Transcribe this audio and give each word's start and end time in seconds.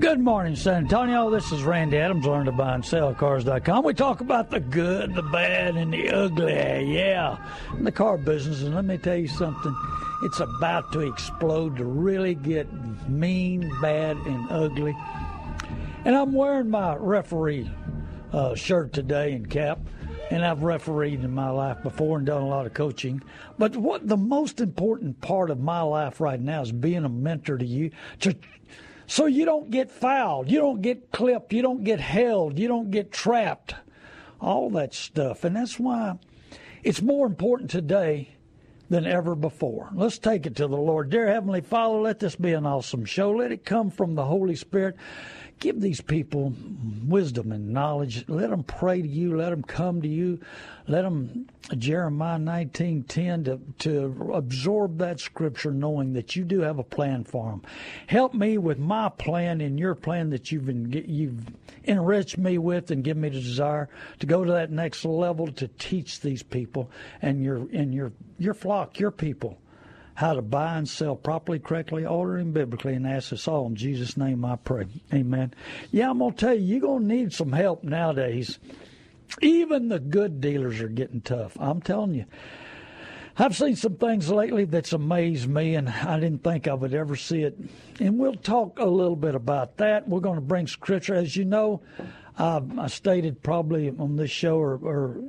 Good 0.00 0.18
morning, 0.18 0.56
San 0.56 0.84
Antonio. 0.84 1.28
This 1.28 1.52
is 1.52 1.62
Randy 1.62 1.98
Adams, 1.98 2.24
learn 2.24 2.46
to 2.46 2.52
buy 2.52 2.74
and 2.74 2.82
sell 2.82 3.14
cars.com. 3.14 3.84
We 3.84 3.92
talk 3.92 4.22
about 4.22 4.48
the 4.48 4.58
good, 4.58 5.14
the 5.14 5.20
bad, 5.20 5.76
and 5.76 5.92
the 5.92 6.08
ugly. 6.08 6.54
Yeah, 6.94 7.36
in 7.76 7.84
the 7.84 7.92
car 7.92 8.16
business. 8.16 8.62
And 8.62 8.74
let 8.74 8.86
me 8.86 8.96
tell 8.96 9.16
you 9.16 9.28
something 9.28 9.76
it's 10.22 10.40
about 10.40 10.90
to 10.92 11.00
explode 11.00 11.76
to 11.76 11.84
really 11.84 12.34
get 12.34 12.66
mean, 13.10 13.70
bad, 13.82 14.16
and 14.16 14.50
ugly. 14.50 14.96
And 16.06 16.16
I'm 16.16 16.32
wearing 16.32 16.70
my 16.70 16.94
referee 16.94 17.70
uh, 18.32 18.54
shirt 18.54 18.94
today 18.94 19.34
and 19.34 19.50
cap. 19.50 19.80
And 20.30 20.46
I've 20.46 20.62
refereed 20.62 21.22
in 21.24 21.34
my 21.34 21.50
life 21.50 21.82
before 21.82 22.16
and 22.16 22.26
done 22.26 22.40
a 22.40 22.48
lot 22.48 22.64
of 22.64 22.72
coaching. 22.72 23.20
But 23.58 23.76
what 23.76 24.08
the 24.08 24.16
most 24.16 24.62
important 24.62 25.20
part 25.20 25.50
of 25.50 25.60
my 25.60 25.82
life 25.82 26.22
right 26.22 26.40
now 26.40 26.62
is 26.62 26.72
being 26.72 27.04
a 27.04 27.10
mentor 27.10 27.58
to 27.58 27.66
you 27.66 27.90
to 28.20 28.34
so 29.10 29.26
you 29.26 29.44
don't 29.44 29.72
get 29.72 29.90
fouled, 29.90 30.48
you 30.48 30.60
don't 30.60 30.82
get 30.82 31.10
clipped, 31.10 31.52
you 31.52 31.62
don't 31.62 31.82
get 31.82 31.98
held, 31.98 32.60
you 32.60 32.68
don't 32.68 32.92
get 32.92 33.10
trapped, 33.10 33.74
all 34.40 34.70
that 34.70 34.94
stuff. 34.94 35.42
And 35.42 35.56
that's 35.56 35.80
why 35.80 36.16
it's 36.84 37.02
more 37.02 37.26
important 37.26 37.72
today 37.72 38.36
than 38.88 39.06
ever 39.06 39.34
before. 39.34 39.90
Let's 39.92 40.18
take 40.18 40.46
it 40.46 40.54
to 40.56 40.68
the 40.68 40.76
Lord. 40.76 41.10
Dear 41.10 41.26
Heavenly 41.26 41.60
Father, 41.60 41.96
let 41.96 42.20
this 42.20 42.36
be 42.36 42.52
an 42.52 42.66
awesome 42.66 43.04
show. 43.04 43.32
Let 43.32 43.50
it 43.50 43.64
come 43.64 43.90
from 43.90 44.14
the 44.14 44.24
Holy 44.24 44.54
Spirit. 44.54 44.94
Give 45.60 45.78
these 45.78 46.00
people 46.00 46.54
wisdom 47.06 47.52
and 47.52 47.68
knowledge. 47.68 48.24
Let 48.28 48.48
them 48.48 48.62
pray 48.62 49.02
to 49.02 49.06
you. 49.06 49.36
Let 49.36 49.50
them 49.50 49.62
come 49.62 50.00
to 50.00 50.08
you. 50.08 50.40
Let 50.88 51.02
them 51.02 51.48
Jeremiah 51.76 52.38
nineteen 52.38 53.02
ten 53.02 53.44
to 53.44 53.60
to 53.80 54.32
absorb 54.32 54.96
that 54.98 55.20
scripture, 55.20 55.70
knowing 55.70 56.14
that 56.14 56.34
you 56.34 56.44
do 56.44 56.60
have 56.60 56.78
a 56.78 56.82
plan 56.82 57.24
for 57.24 57.50
them. 57.50 57.62
Help 58.06 58.32
me 58.32 58.56
with 58.56 58.78
my 58.78 59.10
plan 59.10 59.60
and 59.60 59.78
your 59.78 59.94
plan 59.94 60.30
that 60.30 60.50
you've 60.50 60.64
been, 60.64 60.90
you've 61.06 61.44
enriched 61.84 62.38
me 62.38 62.56
with 62.56 62.90
and 62.90 63.04
give 63.04 63.18
me 63.18 63.28
the 63.28 63.40
desire 63.40 63.90
to 64.20 64.26
go 64.26 64.42
to 64.42 64.52
that 64.52 64.70
next 64.70 65.04
level 65.04 65.46
to 65.52 65.68
teach 65.68 66.20
these 66.20 66.42
people 66.42 66.90
and 67.20 67.44
your 67.44 67.68
and 67.72 67.94
your 67.94 68.12
your 68.38 68.54
flock, 68.54 68.98
your 68.98 69.10
people 69.10 69.58
how 70.20 70.34
to 70.34 70.42
buy 70.42 70.76
and 70.76 70.86
sell 70.86 71.16
properly, 71.16 71.58
correctly, 71.58 72.04
ordering 72.04 72.52
biblically, 72.52 72.92
and 72.92 73.06
ask 73.06 73.32
us 73.32 73.48
all 73.48 73.66
in 73.66 73.74
Jesus' 73.74 74.18
name 74.18 74.44
I 74.44 74.56
pray. 74.56 74.84
Amen. 75.14 75.54
Yeah, 75.90 76.10
I'm 76.10 76.18
going 76.18 76.34
to 76.34 76.38
tell 76.38 76.54
you, 76.54 76.60
you're 76.60 76.80
going 76.80 77.08
to 77.08 77.14
need 77.14 77.32
some 77.32 77.52
help 77.52 77.82
nowadays. 77.82 78.58
Even 79.40 79.88
the 79.88 79.98
good 79.98 80.42
dealers 80.42 80.78
are 80.82 80.88
getting 80.88 81.22
tough. 81.22 81.56
I'm 81.58 81.80
telling 81.80 82.12
you. 82.12 82.26
I've 83.38 83.56
seen 83.56 83.76
some 83.76 83.96
things 83.96 84.28
lately 84.28 84.66
that's 84.66 84.92
amazed 84.92 85.48
me, 85.48 85.74
and 85.74 85.88
I 85.88 86.20
didn't 86.20 86.44
think 86.44 86.68
I 86.68 86.74
would 86.74 86.92
ever 86.92 87.16
see 87.16 87.40
it. 87.40 87.58
And 87.98 88.18
we'll 88.18 88.34
talk 88.34 88.78
a 88.78 88.84
little 88.84 89.16
bit 89.16 89.34
about 89.34 89.78
that. 89.78 90.06
We're 90.06 90.20
going 90.20 90.34
to 90.34 90.42
bring 90.42 90.66
scripture. 90.66 91.14
As 91.14 91.34
you 91.34 91.46
know, 91.46 91.80
I, 92.38 92.60
I 92.78 92.88
stated 92.88 93.42
probably 93.42 93.88
on 93.88 94.16
this 94.16 94.30
show 94.30 94.58
or, 94.58 94.74
or 94.82 95.22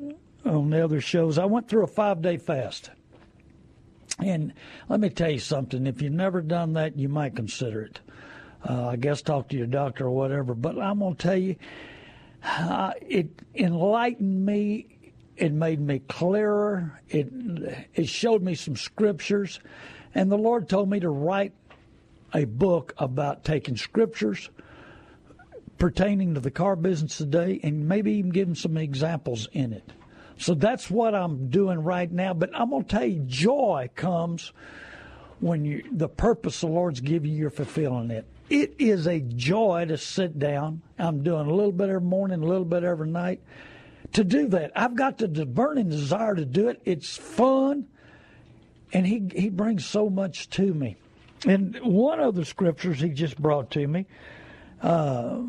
on 0.44 0.69
the 0.69 0.84
other 0.84 1.00
shows, 1.00 1.38
I 1.38 1.46
went 1.46 1.69
through 1.69 1.84
a 1.84 1.88
five 1.88 2.22
day 2.22 2.35
fast. 2.35 2.90
And 4.22 4.54
let 4.88 5.00
me 5.00 5.09
tell 5.09 5.32
you 5.32 5.40
something. 5.40 5.88
If 5.88 6.02
you've 6.02 6.14
never 6.14 6.42
done 6.42 6.74
that, 6.74 6.98
you 6.98 7.09
might 7.09 7.36
consider 7.36 7.82
it. 7.82 8.00
Uh, 8.68 8.90
I 8.90 8.96
guess 8.96 9.22
talk 9.22 9.50
to 9.50 9.58
your 9.58 9.68
doctor 9.68 10.06
or 10.06 10.12
whatever. 10.12 10.54
But 10.54 10.80
I'm 10.80 11.00
going 11.00 11.16
to 11.16 11.22
tell 11.22 11.38
you, 11.38 11.56
uh, 12.44 12.94
it 13.02 13.30
enlightened 13.56 14.46
me. 14.46 14.88
It 15.38 15.54
made 15.54 15.80
me 15.80 16.00
clearer. 16.08 17.02
It 17.10 17.30
it 17.96 18.08
showed 18.08 18.44
me 18.44 18.54
some 18.54 18.76
scriptures, 18.76 19.60
and 20.14 20.31
the 20.31 20.38
Lord 20.38 20.70
told 20.70 20.90
me 20.90 21.00
to 21.00 21.10
write 21.10 21.54
a 22.34 22.46
book 22.46 22.94
about 22.98 23.44
taking 23.44 23.76
scriptures 23.76 24.50
pertaining 25.80 26.36
to 26.36 26.40
the 26.40 26.52
car 26.52 26.76
business 26.76 27.18
today, 27.18 27.60
and 27.64 27.88
maybe 27.88 28.14
even 28.14 28.31
them 28.31 28.54
some 28.54 28.78
examples 28.78 29.48
in 29.52 29.74
it. 29.74 29.92
So 30.41 30.56
that's 30.56 30.90
what 30.90 31.13
I'm 31.13 31.50
doing 31.50 31.84
right 31.84 32.12
now. 32.12 32.34
But 32.34 32.50
I'm 32.56 32.72
going 32.72 32.84
to 32.84 32.90
tell 32.90 33.06
you, 33.06 33.19
joy 33.28 33.90
comes 33.96 34.52
when 35.40 35.66
you 35.66 35.84
the 35.91 36.09
purpose 36.09 36.62
the 36.62 36.68
Lord's 36.68 37.00
giving 37.00 37.31
you, 37.31 37.38
you're 37.38 37.50
fulfilling 37.50 38.09
it. 38.09 38.25
It 38.50 38.75
is 38.80 39.07
a 39.07 39.19
joy 39.19 39.85
to 39.88 39.97
sit 39.97 40.40
down. 40.40 40.81
I'm 40.97 41.24
doing 41.24 41.47
a 41.47 41.53
little 41.53 41.72
bit 41.72 41.90
every 41.90 42.01
morning, 42.01 42.41
a 42.41 42.46
little 42.46 42.66
bit 42.66 42.84
every 42.84 43.09
night. 43.09 43.41
To 44.13 44.24
do 44.24 44.47
that, 44.50 44.72
I've 44.75 44.96
got 44.96 45.19
the 45.19 45.28
burning 45.46 45.90
desire 45.90 46.35
to 46.35 46.44
do 46.44 46.68
it. 46.69 46.81
It's 46.85 47.16
fun, 47.16 47.88
and 48.91 49.06
he 49.06 49.30
he 49.34 49.50
brings 49.50 49.85
so 49.85 50.09
much 50.09 50.50
to 50.51 50.74
me. 50.74 50.97
And 51.46 51.80
one 51.81 52.19
of 52.19 52.35
the 52.35 52.46
scriptures 52.46 53.00
he 53.00 53.09
just 53.09 53.40
brought 53.40 53.72
to 53.72 53.88
me. 53.88 54.06
Uh, 54.81 55.44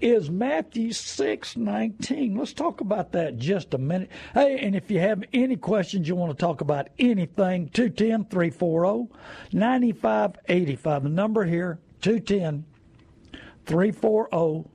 is 0.00 0.30
Matthew 0.30 0.92
six 0.92 1.56
nineteen. 1.56 2.36
Let's 2.36 2.52
talk 2.52 2.80
about 2.80 3.12
that 3.12 3.36
just 3.36 3.74
a 3.74 3.78
minute. 3.78 4.10
Hey, 4.34 4.58
and 4.58 4.74
if 4.74 4.90
you 4.90 5.00
have 5.00 5.24
any 5.32 5.56
questions, 5.56 6.08
you 6.08 6.14
want 6.14 6.32
to 6.32 6.38
talk 6.38 6.60
about 6.60 6.88
anything, 6.98 7.68
210 7.70 8.26
340 8.26 9.12
9585. 9.52 11.02
The 11.02 11.08
number 11.08 11.44
here, 11.44 11.78
210 12.02 12.64
340 13.64 14.70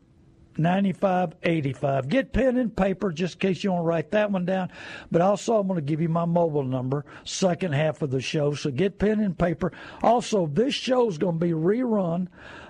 9585. 0.57 2.09
Get 2.09 2.33
pen 2.33 2.57
and 2.57 2.75
paper 2.75 3.11
just 3.11 3.35
in 3.35 3.39
case 3.39 3.63
you 3.63 3.71
want 3.71 3.83
to 3.83 3.87
write 3.87 4.11
that 4.11 4.31
one 4.31 4.45
down. 4.45 4.69
But 5.09 5.21
also, 5.21 5.57
I'm 5.57 5.67
going 5.67 5.77
to 5.77 5.85
give 5.85 6.01
you 6.01 6.09
my 6.09 6.25
mobile 6.25 6.63
number, 6.63 7.05
second 7.23 7.73
half 7.73 8.01
of 8.01 8.11
the 8.11 8.21
show. 8.21 8.53
So 8.53 8.71
get 8.71 8.99
pen 8.99 9.19
and 9.19 9.37
paper. 9.37 9.71
Also, 10.03 10.47
this 10.47 10.73
show 10.73 11.07
is 11.07 11.17
going 11.17 11.39
to 11.39 11.45
be 11.45 11.53
rerun 11.53 12.27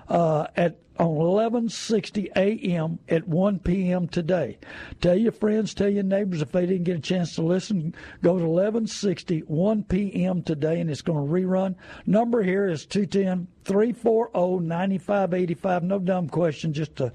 uh, 0.08 0.46
at 0.56 0.78
on 0.98 1.08
11:60 1.08 2.28
a.m. 2.36 2.98
at 3.08 3.26
1 3.26 3.58
p.m. 3.60 4.08
today. 4.08 4.58
Tell 5.00 5.16
your 5.16 5.32
friends, 5.32 5.74
tell 5.74 5.88
your 5.88 6.02
neighbors 6.02 6.42
if 6.42 6.52
they 6.52 6.66
didn't 6.66 6.84
get 6.84 6.96
a 6.96 7.00
chance 7.00 7.34
to 7.34 7.42
listen, 7.42 7.94
go 8.22 8.38
to 8.38 8.44
11:60 8.44 9.46
1 9.46 9.84
p.m. 9.84 10.42
today 10.42 10.80
and 10.80 10.90
it's 10.90 11.02
going 11.02 11.26
to 11.26 11.32
rerun. 11.32 11.74
Number 12.06 12.42
here 12.42 12.68
is 12.68 12.86
210 12.86 13.48
340 13.64 14.64
9585. 14.66 15.82
No 15.84 15.98
dumb 15.98 16.28
question, 16.28 16.72
just 16.72 17.00
a 17.00 17.12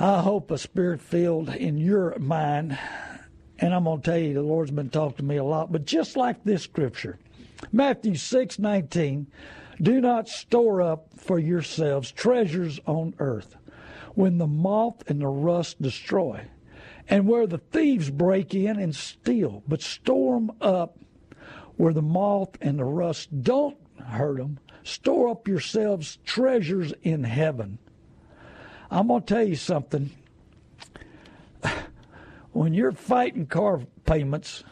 I 0.00 0.22
hope 0.22 0.50
a 0.50 0.56
spirit 0.56 1.02
filled 1.02 1.50
in 1.50 1.76
your 1.76 2.18
mind. 2.18 2.78
And 3.58 3.74
I'm 3.74 3.84
going 3.84 4.00
to 4.00 4.10
tell 4.10 4.18
you, 4.18 4.32
the 4.32 4.40
Lord's 4.40 4.70
been 4.70 4.88
talking 4.88 5.18
to 5.18 5.22
me 5.22 5.36
a 5.36 5.44
lot. 5.44 5.70
But 5.70 5.84
just 5.84 6.16
like 6.16 6.42
this 6.42 6.62
scripture, 6.62 7.18
Matthew 7.70 8.14
6 8.14 8.58
19, 8.58 9.26
do 9.80 10.00
not 10.00 10.28
store 10.28 10.82
up 10.82 11.08
for 11.16 11.38
yourselves 11.38 12.12
treasures 12.12 12.80
on 12.86 13.14
earth 13.18 13.56
when 14.14 14.38
the 14.38 14.46
moth 14.46 15.08
and 15.08 15.20
the 15.20 15.26
rust 15.26 15.80
destroy, 15.80 16.42
and 17.08 17.26
where 17.26 17.46
the 17.46 17.58
thieves 17.58 18.10
break 18.10 18.54
in 18.54 18.78
and 18.78 18.94
steal, 18.94 19.62
but 19.66 19.82
store 19.82 20.34
them 20.34 20.50
up 20.60 20.98
where 21.76 21.94
the 21.94 22.02
moth 22.02 22.58
and 22.60 22.78
the 22.78 22.84
rust 22.84 23.42
don't 23.42 23.78
hurt 24.04 24.36
them. 24.36 24.58
Store 24.82 25.30
up 25.30 25.48
yourselves 25.48 26.18
treasures 26.24 26.92
in 27.02 27.24
heaven. 27.24 27.78
I'm 28.90 29.06
going 29.06 29.22
to 29.22 29.34
tell 29.34 29.44
you 29.44 29.56
something. 29.56 30.10
When 32.52 32.74
you're 32.74 32.90
fighting 32.90 33.46
car 33.46 33.80
payments, 34.04 34.64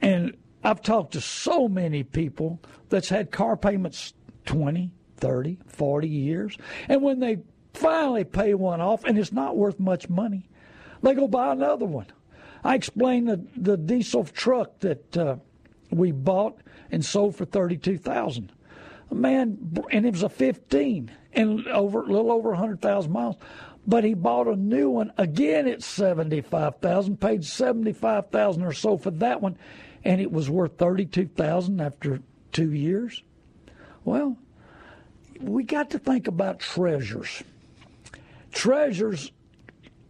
and 0.00 0.36
I've 0.62 0.82
talked 0.82 1.12
to 1.12 1.20
so 1.20 1.68
many 1.68 2.02
people 2.02 2.60
that's 2.88 3.08
had 3.08 3.30
car 3.30 3.56
payments 3.56 4.14
20, 4.46 4.92
30, 5.16 5.58
40 5.66 6.08
years. 6.08 6.56
And 6.88 7.02
when 7.02 7.20
they 7.20 7.38
finally 7.78 8.24
pay 8.24 8.54
one 8.54 8.80
off, 8.80 9.04
and 9.04 9.18
it's 9.18 9.32
not 9.32 9.56
worth 9.56 9.78
much 9.78 10.08
money. 10.08 10.48
They 11.02 11.14
go 11.14 11.28
buy 11.28 11.52
another 11.52 11.86
one. 11.86 12.06
I 12.64 12.74
explained 12.74 13.28
the, 13.28 13.44
the 13.56 13.76
diesel 13.76 14.24
truck 14.24 14.80
that 14.80 15.16
uh, 15.16 15.36
we 15.90 16.12
bought 16.12 16.60
and 16.90 17.04
sold 17.04 17.36
for 17.36 17.44
thirty 17.44 17.76
two 17.76 17.98
thousand. 17.98 18.52
A 19.10 19.14
Man, 19.14 19.56
and 19.90 20.04
it 20.04 20.12
was 20.12 20.22
a 20.22 20.28
fifteen 20.28 21.10
and 21.32 21.66
over 21.68 22.02
a 22.02 22.06
little 22.06 22.32
over 22.32 22.54
hundred 22.54 22.82
thousand 22.82 23.12
miles. 23.12 23.36
But 23.86 24.04
he 24.04 24.14
bought 24.14 24.48
a 24.48 24.56
new 24.56 24.90
one 24.90 25.12
again 25.16 25.68
at 25.68 25.82
seventy-five 25.82 26.78
thousand. 26.80 27.20
Paid 27.20 27.44
seventy-five 27.44 28.30
thousand 28.30 28.64
or 28.64 28.72
so 28.72 28.98
for 28.98 29.12
that 29.12 29.40
one, 29.40 29.56
and 30.04 30.20
it 30.20 30.30
was 30.30 30.48
worth 30.48 30.78
thirty-two 30.78 31.26
thousand 31.26 31.80
after 31.80 32.20
two 32.52 32.72
years. 32.72 33.22
Well, 34.04 34.36
we 35.40 35.64
got 35.64 35.90
to 35.90 35.98
think 35.98 36.26
about 36.26 36.60
treasures. 36.60 37.42
Treasures 38.52 39.32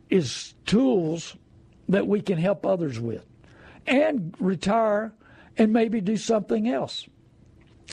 is 0.08 0.54
tools 0.64 1.36
that 1.88 2.06
we 2.06 2.20
can 2.20 2.38
help 2.38 2.64
others 2.64 3.00
with 3.00 3.24
and 3.86 4.34
retire 4.38 5.12
and 5.56 5.72
maybe 5.72 6.00
do 6.00 6.16
something 6.16 6.68
else. 6.68 7.06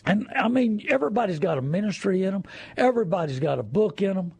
And 0.05 0.27
I 0.35 0.49
mean, 0.49 0.85
everybody's 0.89 1.39
got 1.39 1.57
a 1.57 1.61
ministry 1.61 2.23
in 2.23 2.31
them, 2.31 2.43
everybody's 2.77 3.39
got 3.39 3.59
a 3.59 3.63
book 3.63 4.01
in 4.01 4.13
them, 4.13 4.33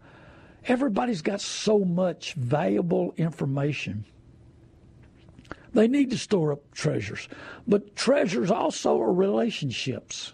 everybody's 0.67 1.21
got 1.21 1.41
so 1.41 1.79
much 1.79 2.33
valuable 2.33 3.13
information. 3.17 4.05
They 5.75 5.89
need 5.89 6.09
to 6.11 6.17
store 6.17 6.53
up 6.53 6.71
treasures. 6.73 7.27
But 7.67 7.97
treasures 7.97 8.49
also 8.49 9.01
are 9.01 9.11
relationships. 9.11 10.31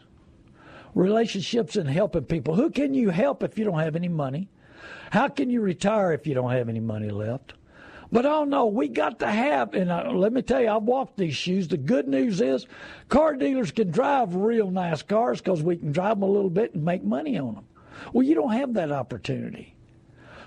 Relationships 0.94 1.76
and 1.76 1.90
helping 1.90 2.26
people. 2.26 2.54
Who 2.54 2.70
can 2.70 2.94
you 2.94 3.10
help 3.10 3.42
if 3.42 3.58
you 3.58 3.66
don't 3.66 3.80
have 3.80 3.96
any 3.96 4.08
money? 4.08 4.50
How 5.10 5.30
can 5.30 5.50
you 5.50 5.62
retire 5.62 6.14
if 6.14 6.28
you 6.28 6.36
don't 6.36 6.52
have 6.52 6.70
any 6.70 6.80
money 6.80 7.10
left? 7.10 7.54
But 8.12 8.28
oh 8.28 8.44
no, 8.44 8.68
we 8.68 8.88
got 8.88 9.18
to 9.20 9.28
have, 9.28 9.74
and 9.74 9.92
I, 9.92 10.12
let 10.12 10.32
me 10.32 10.44
tell 10.44 10.62
you, 10.62 10.70
I've 10.70 10.84
walked 10.84 11.18
these 11.18 11.36
shoes. 11.36 11.68
The 11.68 11.78
good 11.78 12.08
news 12.08 12.40
is 12.40 12.68
car 13.10 13.34
dealers 13.34 13.72
can 13.72 13.90
drive 13.90 14.36
real 14.36 14.70
nice 14.70 15.02
cars 15.02 15.40
because 15.40 15.64
we 15.64 15.78
can 15.78 15.92
drive 15.92 16.20
them 16.20 16.30
a 16.30 16.32
little 16.32 16.50
bit 16.52 16.76
and 16.76 16.86
make 16.86 17.04
money 17.04 17.40
on 17.40 17.56
them. 17.56 17.66
Well, 18.14 18.24
you 18.24 18.36
don't 18.36 18.52
have 18.52 18.76
that 18.76 18.92
opportunity. 18.92 19.76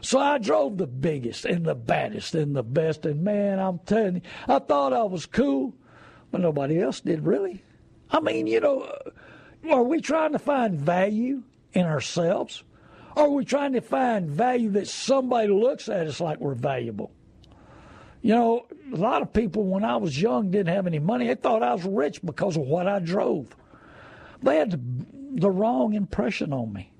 So 0.04 0.18
I 0.18 0.36
drove 0.36 0.76
the 0.76 0.86
biggest 0.86 1.46
and 1.46 1.64
the 1.64 1.74
baddest 1.74 2.34
and 2.34 2.54
the 2.54 2.62
best. 2.62 3.06
And 3.06 3.24
man, 3.24 3.58
I'm 3.58 3.78
telling 3.80 4.16
you, 4.16 4.20
I 4.46 4.58
thought 4.58 4.92
I 4.92 5.02
was 5.04 5.24
cool, 5.24 5.72
but 6.30 6.42
nobody 6.42 6.78
else 6.78 7.00
did 7.00 7.24
really. 7.24 7.64
I 8.10 8.20
mean, 8.20 8.46
you 8.46 8.60
know, 8.60 8.82
uh, 8.82 9.72
are 9.72 9.82
we 9.82 10.02
trying 10.02 10.32
to 10.32 10.38
find 10.38 10.78
value 10.78 11.42
in 11.72 11.86
ourselves? 11.86 12.64
Are 13.16 13.30
we 13.30 13.46
trying 13.46 13.72
to 13.72 13.80
find 13.80 14.28
value 14.28 14.70
that 14.72 14.88
somebody 14.88 15.48
looks 15.48 15.88
at 15.88 16.06
us 16.06 16.20
like 16.20 16.38
we're 16.38 16.54
valuable? 16.54 17.10
You 18.20 18.34
know, 18.34 18.66
a 18.92 18.96
lot 18.96 19.22
of 19.22 19.32
people 19.32 19.64
when 19.64 19.84
I 19.84 19.96
was 19.96 20.20
young 20.20 20.50
didn't 20.50 20.74
have 20.74 20.86
any 20.86 20.98
money. 20.98 21.28
They 21.28 21.34
thought 21.34 21.62
I 21.62 21.72
was 21.72 21.84
rich 21.84 22.20
because 22.22 22.58
of 22.58 22.64
what 22.64 22.86
I 22.86 22.98
drove. 22.98 23.56
They 24.42 24.58
had 24.58 24.78
the 25.40 25.50
wrong 25.50 25.94
impression 25.94 26.52
on 26.52 26.74
me. 26.74 26.90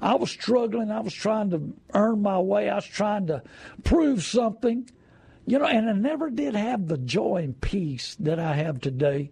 I 0.00 0.14
was 0.16 0.30
struggling. 0.30 0.90
I 0.90 1.00
was 1.00 1.14
trying 1.14 1.50
to 1.50 1.72
earn 1.94 2.22
my 2.22 2.38
way. 2.38 2.68
I 2.68 2.76
was 2.76 2.86
trying 2.86 3.26
to 3.28 3.42
prove 3.84 4.22
something. 4.22 4.88
You 5.46 5.58
know, 5.58 5.66
and 5.66 5.88
I 5.88 5.92
never 5.92 6.30
did 6.30 6.54
have 6.54 6.88
the 6.88 6.98
joy 6.98 7.42
and 7.44 7.60
peace 7.60 8.16
that 8.20 8.38
I 8.38 8.54
have 8.54 8.80
today. 8.80 9.30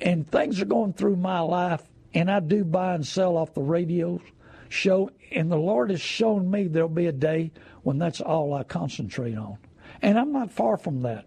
And 0.00 0.30
things 0.30 0.60
are 0.60 0.66
going 0.66 0.92
through 0.92 1.16
my 1.16 1.40
life, 1.40 1.82
and 2.14 2.30
I 2.30 2.40
do 2.40 2.64
buy 2.64 2.94
and 2.94 3.06
sell 3.06 3.36
off 3.36 3.54
the 3.54 3.62
radio 3.62 4.20
show. 4.68 5.10
And 5.32 5.50
the 5.50 5.56
Lord 5.56 5.90
has 5.90 6.00
shown 6.00 6.50
me 6.50 6.68
there'll 6.68 6.88
be 6.88 7.06
a 7.06 7.12
day 7.12 7.52
when 7.82 7.98
that's 7.98 8.20
all 8.20 8.54
I 8.54 8.62
concentrate 8.62 9.36
on. 9.36 9.58
And 10.02 10.18
I'm 10.18 10.32
not 10.32 10.52
far 10.52 10.76
from 10.76 11.02
that. 11.02 11.24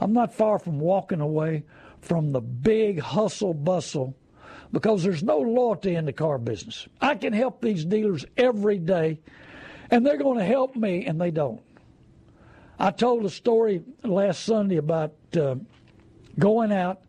I'm 0.00 0.12
not 0.12 0.34
far 0.34 0.58
from 0.58 0.78
walking 0.78 1.20
away 1.20 1.64
from 2.00 2.32
the 2.32 2.40
big 2.40 3.00
hustle 3.00 3.54
bustle 3.54 4.16
because 4.72 5.02
there's 5.02 5.22
no 5.22 5.38
loyalty 5.38 5.94
in 5.94 6.04
the 6.04 6.12
car 6.12 6.38
business. 6.38 6.86
I 7.00 7.14
can 7.14 7.32
help 7.32 7.60
these 7.60 7.84
dealers 7.84 8.24
every 8.36 8.78
day, 8.78 9.20
and 9.90 10.06
they're 10.06 10.18
going 10.18 10.38
to 10.38 10.44
help 10.44 10.76
me, 10.76 11.06
and 11.06 11.20
they 11.20 11.30
don't. 11.30 11.60
I 12.78 12.90
told 12.90 13.24
a 13.24 13.30
story 13.30 13.82
last 14.04 14.44
Sunday 14.44 14.76
about 14.76 15.14
uh, 15.36 15.56
going 16.38 16.72
out 16.72 17.02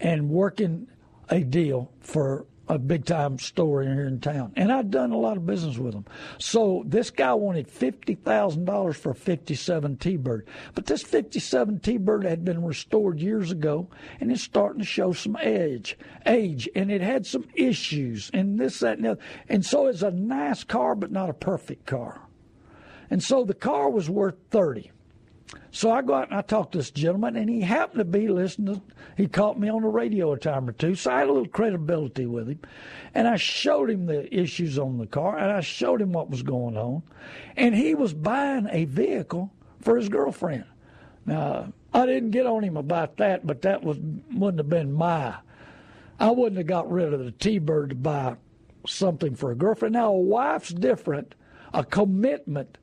and 0.00 0.28
working 0.28 0.88
a 1.30 1.40
deal 1.40 1.90
for 2.00 2.44
a 2.68 2.78
big 2.78 3.04
time 3.04 3.38
store 3.38 3.82
here 3.82 4.06
in 4.06 4.20
town. 4.20 4.52
And 4.56 4.72
I'd 4.72 4.90
done 4.90 5.12
a 5.12 5.18
lot 5.18 5.36
of 5.36 5.46
business 5.46 5.78
with 5.78 5.92
them. 5.92 6.04
So 6.38 6.82
this 6.86 7.10
guy 7.10 7.32
wanted 7.34 7.68
$50,000 7.68 8.96
for 8.96 9.10
a 9.10 9.14
57 9.14 9.96
T 9.96 10.16
Bird. 10.16 10.46
But 10.74 10.86
this 10.86 11.02
57 11.02 11.80
T 11.80 11.96
Bird 11.96 12.24
had 12.24 12.44
been 12.44 12.64
restored 12.64 13.20
years 13.20 13.50
ago 13.50 13.88
and 14.20 14.32
it's 14.32 14.42
starting 14.42 14.80
to 14.80 14.86
show 14.86 15.12
some 15.12 15.36
age, 15.40 15.96
age, 16.26 16.68
and 16.74 16.90
it 16.90 17.00
had 17.00 17.26
some 17.26 17.46
issues 17.54 18.30
and 18.32 18.58
this, 18.58 18.80
that, 18.80 18.96
and 18.96 19.04
the 19.04 19.10
other. 19.12 19.20
And 19.48 19.64
so 19.64 19.86
it's 19.86 20.02
a 20.02 20.10
nice 20.10 20.64
car, 20.64 20.94
but 20.94 21.12
not 21.12 21.30
a 21.30 21.34
perfect 21.34 21.86
car. 21.86 22.20
And 23.10 23.22
so 23.22 23.44
the 23.44 23.54
car 23.54 23.88
was 23.90 24.10
worth 24.10 24.36
30. 24.50 24.90
So 25.70 25.90
I 25.90 26.02
go 26.02 26.14
out 26.14 26.30
and 26.30 26.38
I 26.38 26.42
talk 26.42 26.72
to 26.72 26.78
this 26.78 26.90
gentleman, 26.90 27.36
and 27.36 27.50
he 27.50 27.60
happened 27.60 27.98
to 27.98 28.04
be 28.04 28.28
listening. 28.28 28.76
To, 28.76 28.82
he 29.16 29.26
caught 29.26 29.58
me 29.58 29.68
on 29.68 29.82
the 29.82 29.88
radio 29.88 30.32
a 30.32 30.38
time 30.38 30.68
or 30.68 30.72
two, 30.72 30.94
so 30.94 31.10
I 31.10 31.20
had 31.20 31.28
a 31.28 31.32
little 31.32 31.48
credibility 31.48 32.26
with 32.26 32.48
him. 32.48 32.60
And 33.14 33.28
I 33.28 33.36
showed 33.36 33.90
him 33.90 34.06
the 34.06 34.34
issues 34.34 34.78
on 34.78 34.98
the 34.98 35.06
car, 35.06 35.36
and 35.36 35.52
I 35.52 35.60
showed 35.60 36.00
him 36.00 36.12
what 36.12 36.30
was 36.30 36.42
going 36.42 36.76
on. 36.76 37.02
And 37.56 37.74
he 37.74 37.94
was 37.94 38.14
buying 38.14 38.68
a 38.70 38.84
vehicle 38.86 39.52
for 39.80 39.96
his 39.96 40.08
girlfriend. 40.08 40.64
Now, 41.24 41.72
I 41.92 42.06
didn't 42.06 42.30
get 42.30 42.46
on 42.46 42.62
him 42.62 42.76
about 42.76 43.16
that, 43.18 43.46
but 43.46 43.62
that 43.62 43.82
was 43.82 43.98
wouldn't 44.32 44.58
have 44.58 44.68
been 44.68 44.92
my. 44.92 45.36
I 46.18 46.30
wouldn't 46.30 46.56
have 46.56 46.66
got 46.66 46.90
rid 46.90 47.12
of 47.12 47.24
the 47.24 47.32
T-Bird 47.32 47.90
to 47.90 47.94
buy 47.94 48.36
something 48.86 49.34
for 49.34 49.50
a 49.50 49.56
girlfriend. 49.56 49.94
Now, 49.94 50.12
a 50.12 50.18
wife's 50.18 50.70
different. 50.70 51.34
A 51.74 51.84
commitment 51.84 52.78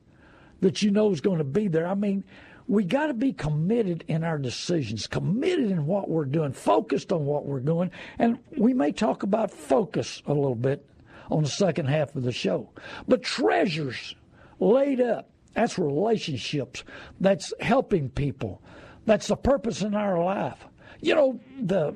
that 0.60 0.82
you 0.82 0.90
know 0.90 1.10
is 1.10 1.20
going 1.20 1.38
to 1.38 1.44
be 1.44 1.68
there. 1.68 1.86
I 1.86 1.94
mean, 1.94 2.24
we 2.66 2.84
got 2.84 3.08
to 3.08 3.14
be 3.14 3.32
committed 3.32 4.04
in 4.08 4.24
our 4.24 4.38
decisions, 4.38 5.06
committed 5.06 5.70
in 5.70 5.86
what 5.86 6.08
we're 6.08 6.24
doing, 6.24 6.52
focused 6.52 7.12
on 7.12 7.26
what 7.26 7.44
we're 7.44 7.60
doing. 7.60 7.90
And 8.18 8.38
we 8.56 8.72
may 8.72 8.92
talk 8.92 9.22
about 9.22 9.50
focus 9.50 10.22
a 10.26 10.32
little 10.32 10.54
bit 10.54 10.84
on 11.30 11.42
the 11.42 11.48
second 11.48 11.86
half 11.86 12.14
of 12.16 12.22
the 12.22 12.32
show. 12.32 12.70
But 13.06 13.22
treasures 13.22 14.14
laid 14.60 15.00
up, 15.00 15.28
that's 15.54 15.78
relationships, 15.78 16.84
that's 17.20 17.52
helping 17.60 18.08
people, 18.08 18.62
that's 19.04 19.28
the 19.28 19.36
purpose 19.36 19.82
in 19.82 19.94
our 19.94 20.22
life. 20.22 20.64
You 21.00 21.14
know, 21.14 21.40
the 21.60 21.94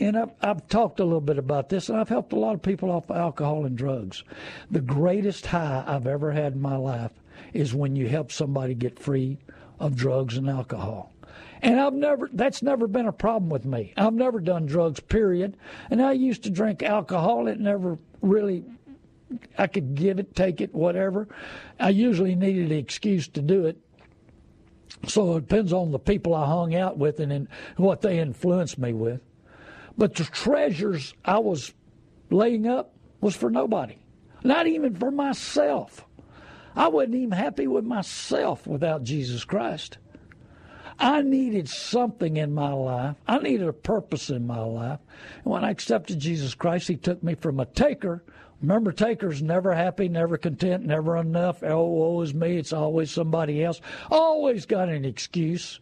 and 0.00 0.16
I've, 0.16 0.30
I've, 0.40 0.66
talked 0.66 0.98
a 0.98 1.04
little 1.04 1.20
bit 1.20 1.36
about 1.36 1.68
this, 1.68 1.90
and 1.90 1.98
I've 1.98 2.08
helped 2.08 2.32
a 2.32 2.38
lot 2.38 2.54
of 2.54 2.62
people 2.62 2.90
off 2.90 3.10
alcohol 3.10 3.66
and 3.66 3.76
drugs. 3.76 4.24
The 4.70 4.80
greatest 4.80 5.44
high 5.44 5.84
I've 5.86 6.06
ever 6.06 6.32
had 6.32 6.54
in 6.54 6.62
my 6.62 6.76
life 6.76 7.12
is 7.52 7.74
when 7.74 7.96
you 7.96 8.08
help 8.08 8.32
somebody 8.32 8.72
get 8.74 8.98
free 8.98 9.36
of 9.80 9.96
drugs 9.96 10.36
and 10.36 10.48
alcohol. 10.48 11.12
And 11.62 11.80
I've 11.80 11.94
never, 11.94 12.30
that's 12.32 12.62
never 12.62 12.86
been 12.86 13.06
a 13.06 13.12
problem 13.12 13.50
with 13.50 13.64
me. 13.64 13.92
I've 13.96 14.14
never 14.14 14.40
done 14.40 14.66
drugs, 14.66 15.00
period. 15.00 15.56
And 15.90 16.00
I 16.00 16.12
used 16.12 16.44
to 16.44 16.50
drink 16.50 16.82
alcohol. 16.82 17.48
It 17.48 17.60
never 17.60 17.98
really, 18.22 18.64
I 19.58 19.66
could 19.66 19.94
give 19.94 20.18
it, 20.18 20.34
take 20.34 20.60
it, 20.60 20.74
whatever. 20.74 21.28
I 21.78 21.90
usually 21.90 22.34
needed 22.34 22.70
an 22.70 22.78
excuse 22.78 23.28
to 23.28 23.42
do 23.42 23.66
it. 23.66 23.78
So 25.06 25.36
it 25.36 25.48
depends 25.48 25.72
on 25.72 25.92
the 25.92 25.98
people 25.98 26.34
I 26.34 26.46
hung 26.46 26.74
out 26.74 26.98
with 26.98 27.20
and 27.20 27.32
in 27.32 27.48
what 27.76 28.00
they 28.00 28.18
influenced 28.18 28.78
me 28.78 28.92
with. 28.92 29.20
But 29.96 30.14
the 30.14 30.24
treasures 30.24 31.14
I 31.24 31.38
was 31.38 31.72
laying 32.30 32.66
up 32.66 32.94
was 33.20 33.36
for 33.36 33.50
nobody, 33.50 33.98
not 34.42 34.66
even 34.66 34.94
for 34.94 35.10
myself. 35.10 36.06
I 36.76 36.88
wasn't 36.88 37.16
even 37.16 37.32
happy 37.32 37.66
with 37.66 37.84
myself 37.84 38.66
without 38.66 39.02
Jesus 39.02 39.44
Christ. 39.44 39.98
I 40.98 41.22
needed 41.22 41.68
something 41.68 42.36
in 42.36 42.52
my 42.52 42.72
life. 42.72 43.16
I 43.26 43.38
needed 43.38 43.66
a 43.66 43.72
purpose 43.72 44.28
in 44.28 44.46
my 44.46 44.60
life. 44.60 45.00
And 45.36 45.46
when 45.46 45.64
I 45.64 45.70
accepted 45.70 46.18
Jesus 46.18 46.54
Christ, 46.54 46.88
He 46.88 46.96
took 46.96 47.22
me 47.22 47.34
from 47.34 47.58
a 47.58 47.64
taker. 47.64 48.22
Remember, 48.60 48.92
takers 48.92 49.40
never 49.40 49.74
happy, 49.74 50.08
never 50.10 50.36
content, 50.36 50.84
never 50.84 51.16
enough. 51.16 51.62
Oh, 51.62 51.86
woe 51.86 52.20
is 52.20 52.34
me. 52.34 52.58
It's 52.58 52.74
always 52.74 53.10
somebody 53.10 53.64
else. 53.64 53.80
Always 54.10 54.66
got 54.66 54.90
an 54.90 55.06
excuse. 55.06 55.80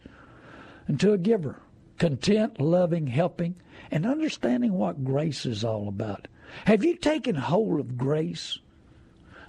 And 0.87 0.97
to 1.01 1.11
a 1.11 1.17
giver, 1.17 1.59
content, 1.97 2.61
loving, 2.61 3.07
helping, 3.07 3.55
and 3.91 4.05
understanding 4.05 4.71
what 4.71 5.03
grace 5.03 5.45
is 5.45 5.65
all 5.65 5.89
about. 5.89 6.29
Have 6.65 6.85
you 6.85 6.95
taken 6.95 7.35
hold 7.35 7.81
of 7.81 7.97
grace? 7.97 8.59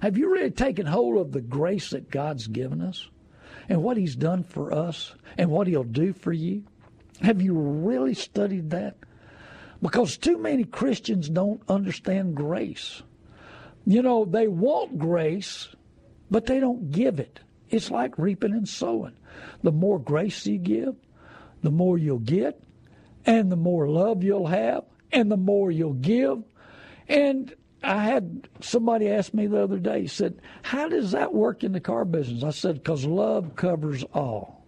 Have 0.00 0.16
you 0.16 0.32
really 0.32 0.50
taken 0.50 0.86
hold 0.86 1.18
of 1.18 1.32
the 1.32 1.40
grace 1.40 1.90
that 1.90 2.10
God's 2.10 2.46
given 2.46 2.80
us 2.80 3.08
and 3.68 3.82
what 3.82 3.96
He's 3.96 4.16
done 4.16 4.42
for 4.42 4.72
us 4.72 5.14
and 5.38 5.50
what 5.50 5.66
He'll 5.66 5.84
do 5.84 6.12
for 6.12 6.32
you? 6.32 6.64
Have 7.22 7.42
you 7.42 7.54
really 7.54 8.14
studied 8.14 8.70
that? 8.70 8.96
Because 9.82 10.16
too 10.16 10.38
many 10.38 10.64
Christians 10.64 11.28
don't 11.28 11.62
understand 11.68 12.34
grace. 12.34 13.02
You 13.86 14.02
know, 14.02 14.24
they 14.24 14.46
want 14.46 14.98
grace, 14.98 15.68
but 16.30 16.46
they 16.46 16.60
don't 16.60 16.90
give 16.90 17.18
it. 17.18 17.40
It's 17.70 17.90
like 17.90 18.18
reaping 18.18 18.52
and 18.52 18.68
sowing. 18.68 19.16
The 19.62 19.72
more 19.72 19.98
grace 19.98 20.46
you 20.46 20.58
give, 20.58 20.96
the 21.62 21.70
more 21.70 21.98
you'll 21.98 22.18
get, 22.18 22.62
and 23.26 23.50
the 23.50 23.56
more 23.56 23.88
love 23.88 24.22
you'll 24.22 24.46
have, 24.46 24.84
and 25.12 25.30
the 25.30 25.36
more 25.36 25.70
you'll 25.70 25.92
give. 25.94 26.42
And 27.08 27.54
I 27.82 28.04
had 28.04 28.48
somebody 28.60 29.08
ask 29.08 29.32
me 29.32 29.46
the 29.46 29.62
other 29.62 29.78
day, 29.78 30.06
said, 30.06 30.40
How 30.62 30.88
does 30.88 31.12
that 31.12 31.32
work 31.32 31.64
in 31.64 31.72
the 31.72 31.80
car 31.80 32.04
business? 32.04 32.44
I 32.44 32.50
said, 32.50 32.74
Because 32.76 33.06
love 33.06 33.56
covers 33.56 34.04
all. 34.14 34.64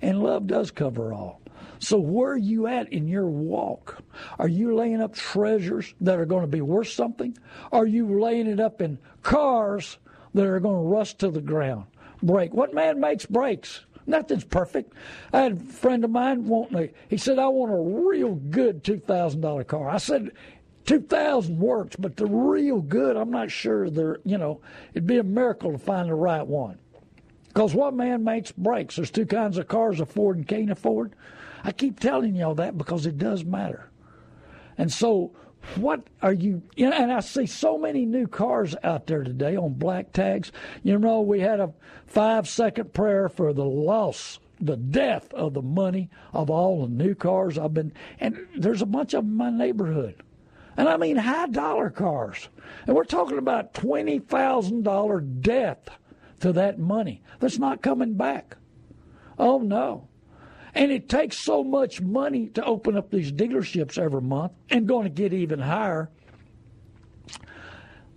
And 0.00 0.22
love 0.22 0.46
does 0.46 0.70
cover 0.70 1.12
all. 1.12 1.40
So, 1.78 1.98
where 1.98 2.32
are 2.32 2.36
you 2.36 2.66
at 2.66 2.92
in 2.92 3.08
your 3.08 3.26
walk? 3.26 4.02
Are 4.38 4.48
you 4.48 4.74
laying 4.74 5.00
up 5.00 5.14
treasures 5.14 5.94
that 6.00 6.18
are 6.18 6.26
going 6.26 6.42
to 6.42 6.48
be 6.48 6.60
worth 6.60 6.88
something? 6.88 7.36
Are 7.70 7.86
you 7.86 8.20
laying 8.20 8.46
it 8.46 8.60
up 8.60 8.80
in 8.80 8.98
cars 9.22 9.98
that 10.34 10.46
are 10.46 10.60
going 10.60 10.76
to 10.76 10.88
rust 10.88 11.18
to 11.20 11.30
the 11.30 11.40
ground? 11.40 11.86
Break. 12.22 12.54
What 12.54 12.72
man 12.72 13.00
makes 13.00 13.26
breaks? 13.26 13.84
Nothing's 14.06 14.44
perfect. 14.44 14.92
I 15.32 15.40
had 15.40 15.52
a 15.52 15.56
friend 15.56 16.04
of 16.04 16.10
mine 16.10 16.46
wanting 16.46 16.90
he 17.08 17.16
said, 17.16 17.38
I 17.38 17.48
want 17.48 17.72
a 17.72 18.06
real 18.06 18.34
good 18.34 18.82
$2,000 18.82 19.66
car. 19.66 19.88
I 19.88 19.98
said, 19.98 20.32
2000 20.86 21.58
works, 21.58 21.96
but 21.96 22.16
the 22.16 22.26
real 22.26 22.80
good, 22.80 23.16
I'm 23.16 23.30
not 23.30 23.50
sure 23.50 23.88
they're, 23.88 24.18
you 24.24 24.38
know, 24.38 24.60
it'd 24.92 25.06
be 25.06 25.18
a 25.18 25.22
miracle 25.22 25.72
to 25.72 25.78
find 25.78 26.08
the 26.08 26.14
right 26.14 26.46
one. 26.46 26.78
Because 27.48 27.74
what 27.74 27.94
man 27.94 28.24
makes 28.24 28.50
breaks? 28.52 28.96
There's 28.96 29.10
two 29.10 29.26
kinds 29.26 29.58
of 29.58 29.68
cars 29.68 30.00
a 30.00 30.06
Ford 30.06 30.36
and 30.36 30.48
can't 30.48 30.70
afford. 30.70 31.14
I 31.64 31.72
keep 31.72 32.00
telling 32.00 32.34
y'all 32.34 32.54
that 32.56 32.78
because 32.78 33.06
it 33.06 33.18
does 33.18 33.44
matter. 33.44 33.90
And 34.78 34.90
so, 34.90 35.32
what 35.76 36.08
are 36.22 36.32
you, 36.32 36.62
you 36.74 36.88
know, 36.88 36.96
and 36.96 37.12
I 37.12 37.20
see 37.20 37.46
so 37.46 37.78
many 37.78 38.04
new 38.04 38.26
cars 38.26 38.74
out 38.82 39.06
there 39.06 39.22
today 39.22 39.54
on 39.54 39.74
black 39.74 40.12
tags. 40.12 40.50
You 40.82 40.98
know, 40.98 41.20
we 41.20 41.40
had 41.40 41.60
a 41.60 41.72
five 42.06 42.48
second 42.48 42.92
prayer 42.94 43.28
for 43.28 43.52
the 43.52 43.64
loss 43.64 44.40
the 44.62 44.76
death 44.76 45.34
of 45.34 45.54
the 45.54 45.62
money 45.62 46.08
of 46.32 46.48
all 46.48 46.82
the 46.82 46.88
new 46.88 47.16
cars 47.16 47.58
I've 47.58 47.74
been, 47.74 47.92
and 48.20 48.46
there's 48.56 48.80
a 48.80 48.86
bunch 48.86 49.12
of 49.12 49.24
them 49.24 49.32
in 49.32 49.36
my 49.36 49.50
neighborhood. 49.50 50.22
And 50.76 50.88
I 50.88 50.96
mean 50.96 51.16
high 51.16 51.48
dollar 51.48 51.90
cars. 51.90 52.48
And 52.86 52.96
we're 52.96 53.04
talking 53.04 53.38
about 53.38 53.74
$20,000 53.74 55.40
death 55.40 55.88
to 56.40 56.52
that 56.52 56.78
money 56.78 57.22
that's 57.40 57.58
not 57.58 57.82
coming 57.82 58.14
back. 58.14 58.56
Oh, 59.38 59.58
no. 59.58 60.08
And 60.74 60.90
it 60.90 61.08
takes 61.08 61.38
so 61.38 61.62
much 61.62 62.00
money 62.00 62.48
to 62.48 62.64
open 62.64 62.96
up 62.96 63.10
these 63.10 63.30
dealerships 63.30 63.98
every 63.98 64.22
month 64.22 64.52
and 64.70 64.88
going 64.88 65.04
to 65.04 65.10
get 65.10 65.32
even 65.32 65.58
higher. 65.58 66.10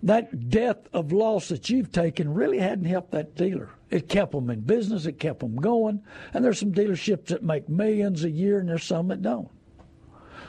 That 0.03 0.49
death 0.49 0.87
of 0.93 1.11
loss 1.11 1.49
that 1.49 1.69
you've 1.69 1.91
taken 1.91 2.33
really 2.33 2.59
hadn't 2.59 2.85
helped 2.85 3.11
that 3.11 3.35
dealer. 3.35 3.69
It 3.89 4.07
kept 4.07 4.31
them 4.31 4.49
in 4.49 4.61
business, 4.61 5.05
it 5.05 5.19
kept 5.19 5.39
them 5.39 5.55
going. 5.55 6.01
And 6.33 6.45
there's 6.45 6.59
some 6.59 6.73
dealerships 6.73 7.27
that 7.27 7.43
make 7.43 7.67
millions 7.67 8.23
a 8.23 8.29
year, 8.29 8.59
and 8.59 8.69
there's 8.69 8.83
some 8.83 9.07
that 9.09 9.21
don't. 9.21 9.49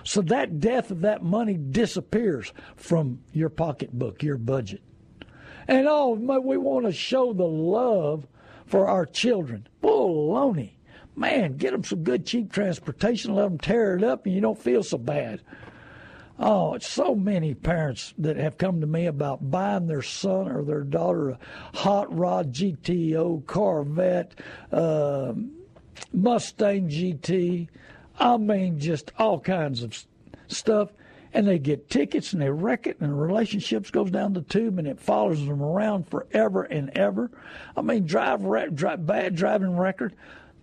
So 0.07 0.23
that 0.23 0.61
death 0.61 0.93
of 0.93 1.01
that 1.01 1.25
money 1.25 1.55
disappears 1.55 2.53
from 2.77 3.19
your 3.33 3.49
pocketbook, 3.49 4.23
your 4.23 4.39
budget. 4.39 4.81
And 5.67 5.89
oh, 5.89 6.11
we 6.11 6.57
want 6.57 6.87
to 6.87 6.93
show 6.93 7.33
the 7.33 7.45
love 7.45 8.29
for 8.67 8.87
our 8.87 9.05
children. 9.05 9.67
Baloney. 9.83 10.75
Man, 11.17 11.57
get 11.57 11.73
them 11.73 11.83
some 11.83 12.05
good 12.05 12.25
cheap 12.25 12.53
transportation, 12.53 13.35
let 13.35 13.49
them 13.49 13.59
tear 13.59 13.97
it 13.97 14.05
up, 14.05 14.27
and 14.27 14.35
you 14.35 14.41
don't 14.41 14.63
feel 14.63 14.85
so 14.85 14.97
bad. 14.97 15.41
Oh, 16.39 16.75
it's 16.75 16.87
so 16.87 17.17
many 17.17 17.55
parents 17.55 18.15
that 18.19 18.37
have 18.37 18.59
come 18.59 18.81
to 18.83 18.87
me 18.87 19.07
about 19.07 19.51
buying 19.51 19.89
their 19.89 20.03
son 20.03 20.49
or 20.49 20.63
their 20.63 20.83
daughter 20.85 21.31
a 21.31 21.39
hot 21.75 22.17
rod 22.17 22.53
GTO, 22.53 23.45
Corvette, 23.47 24.39
uh, 24.71 25.33
Mustang 26.13 26.91
GT, 26.91 27.69
I 28.19 28.37
mean, 28.37 28.79
just 28.79 29.13
all 29.19 29.41
kinds 29.41 29.83
of 29.83 29.97
stuff. 30.49 30.91
And 31.35 31.47
they 31.47 31.59
get 31.59 31.91
tickets 31.91 32.33
and 32.33 32.41
they 32.41 32.49
wreck 32.49 32.87
it, 32.87 32.99
and 33.01 33.21
relationships 33.21 33.91
goes 33.91 34.11
down 34.11 34.33
the 34.33 34.41
tube, 34.43 34.79
and 34.79 34.89
it 34.89 34.99
follows 34.99 35.45
them 35.45 35.63
around 35.63 36.09
forever 36.09 36.63
and 36.63 36.91
ever. 36.97 37.31
I 37.77 37.83
mean, 37.83 38.07
drive, 38.07 38.41
drive 38.75 39.05
bad 39.05 39.35
driving 39.35 39.77
record. 39.77 40.15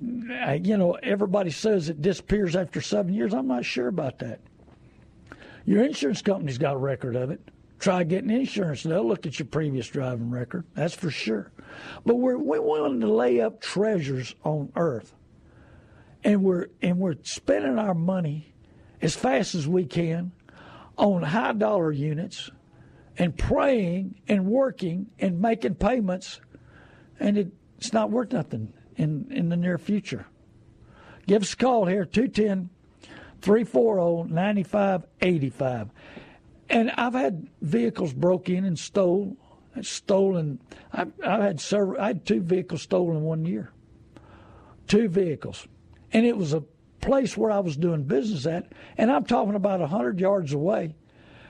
Uh, 0.02 0.54
you 0.54 0.78
know, 0.78 0.94
everybody 0.94 1.52
says 1.52 1.90
it 1.90 2.02
disappears 2.02 2.56
after 2.56 2.82
seven 2.82 3.14
years. 3.14 3.34
I'm 3.34 3.48
not 3.48 3.66
sure 3.66 3.88
about 3.88 4.20
that. 4.20 4.40
Your 5.66 5.84
insurance 5.84 6.22
company's 6.24 6.58
got 6.58 6.74
a 6.74 6.78
record 6.78 7.16
of 7.16 7.30
it. 7.30 7.40
Try 7.80 8.04
getting 8.04 8.32
insurance; 8.32 8.84
they'll 8.84 9.08
look 9.08 9.26
at 9.26 9.38
your 9.38 9.46
previous 9.46 9.88
driving 9.88 10.32
record. 10.32 10.64
That's 10.74 10.94
for 10.96 11.12
sure. 11.12 11.52
But 12.06 12.16
we're 12.16 12.38
we're 12.38 12.62
willing 12.62 13.00
to 13.02 13.14
lay 13.14 13.42
up 13.42 13.62
treasures 13.62 14.34
on 14.44 14.72
earth 14.76 15.14
and 16.24 16.44
we're 16.44 16.68
and 16.82 16.98
we're 17.00 17.16
spending 17.24 17.78
our 17.78 17.94
money 17.94 18.54
as 19.02 19.16
fast 19.16 19.56
as 19.56 19.68
we 19.68 19.86
can 19.86 20.32
on 20.98 21.22
high 21.22 21.54
dollar 21.54 21.92
units 21.92 22.50
and 23.18 23.38
praying 23.38 24.16
and 24.28 24.46
working 24.46 25.08
and 25.20 25.42
making 25.42 25.76
payments 25.76 26.40
and 27.20 27.38
it, 27.38 27.52
it's 27.78 27.94
not 27.94 28.12
worth 28.12 28.32
nothing 28.32 28.74
in, 28.96 29.28
in 29.30 29.50
the 29.50 29.58
near 29.58 29.78
future. 29.78 30.26
Give 31.28 31.42
us 31.42 31.54
a 31.54 31.58
call 31.58 31.86
here, 31.86 32.06
210 32.06 32.70
340 33.42 34.34
9585. 34.34 35.90
And 36.70 36.92
I've 36.92 37.14
had 37.14 37.48
vehicles 37.62 38.14
broke 38.14 38.50
in 38.50 38.66
and 38.66 38.80
stole, 38.80 39.38
stolen. 39.82 40.60
I've, 40.92 41.12
I've 41.26 41.42
had 41.42 41.62
several, 41.62 42.02
I 42.02 42.08
had 42.08 42.26
two 42.26 42.42
vehicles 42.42 42.82
stolen 42.82 43.22
one 43.22 43.46
year. 43.46 43.72
Two 44.88 45.08
vehicles 45.08 45.68
and 46.14 46.26
it 46.26 46.38
was 46.38 46.54
a 46.54 46.64
place 47.02 47.36
where 47.36 47.52
I 47.52 47.60
was 47.60 47.76
doing 47.76 48.04
business 48.04 48.46
at, 48.46 48.72
and 48.98 49.12
I'm 49.12 49.26
talking 49.26 49.56
about 49.56 49.82
a 49.82 49.88
hundred 49.88 50.20
yards 50.20 50.54
away, 50.54 50.96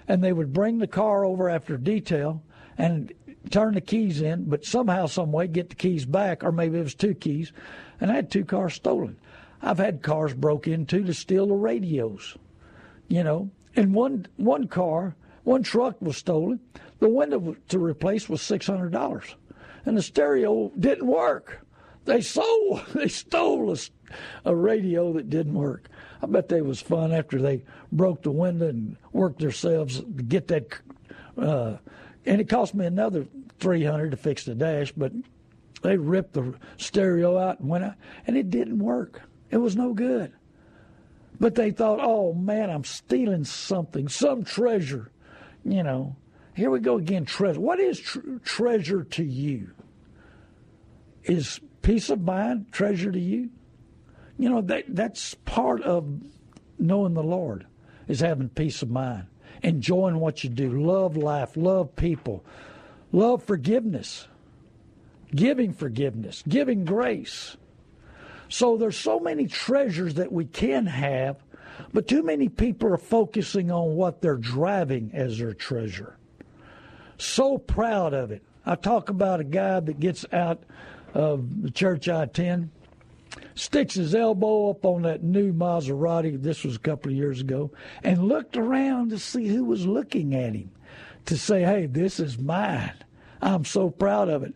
and 0.08 0.24
they 0.24 0.34
would 0.34 0.54
bring 0.54 0.80
the 0.80 0.88
car 0.88 1.26
over 1.26 1.50
after 1.50 1.78
detail 1.78 2.42
and 2.78 3.14
turn 3.52 3.76
the 3.76 3.82
keys 3.82 4.22
in, 4.22 4.46
but 4.46 4.66
somehow, 4.66 5.06
some 5.06 5.32
way, 5.32 5.48
get 5.48 5.70
the 5.70 5.76
keys 5.76 6.06
back, 6.06 6.44
or 6.44 6.52
maybe 6.52 6.80
it 6.80 6.84
was 6.84 6.96
two 6.96 7.14
keys, 7.14 7.52
and 8.02 8.10
I 8.10 8.16
had 8.16 8.32
two 8.32 8.46
cars 8.46 8.74
stolen. 8.74 9.18
I've 9.62 9.78
had 9.78 10.02
cars 10.02 10.34
broke 10.34 10.68
into 10.68 11.04
to 11.04 11.14
steal 11.14 11.48
the 11.48 11.54
radios, 11.54 12.38
you 13.08 13.24
know, 13.24 13.52
and 13.76 13.94
one 13.94 14.28
one 14.38 14.68
car, 14.68 15.16
one 15.44 15.64
truck 15.64 16.02
was 16.02 16.18
stolen. 16.18 16.60
The 17.00 17.10
window 17.10 17.56
to 17.70 17.80
replace 17.80 18.28
was 18.28 18.42
six 18.42 18.68
hundred 18.68 18.92
dollars, 18.92 19.36
and 19.86 19.98
the 19.98 20.02
stereo 20.02 20.72
didn't 20.80 21.08
work. 21.08 21.66
They 22.06 22.22
sold, 22.22 22.86
they 22.94 23.08
stole 23.08 23.72
a 23.72 23.78
a 24.46 24.56
radio 24.56 25.14
that 25.14 25.30
didn't 25.30 25.54
work. 25.54 25.90
I 26.22 26.26
bet 26.26 26.50
they 26.50 26.62
was 26.62 26.82
fun 26.82 27.12
after 27.12 27.42
they 27.42 27.64
broke 27.92 28.24
the 28.24 28.32
window 28.32 28.70
and 28.70 28.96
worked 29.12 29.40
themselves 29.40 30.00
to 30.00 30.24
get 30.24 30.48
that. 30.48 30.68
Uh, 31.38 31.78
and 32.26 32.40
it 32.40 32.50
cost 32.50 32.74
me 32.74 32.86
another 32.86 33.26
three 33.60 33.84
hundred 33.84 34.12
to 34.12 34.18
fix 34.18 34.46
the 34.46 34.56
dash, 34.56 34.92
but 34.92 35.12
they 35.82 35.98
ripped 35.98 36.34
the 36.34 36.54
stereo 36.78 37.38
out 37.38 37.60
and 37.60 37.70
went 37.70 37.84
out, 37.84 37.96
and 38.26 38.38
it 38.38 38.50
didn't 38.50 38.80
work. 38.80 39.22
It 39.52 39.58
was 39.58 39.76
no 39.76 39.94
good. 39.94 40.32
But 41.40 41.56
they 41.56 41.72
thought, 41.72 42.00
oh 42.02 42.34
man, 42.34 42.70
I'm 42.70 42.84
stealing 42.86 43.44
something, 43.44 44.08
some 44.08 44.44
treasure. 44.44 45.12
You 45.66 45.84
know, 45.84 46.16
here 46.56 46.70
we 46.70 46.80
go 46.80 46.98
again. 46.98 47.26
Treasure. 47.26 47.60
What 47.60 47.80
is 47.80 48.00
tr- 48.00 48.38
treasure 48.44 49.04
to 49.04 49.24
you? 49.24 49.72
Is 51.24 51.60
peace 51.82 52.10
of 52.10 52.22
mind 52.22 52.72
treasure 52.72 53.12
to 53.12 53.20
you? 53.20 53.50
You 54.38 54.50
know, 54.50 54.62
that 54.62 54.86
that's 54.90 55.36
part 55.46 55.82
of 55.84 56.06
knowing 56.80 57.14
the 57.14 57.24
Lord 57.24 57.66
is 58.08 58.20
having 58.20 58.50
peace 58.50 58.82
of 58.82 58.90
mind, 58.90 59.28
enjoying 59.62 60.20
what 60.20 60.44
you 60.44 60.50
do, 60.50 60.82
love 60.82 61.16
life, 61.16 61.56
love 61.56 61.96
people, 61.96 62.44
love 63.12 63.44
forgiveness, 63.44 64.28
giving 65.34 65.74
forgiveness, 65.74 66.44
giving 66.48 66.84
grace. 66.84 67.58
So 68.50 68.78
there's 68.78 68.98
so 68.98 69.20
many 69.20 69.48
treasures 69.48 70.16
that 70.16 70.32
we 70.32 70.46
can 70.46 70.86
have, 70.86 71.38
but 71.94 72.08
too 72.08 72.24
many 72.24 72.50
people 72.50 72.94
are 72.94 72.98
focusing 72.98 73.72
on 73.72 73.96
what 73.96 74.22
they're 74.22 74.36
driving 74.36 75.12
as 75.14 75.38
their 75.38 75.54
treasure. 75.54 76.18
So 77.18 77.58
proud 77.58 78.14
of 78.14 78.32
it. 78.32 78.44
I 78.66 78.76
talk 78.76 79.10
about 79.10 79.40
a 79.40 79.46
guy 79.46 79.80
that 79.80 80.00
gets 80.00 80.26
out 80.32 80.64
of 81.14 81.64
the 81.64 81.72
church 81.72 82.10
I 82.10 82.24
attend 82.24 82.70
sticks 83.56 83.96
his 83.96 84.16
elbow 84.16 84.70
up 84.70 84.86
on 84.86 85.04
that 85.04 85.24
new 85.24 85.54
Maserati, 85.54 86.42
this 86.42 86.64
was 86.64 86.76
a 86.76 86.80
couple 86.80 87.12
of 87.12 87.18
years 87.18 87.42
ago, 87.42 87.72
and 88.04 88.28
looked 88.28 88.58
around 88.58 89.10
to 89.10 89.20
see 89.20 89.48
who 89.48 89.64
was 89.66 89.86
looking 89.86 90.36
at 90.36 90.54
him 90.54 90.72
to 91.26 91.38
say, 91.38 91.62
hey, 91.62 91.86
this 91.86 92.20
is 92.20 92.38
mine. 92.38 92.94
I'm 93.42 93.66
so 93.66 93.90
proud 93.90 94.30
of 94.30 94.44
it. 94.44 94.54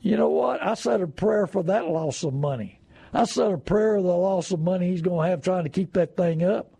You 0.00 0.16
know 0.16 0.28
what? 0.28 0.62
I 0.62 0.74
said 0.74 1.00
a 1.00 1.06
prayer 1.06 1.46
for 1.46 1.62
that 1.64 1.88
loss 1.88 2.24
of 2.24 2.34
money. 2.34 2.80
I 3.12 3.24
said 3.24 3.52
a 3.52 3.58
prayer 3.58 3.96
of 3.96 4.04
the 4.04 4.16
loss 4.16 4.50
of 4.50 4.60
money 4.60 4.90
he's 4.90 5.02
going 5.02 5.24
to 5.24 5.30
have 5.30 5.42
trying 5.42 5.64
to 5.64 5.70
keep 5.70 5.92
that 5.94 6.16
thing 6.16 6.42
up. 6.42 6.72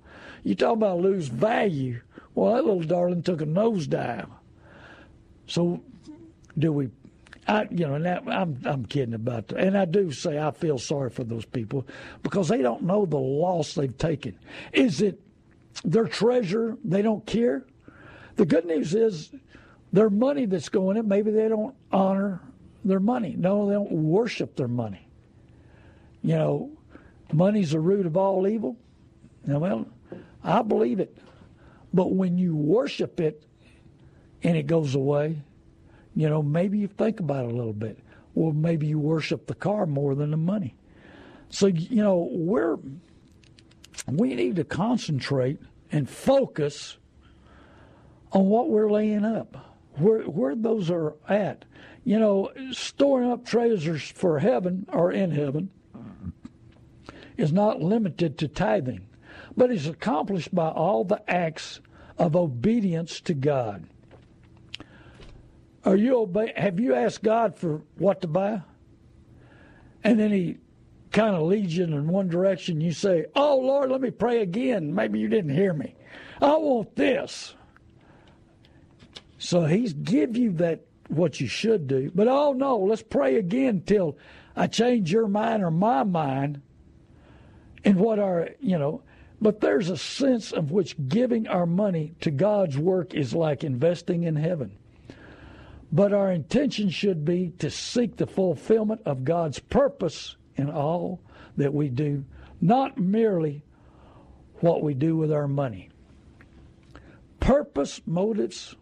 You 0.43 0.55
talk 0.55 0.75
about 0.75 1.01
lose 1.01 1.29
value. 1.29 2.01
Well, 2.35 2.55
that 2.55 2.65
little 2.65 2.83
darling 2.83 3.23
took 3.23 3.41
a 3.41 3.47
nosedive. 3.47 4.29
So, 5.47 5.83
do 6.59 6.73
we 6.73 6.91
I, 7.47 7.69
you 7.71 7.87
know, 7.87 7.95
and 7.95 8.05
that, 8.07 8.23
I'm 8.27 8.59
I'm 8.65 8.87
kidding 8.87 9.15
about 9.15 9.49
that, 9.49 9.59
and 9.59 9.77
I 9.77 9.85
do 9.85 10.11
say 10.13 10.39
I 10.39 10.51
feel 10.51 10.79
sorry 10.79 11.11
for 11.11 11.25
those 11.25 11.45
people 11.45 11.87
because 12.23 12.49
they 12.49 12.63
don't 12.63 12.83
know 12.83 13.05
the 13.05 13.19
loss 13.19 13.75
they've 13.75 13.97
taken. 13.97 14.39
Is 14.73 15.03
it 15.03 15.21
their 15.85 16.07
treasure? 16.07 16.79
They 16.85 17.03
don't 17.03 17.25
care. 17.27 17.67
The 18.37 18.47
good 18.47 18.65
news 18.65 18.95
is 18.95 19.31
their 19.93 20.11
money 20.11 20.47
that's 20.47 20.71
going 20.71 20.97
in. 20.97 21.07
Maybe 21.07 21.31
they 21.31 21.49
don't 21.49 21.75
honor 21.93 22.41
their 22.85 23.01
money. 23.01 23.35
No, 23.37 23.67
they 23.69 23.75
don't 23.75 23.93
worship 23.93 24.57
their 24.57 24.69
money. 24.69 25.07
You 26.23 26.37
know, 26.37 26.71
money's 27.33 27.73
the 27.73 27.81
root 27.81 28.07
of 28.07 28.17
all 28.17 28.49
evil. 28.49 28.77
Now, 29.47 29.59
well, 29.59 29.87
I 30.43 30.63
believe 30.63 30.99
it, 30.99 31.17
but 31.93 32.13
when 32.13 32.39
you 32.39 32.57
worship 32.57 33.21
it 33.21 33.45
and 34.43 34.57
it 34.57 34.67
goes 34.67 34.95
away 34.95 35.43
you 36.15 36.29
know, 36.29 36.43
maybe 36.43 36.79
you 36.79 36.89
think 36.89 37.21
about 37.21 37.47
it 37.47 37.53
a 37.53 37.55
little 37.55 37.73
bit. 37.73 37.99
Well, 38.35 38.53
maybe 38.53 38.87
you 38.87 38.99
worship 38.99 39.47
the 39.47 39.55
car 39.55 39.87
more 39.87 40.15
than 40.15 40.31
the 40.31 40.37
money. 40.37 40.75
So, 41.51 41.67
you 41.67 42.03
know, 42.03 42.29
we're 42.33 42.79
we 44.09 44.35
need 44.35 44.57
to 44.57 44.65
concentrate 44.65 45.59
and 45.93 46.09
focus 46.09 46.99
on 48.33 48.47
what 48.47 48.69
we're 48.69 48.91
laying 48.91 49.25
up, 49.25 49.77
where 49.95 50.23
where 50.23 50.55
those 50.55 50.91
are 50.91 51.15
at. 51.29 51.65
You 52.05 52.19
know, 52.19 52.51
storing 52.73 53.31
up 53.31 53.47
treasures 53.47 54.03
for 54.03 54.39
heaven 54.39 54.87
or 54.93 55.11
in 55.11 55.31
heaven 55.31 55.71
is 57.37 57.53
not 57.53 57.81
limited 57.81 58.39
to 58.39 58.49
tithing, 58.49 59.07
but 59.57 59.71
is 59.71 59.87
accomplished 59.87 60.55
by 60.55 60.69
all 60.69 61.05
the 61.05 61.23
acts 61.31 61.81
of 62.19 62.37
obedience 62.37 63.21
to 63.23 63.35
God. 63.35 63.89
Are 65.85 65.97
you 65.97 66.21
obey? 66.21 66.53
Have 66.57 66.81
you 66.81 66.95
asked 66.95 67.23
God 67.23 67.57
for 67.57 67.83
what 67.99 68.23
to 68.23 68.29
buy? 68.29 68.63
And 70.03 70.19
then 70.19 70.31
He 70.31 70.59
kind 71.13 71.37
of 71.37 71.43
leads 71.43 71.77
you 71.77 71.85
in 71.85 72.09
one 72.09 72.29
direction. 72.29 72.81
You 72.81 72.93
say, 72.93 73.27
"Oh 73.35 73.59
Lord, 73.59 73.91
let 73.91 74.01
me 74.01 74.11
pray 74.11 74.41
again." 74.41 74.95
Maybe 74.95 75.19
you 75.19 75.29
didn't 75.29 75.55
hear 75.55 75.75
me. 75.75 75.95
I 76.41 76.57
want 76.57 76.97
this. 76.97 77.55
So 79.39 79.65
He's 79.65 79.93
give 79.93 80.37
you 80.37 80.53
that 80.53 80.87
what 81.09 81.39
you 81.41 81.47
should 81.47 81.87
do. 81.87 82.11
But 82.15 82.29
oh 82.29 82.53
no, 82.53 82.79
let's 82.79 83.03
pray 83.03 83.37
again 83.37 83.83
till 83.85 84.17
I 84.57 84.69
change 84.69 85.13
your 85.13 85.29
mind 85.29 85.63
or 85.63 85.71
my 85.71 86.03
mind. 86.03 86.63
And 87.85 87.97
what 87.97 88.19
our 88.19 88.49
you 88.61 88.79
know. 88.79 89.03
But 89.39 89.61
there's 89.61 89.91
a 89.91 89.99
sense 89.99 90.53
of 90.53 90.71
which 90.71 90.97
giving 91.09 91.47
our 91.47 91.67
money 91.67 92.15
to 92.23 92.31
God's 92.31 92.79
work 92.79 93.13
is 93.13 93.35
like 93.35 93.63
investing 93.63 94.23
in 94.23 94.37
heaven. 94.37 94.79
But 95.93 96.13
our 96.13 96.33
intention 96.33 96.91
should 96.91 97.25
be 97.25 97.53
to 97.59 97.71
seek 97.71 98.17
the 98.17 98.27
fulfillment 98.27 99.03
of 99.07 99.25
God's 99.25 99.59
purpose 99.59 100.37
in 100.57 100.71
all 100.71 101.21
that 101.57 101.73
we 101.73 101.89
do, 101.89 102.25
not 102.61 102.99
merely 102.99 103.63
what 104.61 104.83
we 104.83 104.95
do 104.95 105.17
with 105.17 105.33
our 105.33 105.49
money. 105.49 105.91
Purpose, 107.41 108.01
motives, 108.07 108.75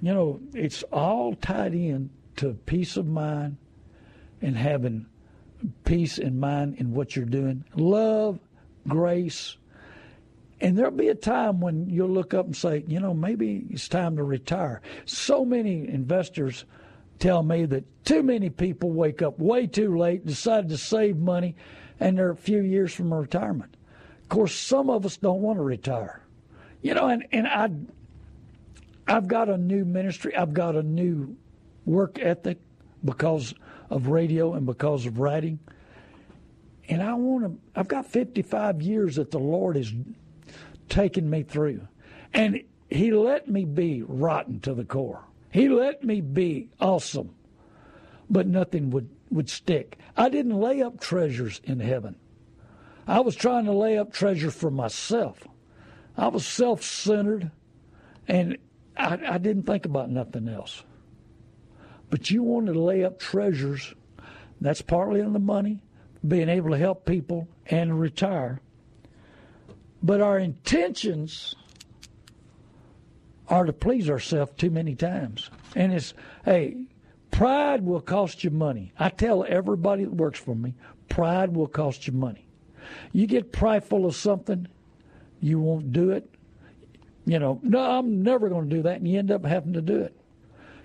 you 0.00 0.12
know, 0.12 0.40
it's 0.52 0.82
all 0.84 1.34
tied 1.34 1.74
in 1.74 2.10
to 2.36 2.52
peace 2.66 2.96
of 2.96 3.06
mind 3.06 3.56
and 4.42 4.56
having 4.56 5.06
peace 5.84 6.18
in 6.18 6.38
mind 6.38 6.76
in 6.78 6.92
what 6.92 7.16
you're 7.16 7.24
doing. 7.24 7.64
Love, 7.74 8.38
grace, 8.86 9.56
and 10.60 10.76
there'll 10.78 10.92
be 10.92 11.08
a 11.08 11.14
time 11.14 11.60
when 11.60 11.88
you'll 11.88 12.08
look 12.08 12.32
up 12.32 12.46
and 12.46 12.56
say, 12.56 12.84
you 12.86 13.00
know, 13.00 13.12
maybe 13.12 13.66
it's 13.70 13.88
time 13.88 14.16
to 14.16 14.24
retire. 14.24 14.82
So 15.04 15.44
many 15.44 15.88
investors 15.88 16.64
tell 17.18 17.42
me 17.42 17.66
that 17.66 18.04
too 18.04 18.22
many 18.22 18.50
people 18.50 18.90
wake 18.90 19.22
up 19.22 19.38
way 19.38 19.66
too 19.66 19.96
late, 19.96 20.26
decide 20.26 20.68
to 20.68 20.76
save 20.76 21.16
money, 21.16 21.56
and 22.00 22.18
they're 22.18 22.30
a 22.30 22.36
few 22.36 22.62
years 22.62 22.94
from 22.94 23.12
retirement. 23.12 23.76
Of 24.22 24.28
course, 24.28 24.54
some 24.54 24.90
of 24.90 25.04
us 25.04 25.16
don't 25.16 25.42
want 25.42 25.58
to 25.58 25.62
retire. 25.62 26.22
You 26.82 26.94
know, 26.94 27.08
and, 27.08 27.26
and 27.32 27.46
I 27.46 27.70
I've 29.06 29.28
got 29.28 29.48
a 29.48 29.58
new 29.58 29.84
ministry, 29.84 30.34
I've 30.36 30.54
got 30.54 30.76
a 30.76 30.82
new 30.82 31.36
work 31.84 32.18
ethic 32.18 32.58
because 33.04 33.54
of 33.90 34.08
radio 34.08 34.54
and 34.54 34.64
because 34.64 35.04
of 35.06 35.18
writing. 35.18 35.58
And 36.88 37.02
I 37.02 37.14
want 37.14 37.44
to 37.44 37.58
I've 37.78 37.88
got 37.88 38.06
55 38.06 38.82
years 38.82 39.16
that 39.16 39.30
the 39.30 39.38
Lord 39.38 39.76
has 39.76 39.92
taken 40.88 41.28
me 41.30 41.42
through. 41.42 41.86
And 42.32 42.62
he 42.90 43.12
let 43.12 43.48
me 43.48 43.64
be 43.64 44.02
rotten 44.02 44.60
to 44.60 44.74
the 44.74 44.84
core. 44.84 45.24
He 45.50 45.68
let 45.68 46.02
me 46.02 46.20
be 46.20 46.68
awesome, 46.80 47.34
but 48.28 48.46
nothing 48.46 48.90
would, 48.90 49.08
would 49.30 49.48
stick. 49.48 49.98
I 50.16 50.28
didn't 50.28 50.58
lay 50.58 50.82
up 50.82 51.00
treasures 51.00 51.60
in 51.64 51.80
heaven. 51.80 52.16
I 53.06 53.20
was 53.20 53.36
trying 53.36 53.66
to 53.66 53.72
lay 53.72 53.98
up 53.98 54.12
treasure 54.12 54.50
for 54.50 54.70
myself. 54.70 55.46
I 56.16 56.28
was 56.28 56.46
self 56.46 56.82
centered 56.82 57.50
and 58.26 58.56
I, 58.96 59.18
I, 59.28 59.38
didn't 59.38 59.64
think 59.64 59.84
about 59.84 60.10
nothing 60.10 60.48
else. 60.48 60.82
But 62.10 62.30
you 62.30 62.42
wanted 62.42 62.74
to 62.74 62.80
lay 62.80 63.04
up 63.04 63.18
treasures, 63.18 63.94
that's 64.60 64.82
partly 64.82 65.20
in 65.20 65.32
the 65.32 65.38
money, 65.38 65.82
being 66.26 66.48
able 66.48 66.70
to 66.70 66.78
help 66.78 67.04
people 67.04 67.48
and 67.66 68.00
retire. 68.00 68.60
But 70.04 70.20
our 70.20 70.38
intentions 70.38 71.54
are 73.48 73.64
to 73.64 73.72
please 73.72 74.10
ourselves 74.10 74.52
too 74.58 74.70
many 74.70 74.94
times. 74.94 75.50
And 75.74 75.94
it's, 75.94 76.12
hey, 76.44 76.76
pride 77.30 77.82
will 77.84 78.02
cost 78.02 78.44
you 78.44 78.50
money. 78.50 78.92
I 78.98 79.08
tell 79.08 79.46
everybody 79.48 80.04
that 80.04 80.12
works 80.12 80.38
for 80.38 80.54
me, 80.54 80.74
pride 81.08 81.56
will 81.56 81.66
cost 81.66 82.06
you 82.06 82.12
money. 82.12 82.46
You 83.12 83.26
get 83.26 83.50
prideful 83.50 84.04
of 84.04 84.14
something, 84.14 84.68
you 85.40 85.58
won't 85.58 85.90
do 85.90 86.10
it. 86.10 86.28
You 87.24 87.38
know, 87.38 87.58
no, 87.62 87.80
I'm 87.80 88.22
never 88.22 88.50
going 88.50 88.68
to 88.68 88.76
do 88.76 88.82
that, 88.82 88.98
and 88.98 89.08
you 89.08 89.18
end 89.18 89.30
up 89.30 89.46
having 89.46 89.72
to 89.72 89.80
do 89.80 89.96
it. 90.02 90.14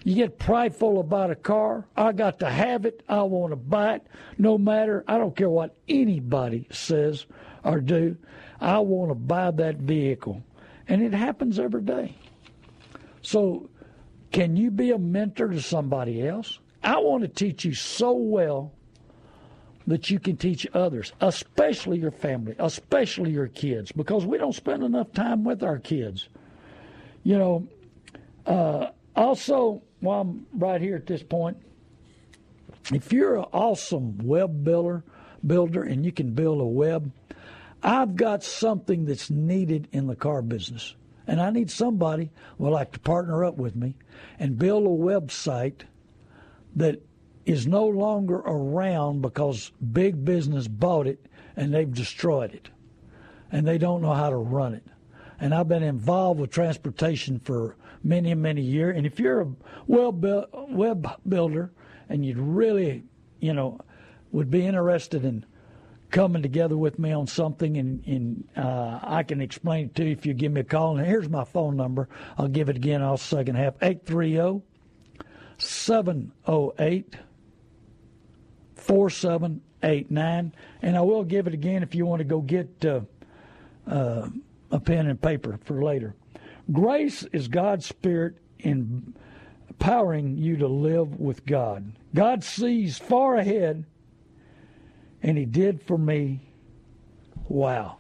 You 0.05 0.15
get 0.15 0.39
prideful 0.39 1.01
about 1.01 1.29
a 1.29 1.35
car. 1.35 1.85
I 1.97 2.13
got 2.13 2.39
to 2.39 2.49
have 2.49 2.85
it. 2.85 3.03
I 3.09 3.21
want 3.23 3.51
to 3.51 3.57
buy 3.57 3.95
it. 3.95 4.07
No 4.37 4.57
matter, 4.57 5.03
I 5.09 5.17
don't 5.17 5.35
care 5.35 5.49
what 5.49 5.75
anybody 5.89 6.67
says 6.71 7.25
or 7.65 7.81
do. 7.81 8.15
I 8.61 8.79
want 8.79 9.11
to 9.11 9.15
buy 9.15 9.51
that 9.51 9.77
vehicle. 9.77 10.43
And 10.87 11.01
it 11.01 11.13
happens 11.13 11.59
every 11.59 11.81
day. 11.81 12.15
So, 13.21 13.69
can 14.31 14.55
you 14.55 14.71
be 14.71 14.91
a 14.91 14.97
mentor 14.97 15.47
to 15.47 15.61
somebody 15.61 16.27
else? 16.27 16.59
I 16.83 16.97
want 16.99 17.23
to 17.23 17.27
teach 17.27 17.65
you 17.65 17.73
so 17.73 18.13
well 18.13 18.73
that 19.87 20.09
you 20.09 20.19
can 20.19 20.37
teach 20.37 20.67
others, 20.73 21.13
especially 21.19 21.99
your 21.99 22.11
family, 22.11 22.55
especially 22.59 23.31
your 23.31 23.47
kids, 23.47 23.91
because 23.91 24.25
we 24.25 24.37
don't 24.37 24.53
spend 24.53 24.83
enough 24.83 25.11
time 25.13 25.43
with 25.43 25.63
our 25.63 25.79
kids. 25.79 26.29
You 27.23 27.37
know, 27.37 27.67
uh, 28.45 28.91
also, 29.15 29.81
while 29.99 30.21
I'm 30.21 30.45
right 30.53 30.79
here 30.79 30.95
at 30.95 31.07
this 31.07 31.23
point, 31.23 31.57
if 32.93 33.11
you're 33.11 33.37
an 33.37 33.45
awesome 33.51 34.17
web 34.19 34.63
builder, 34.63 35.03
builder, 35.45 35.83
and 35.83 36.05
you 36.05 36.11
can 36.11 36.33
build 36.33 36.61
a 36.61 36.65
web, 36.65 37.11
I've 37.81 38.15
got 38.15 38.43
something 38.43 39.05
that's 39.05 39.29
needed 39.29 39.87
in 39.91 40.07
the 40.07 40.15
car 40.15 40.41
business. 40.41 40.95
And 41.27 41.39
I 41.39 41.51
need 41.51 41.69
somebody 41.69 42.31
would 42.57 42.71
like 42.71 42.91
to 42.93 42.99
partner 42.99 43.45
up 43.45 43.57
with 43.57 43.75
me 43.75 43.95
and 44.39 44.57
build 44.57 44.85
a 44.85 44.89
website 44.89 45.81
that 46.75 47.01
is 47.45 47.67
no 47.67 47.85
longer 47.85 48.37
around 48.37 49.21
because 49.21 49.71
big 49.91 50.25
business 50.25 50.67
bought 50.67 51.07
it 51.07 51.25
and 51.55 51.73
they've 51.73 51.93
destroyed 51.93 52.53
it. 52.53 52.69
And 53.51 53.67
they 53.67 53.77
don't 53.77 54.01
know 54.01 54.13
how 54.13 54.29
to 54.29 54.37
run 54.37 54.73
it. 54.73 54.83
And 55.39 55.53
I've 55.53 55.67
been 55.67 55.83
involved 55.83 56.39
with 56.39 56.51
transportation 56.51 57.39
for 57.39 57.75
many, 58.03 58.33
many 58.33 58.61
years. 58.61 58.97
And 58.97 59.05
if 59.05 59.19
you're 59.19 59.41
a 59.41 59.47
web 59.87 61.07
builder 61.27 61.71
and 62.09 62.25
you'd 62.25 62.37
really, 62.37 63.03
you 63.39 63.53
know, 63.53 63.79
would 64.31 64.51
be 64.51 64.65
interested 64.65 65.23
in 65.25 65.45
coming 66.11 66.41
together 66.41 66.77
with 66.77 66.97
me 66.99 67.11
on 67.11 67.27
something, 67.27 67.77
and, 67.77 68.05
and 68.05 68.47
uh, 68.57 68.99
I 69.03 69.23
can 69.23 69.41
explain 69.41 69.85
it 69.85 69.95
to 69.95 70.05
you 70.05 70.11
if 70.11 70.25
you 70.25 70.33
give 70.33 70.51
me 70.51 70.61
a 70.61 70.63
call. 70.63 70.97
And 70.97 71.05
here's 71.05 71.29
my 71.29 71.43
phone 71.43 71.75
number. 71.75 72.09
I'll 72.37 72.47
give 72.47 72.69
it 72.69 72.75
again. 72.75 73.01
I'll 73.01 73.17
second 73.17 73.55
half 73.55 73.75
830 73.81 74.61
708 75.57 77.15
4789. 78.75 80.53
And 80.81 80.97
I 80.97 81.01
will 81.01 81.23
give 81.23 81.47
it 81.47 81.53
again 81.53 81.83
if 81.83 81.93
you 81.93 82.05
want 82.05 82.19
to 82.19 82.25
go 82.25 82.41
get 82.41 82.85
uh, 82.85 83.01
uh, 83.87 84.29
a 84.71 84.79
pen 84.79 85.07
and 85.07 85.21
paper 85.21 85.59
for 85.63 85.83
later. 85.83 86.15
Grace 86.71 87.23
is 87.33 87.47
God's 87.47 87.85
Spirit 87.85 88.35
in 88.59 89.13
empowering 89.67 90.37
you 90.37 90.57
to 90.57 90.67
live 90.67 91.19
with 91.19 91.45
God. 91.45 91.93
God 92.13 92.43
sees 92.43 92.97
far 92.97 93.37
ahead 93.37 93.85
and 95.21 95.37
he 95.37 95.45
did 95.45 95.81
for 95.81 95.97
me. 95.97 96.41
Wow. 97.47 97.97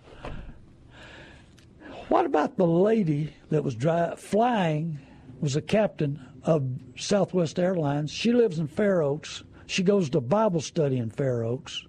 What 2.07 2.25
about 2.25 2.57
the 2.57 2.65
lady 2.65 3.33
that 3.49 3.63
was 3.63 3.75
dry, 3.75 4.15
flying, 4.15 4.99
was 5.39 5.55
a 5.55 5.61
captain 5.61 6.25
of 6.43 6.67
Southwest 6.97 7.59
Airlines. 7.59 8.11
She 8.11 8.33
lives 8.33 8.59
in 8.59 8.67
Fair 8.67 9.01
Oaks. 9.01 9.43
She 9.67 9.83
goes 9.83 10.09
to 10.09 10.21
Bible 10.21 10.61
study 10.61 10.97
in 10.97 11.09
Fair 11.09 11.43
Oaks. 11.43 11.85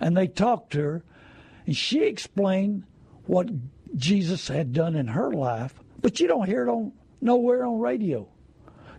And 0.00 0.16
they 0.16 0.26
talked 0.26 0.72
to 0.72 0.80
her, 0.80 1.04
and 1.66 1.76
she 1.76 2.02
explained 2.02 2.84
what 3.26 3.48
Jesus 3.94 4.48
had 4.48 4.72
done 4.72 4.96
in 4.96 5.06
her 5.06 5.32
life, 5.32 5.74
but 6.00 6.20
you 6.20 6.26
don't 6.26 6.48
hear 6.48 6.66
it 6.66 6.70
on 6.70 6.92
nowhere 7.20 7.64
on 7.64 7.78
radio. 7.78 8.28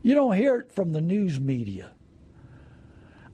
You 0.01 0.15
don't 0.15 0.35
hear 0.35 0.55
it 0.57 0.71
from 0.71 0.93
the 0.93 1.01
news 1.01 1.39
media. 1.39 1.91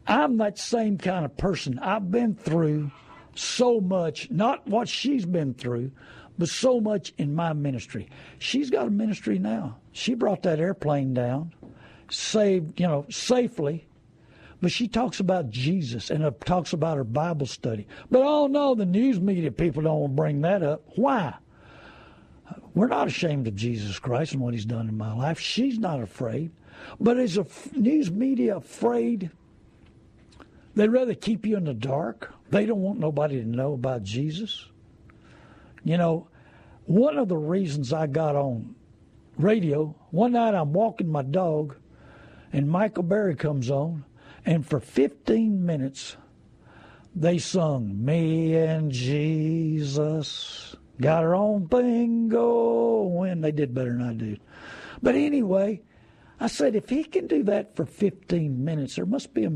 I'm 0.08 0.38
that 0.38 0.58
same 0.58 0.98
kind 0.98 1.26
of 1.26 1.38
person. 1.38 1.80
I've 1.80 2.12
been 2.12 2.36
through 2.36 2.92
so 3.36 3.80
much, 3.80 4.30
not 4.30 4.68
what 4.68 4.90
she's 4.90 5.26
been 5.26 5.54
through, 5.54 5.92
but 6.38 6.50
so 6.50 6.82
much 6.82 7.14
in 7.18 7.36
my 7.36 7.54
ministry. 7.54 8.10
She's 8.40 8.70
got 8.70 8.88
a 8.88 8.92
ministry 8.92 9.40
now. 9.40 9.78
She 9.92 10.16
brought 10.16 10.44
that 10.44 10.60
airplane 10.60 11.14
down, 11.14 11.54
saved, 12.10 12.80
you 12.80 12.88
know, 12.88 13.06
safely. 13.10 13.88
But 14.62 14.72
she 14.72 14.88
talks 14.88 15.20
about 15.20 15.50
Jesus 15.50 16.12
and 16.12 16.24
uh, 16.24 16.32
talks 16.46 16.74
about 16.74 16.98
her 16.98 17.04
Bible 17.04 17.48
study. 17.48 17.88
But 18.12 18.22
oh 18.24 18.48
no, 18.48 18.76
the 18.76 18.86
news 18.86 19.20
media 19.20 19.52
people 19.52 19.84
don't 19.84 20.16
bring 20.16 20.42
that 20.42 20.62
up. 20.62 20.84
Why? 20.96 21.34
We're 22.76 22.88
not 22.88 23.08
ashamed 23.08 23.48
of 23.48 23.56
Jesus 23.56 23.98
Christ 23.98 24.34
and 24.34 24.42
what 24.42 24.54
He's 24.54 24.66
done 24.66 24.88
in 24.88 24.98
my 24.98 25.14
life. 25.14 25.40
She's 25.40 25.80
not 25.80 26.02
afraid. 26.02 26.52
But 27.00 27.18
is 27.18 27.38
a 27.38 27.46
news 27.74 28.12
media 28.12 28.58
afraid? 28.58 29.32
They'd 30.76 30.90
rather 30.90 31.14
keep 31.14 31.46
you 31.46 31.58
in 31.58 31.66
the 31.66 31.74
dark. 31.74 32.34
They 32.50 32.66
don't 32.66 32.82
want 32.82 33.00
nobody 33.00 33.42
to 33.42 33.48
know 33.48 33.74
about 33.74 34.04
Jesus. 34.04 34.66
You 35.84 35.98
know, 35.98 36.28
one 36.86 37.18
of 37.18 37.28
the 37.28 37.38
reasons 37.38 37.92
I 37.92 38.08
got 38.08 38.36
on 38.36 38.76
radio, 39.38 39.96
one 40.12 40.34
night 40.34 40.54
I'm 40.54 40.74
walking 40.74 41.12
my 41.12 41.24
dog, 41.24 41.76
and 42.54 42.70
Michael 42.70 43.04
Berry 43.04 43.36
comes 43.36 43.70
on, 43.70 44.06
and 44.46 44.66
for 44.66 44.80
15 44.80 45.66
minutes, 45.66 46.18
they 47.16 47.38
sung 47.38 48.04
Me 48.04 48.56
and 48.56 48.92
Jesus 48.92 50.76
got 51.00 51.24
our 51.24 51.36
own 51.36 51.68
thing 51.68 52.30
going. 52.30 53.42
They 53.42 53.52
did 53.52 53.74
better 53.74 53.92
than 53.92 54.02
I 54.02 54.14
did. 54.14 54.40
But 55.02 55.16
anyway, 55.16 55.82
I 56.40 56.48
said, 56.48 56.76
if 56.76 56.90
he 56.90 57.04
can 57.04 57.28
do 57.28 57.44
that 57.44 57.76
for 57.76 57.86
15 57.86 58.64
minutes, 58.64 58.96
there 58.96 59.06
must 59.06 59.34
be 59.34 59.46
a 59.46 59.52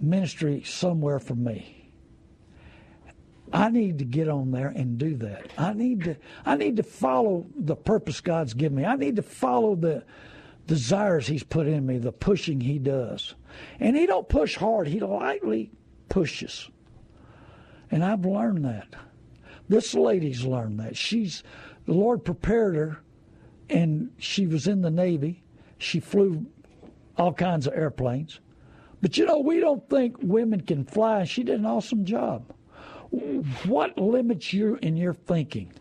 ministry 0.00 0.62
somewhere 0.64 1.18
for 1.18 1.34
me. 1.34 1.90
I 3.52 3.70
need 3.70 3.98
to 3.98 4.04
get 4.04 4.28
on 4.28 4.50
there 4.50 4.68
and 4.68 4.98
do 4.98 5.16
that. 5.16 5.50
I 5.56 5.72
need 5.72 6.04
to 6.04 6.16
I 6.44 6.56
need 6.56 6.76
to 6.76 6.82
follow 6.82 7.46
the 7.56 7.76
purpose 7.76 8.20
God's 8.20 8.54
given 8.54 8.78
me. 8.78 8.84
I 8.84 8.96
need 8.96 9.16
to 9.16 9.22
follow 9.22 9.76
the 9.76 10.04
desires 10.66 11.26
he's 11.26 11.44
put 11.44 11.66
in 11.66 11.86
me, 11.86 11.98
the 11.98 12.12
pushing 12.12 12.60
he 12.60 12.78
does. 12.78 13.34
And 13.78 13.96
he 13.96 14.06
don't 14.06 14.28
push 14.28 14.56
hard, 14.56 14.88
he 14.88 15.00
lightly 15.00 15.70
pushes. 16.08 16.68
And 17.90 18.04
I've 18.04 18.26
learned 18.26 18.64
that. 18.64 18.88
This 19.68 19.94
lady's 19.94 20.44
learned 20.44 20.80
that. 20.80 20.96
She's 20.96 21.42
the 21.86 21.94
Lord 21.94 22.24
prepared 22.24 22.74
her 22.74 23.00
and 23.70 24.10
she 24.18 24.46
was 24.46 24.66
in 24.66 24.82
the 24.82 24.90
Navy. 24.90 25.42
She 25.78 26.00
flew 26.00 26.46
all 27.16 27.32
kinds 27.32 27.66
of 27.66 27.74
airplanes. 27.74 28.40
But 29.06 29.16
you 29.16 29.24
know, 29.24 29.38
we 29.38 29.60
don't 29.60 29.88
think 29.88 30.16
women 30.20 30.62
can 30.62 30.84
fly. 30.84 31.22
She 31.22 31.44
did 31.44 31.60
an 31.60 31.64
awesome 31.64 32.04
job. 32.04 32.52
What 33.64 33.96
limits 33.96 34.52
you 34.52 34.80
in 34.82 34.96
your 34.96 35.14
thinking? 35.14 35.72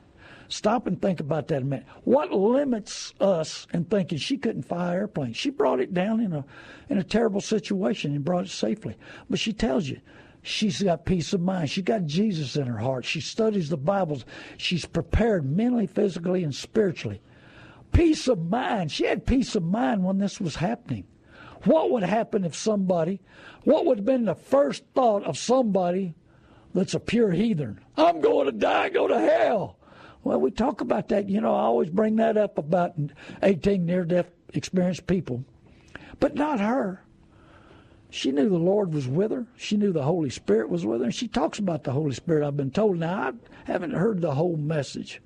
Stop 0.48 0.86
and 0.86 1.02
think 1.02 1.20
about 1.20 1.48
that 1.48 1.64
a 1.64 1.66
minute. 1.66 1.88
What 2.04 2.32
limits 2.32 3.16
us 3.20 3.66
in 3.74 3.86
thinking 3.86 4.20
she 4.20 4.38
couldn't 4.38 4.68
fly 4.68 4.90
an 4.90 5.00
airplane? 5.00 5.34
She 5.34 5.50
brought 5.50 5.80
it 5.80 5.92
down 5.92 6.20
in 6.20 6.34
a 6.34 6.46
in 6.88 7.00
a 7.00 7.04
terrible 7.04 7.42
situation 7.42 8.14
and 8.14 8.24
brought 8.24 8.46
it 8.46 8.52
safely. 8.52 8.96
But 9.28 9.40
she 9.40 9.54
tells 9.54 9.90
you 9.90 10.02
she's 10.44 10.84
got 10.84 11.06
peace 11.06 11.34
of 11.34 11.42
mind. 11.42 11.72
She's 11.72 11.84
got 11.84 12.06
Jesus 12.06 12.56
in 12.56 12.68
her 12.68 12.78
heart. 12.78 13.06
She 13.06 13.22
studies 13.22 13.70
the 13.70 13.76
Bibles. 13.78 14.24
She's 14.58 14.86
prepared 14.86 15.50
mentally, 15.50 15.88
physically, 15.88 16.44
and 16.44 16.54
spiritually. 16.54 17.24
Peace 17.92 18.28
of 18.28 18.52
mind. 18.52 18.92
She 18.92 19.06
had 19.06 19.26
peace 19.26 19.56
of 19.56 19.64
mind 19.64 20.04
when 20.04 20.20
this 20.20 20.40
was 20.40 20.58
happening. 20.58 21.08
What 21.66 21.92
would 21.92 22.04
happen 22.04 22.46
if 22.46 22.56
somebody, 22.56 23.22
what 23.64 23.86
would 23.86 24.00
have 24.00 24.06
been 24.06 24.26
the 24.26 24.36
first 24.36 24.84
thought 24.94 25.24
of 25.24 25.38
somebody 25.38 26.16
that's 26.76 26.94
a 26.94 27.00
pure 27.00 27.32
heathen. 27.32 27.80
I'm 27.98 28.20
going 28.20 28.48
to 28.48 28.52
die, 28.52 28.90
go 28.90 29.08
to 29.08 29.18
hell. 29.20 29.78
Well, 30.24 30.42
we 30.42 30.52
talk 30.52 30.82
about 30.82 31.08
that. 31.10 31.30
You 31.30 31.40
know, 31.40 31.56
I 31.56 31.62
always 31.62 31.90
bring 31.90 32.18
that 32.18 32.38
up 32.38 32.58
about 32.58 32.94
18 33.42 33.86
near 33.86 34.04
death 34.04 34.30
experienced 34.54 35.08
people, 35.08 35.46
but 36.20 36.36
not 36.36 36.60
her. 36.60 37.02
She 38.10 38.32
knew 38.32 38.50
the 38.50 38.58
Lord 38.58 38.94
was 38.94 39.08
with 39.08 39.32
her. 39.32 39.46
She 39.58 39.76
knew 39.78 39.92
the 39.92 40.04
Holy 40.04 40.30
Spirit 40.30 40.70
was 40.70 40.86
with 40.86 41.02
her. 41.02 41.06
And 41.06 41.16
she 41.16 41.28
talks 41.28 41.60
about 41.60 41.84
the 41.84 41.92
Holy 41.92 42.14
Spirit, 42.14 42.48
I've 42.48 42.56
been 42.56 42.72
told. 42.72 42.98
Now, 42.98 43.30
I 43.30 43.34
haven't 43.66 43.92
heard 43.92 44.22
the 44.22 44.36
whole 44.36 44.56
message, 44.58 45.22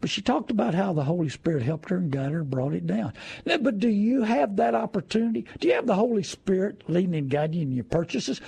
but 0.00 0.08
she 0.08 0.22
talked 0.22 0.50
about 0.50 0.74
how 0.74 0.92
the 0.92 1.04
Holy 1.04 1.28
Spirit 1.28 1.62
helped 1.62 1.90
her 1.90 1.96
and 1.96 2.10
guided 2.10 2.32
her 2.32 2.40
and 2.40 2.50
brought 2.50 2.72
it 2.72 2.86
down. 2.86 3.12
Now, 3.44 3.58
but 3.58 3.78
do 3.78 3.88
you 3.88 4.22
have 4.22 4.56
that 4.56 4.74
opportunity? 4.74 5.44
Do 5.58 5.68
you 5.68 5.74
have 5.74 5.86
the 5.86 5.94
Holy 5.94 6.22
Spirit 6.22 6.82
leading 6.88 7.14
and 7.14 7.28
guiding 7.28 7.56
you 7.56 7.62
in 7.62 7.72
your 7.72 7.84
purchases? 7.84 8.40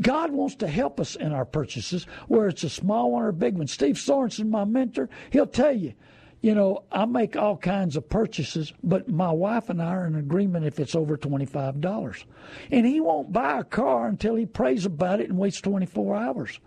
God 0.00 0.30
wants 0.30 0.54
to 0.56 0.68
help 0.68 1.00
us 1.00 1.16
in 1.16 1.32
our 1.32 1.44
purchases, 1.44 2.04
where 2.28 2.46
it's 2.46 2.62
a 2.62 2.70
small 2.70 3.12
one 3.12 3.24
or 3.24 3.28
a 3.28 3.32
big 3.32 3.58
one. 3.58 3.66
Steve 3.66 3.96
Sorensen, 3.96 4.48
my 4.48 4.64
mentor, 4.64 5.08
he'll 5.30 5.46
tell 5.46 5.72
you, 5.72 5.94
you 6.40 6.54
know, 6.54 6.84
I 6.92 7.04
make 7.04 7.36
all 7.36 7.56
kinds 7.56 7.96
of 7.96 8.08
purchases, 8.08 8.72
but 8.82 9.08
my 9.08 9.30
wife 9.30 9.70
and 9.70 9.82
I 9.82 9.94
are 9.94 10.06
in 10.06 10.14
agreement 10.14 10.66
if 10.66 10.78
it's 10.78 10.94
over 10.94 11.16
$25. 11.16 12.24
And 12.70 12.86
he 12.86 13.00
won't 13.00 13.32
buy 13.32 13.60
a 13.60 13.64
car 13.64 14.06
until 14.06 14.36
he 14.36 14.46
prays 14.46 14.86
about 14.86 15.20
it 15.20 15.28
and 15.28 15.38
waits 15.38 15.60
24 15.60 16.16
hours. 16.16 16.60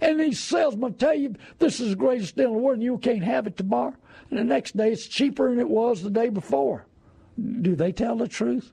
And 0.00 0.20
these 0.20 0.38
salesmen 0.38 0.94
tell 0.94 1.14
you 1.14 1.34
this 1.58 1.80
is 1.80 1.90
the 1.90 1.96
greatest 1.96 2.36
deal 2.36 2.48
in 2.48 2.52
the 2.52 2.58
world 2.58 2.76
and 2.76 2.84
you 2.84 2.98
can't 2.98 3.24
have 3.24 3.48
it 3.48 3.56
tomorrow. 3.56 3.94
And 4.30 4.38
the 4.38 4.44
next 4.44 4.76
day 4.76 4.92
it's 4.92 5.08
cheaper 5.08 5.50
than 5.50 5.58
it 5.58 5.68
was 5.68 6.02
the 6.02 6.10
day 6.10 6.28
before. 6.28 6.86
Do 7.60 7.74
they 7.74 7.90
tell 7.90 8.16
the 8.16 8.28
truth? 8.28 8.72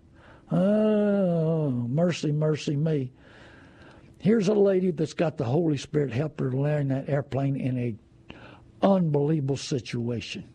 Oh, 0.52 1.72
mercy, 1.72 2.32
mercy 2.32 2.76
me. 2.76 3.12
Here's 4.20 4.48
a 4.48 4.54
lady 4.54 4.92
that's 4.92 5.14
got 5.14 5.38
the 5.38 5.46
Holy 5.46 5.78
Spirit 5.78 6.12
help 6.12 6.40
her 6.40 6.52
land 6.52 6.92
that 6.92 7.10
airplane 7.10 7.56
in 7.56 7.78
a 7.78 7.96
unbelievable 8.86 9.58
situation. 9.58 10.46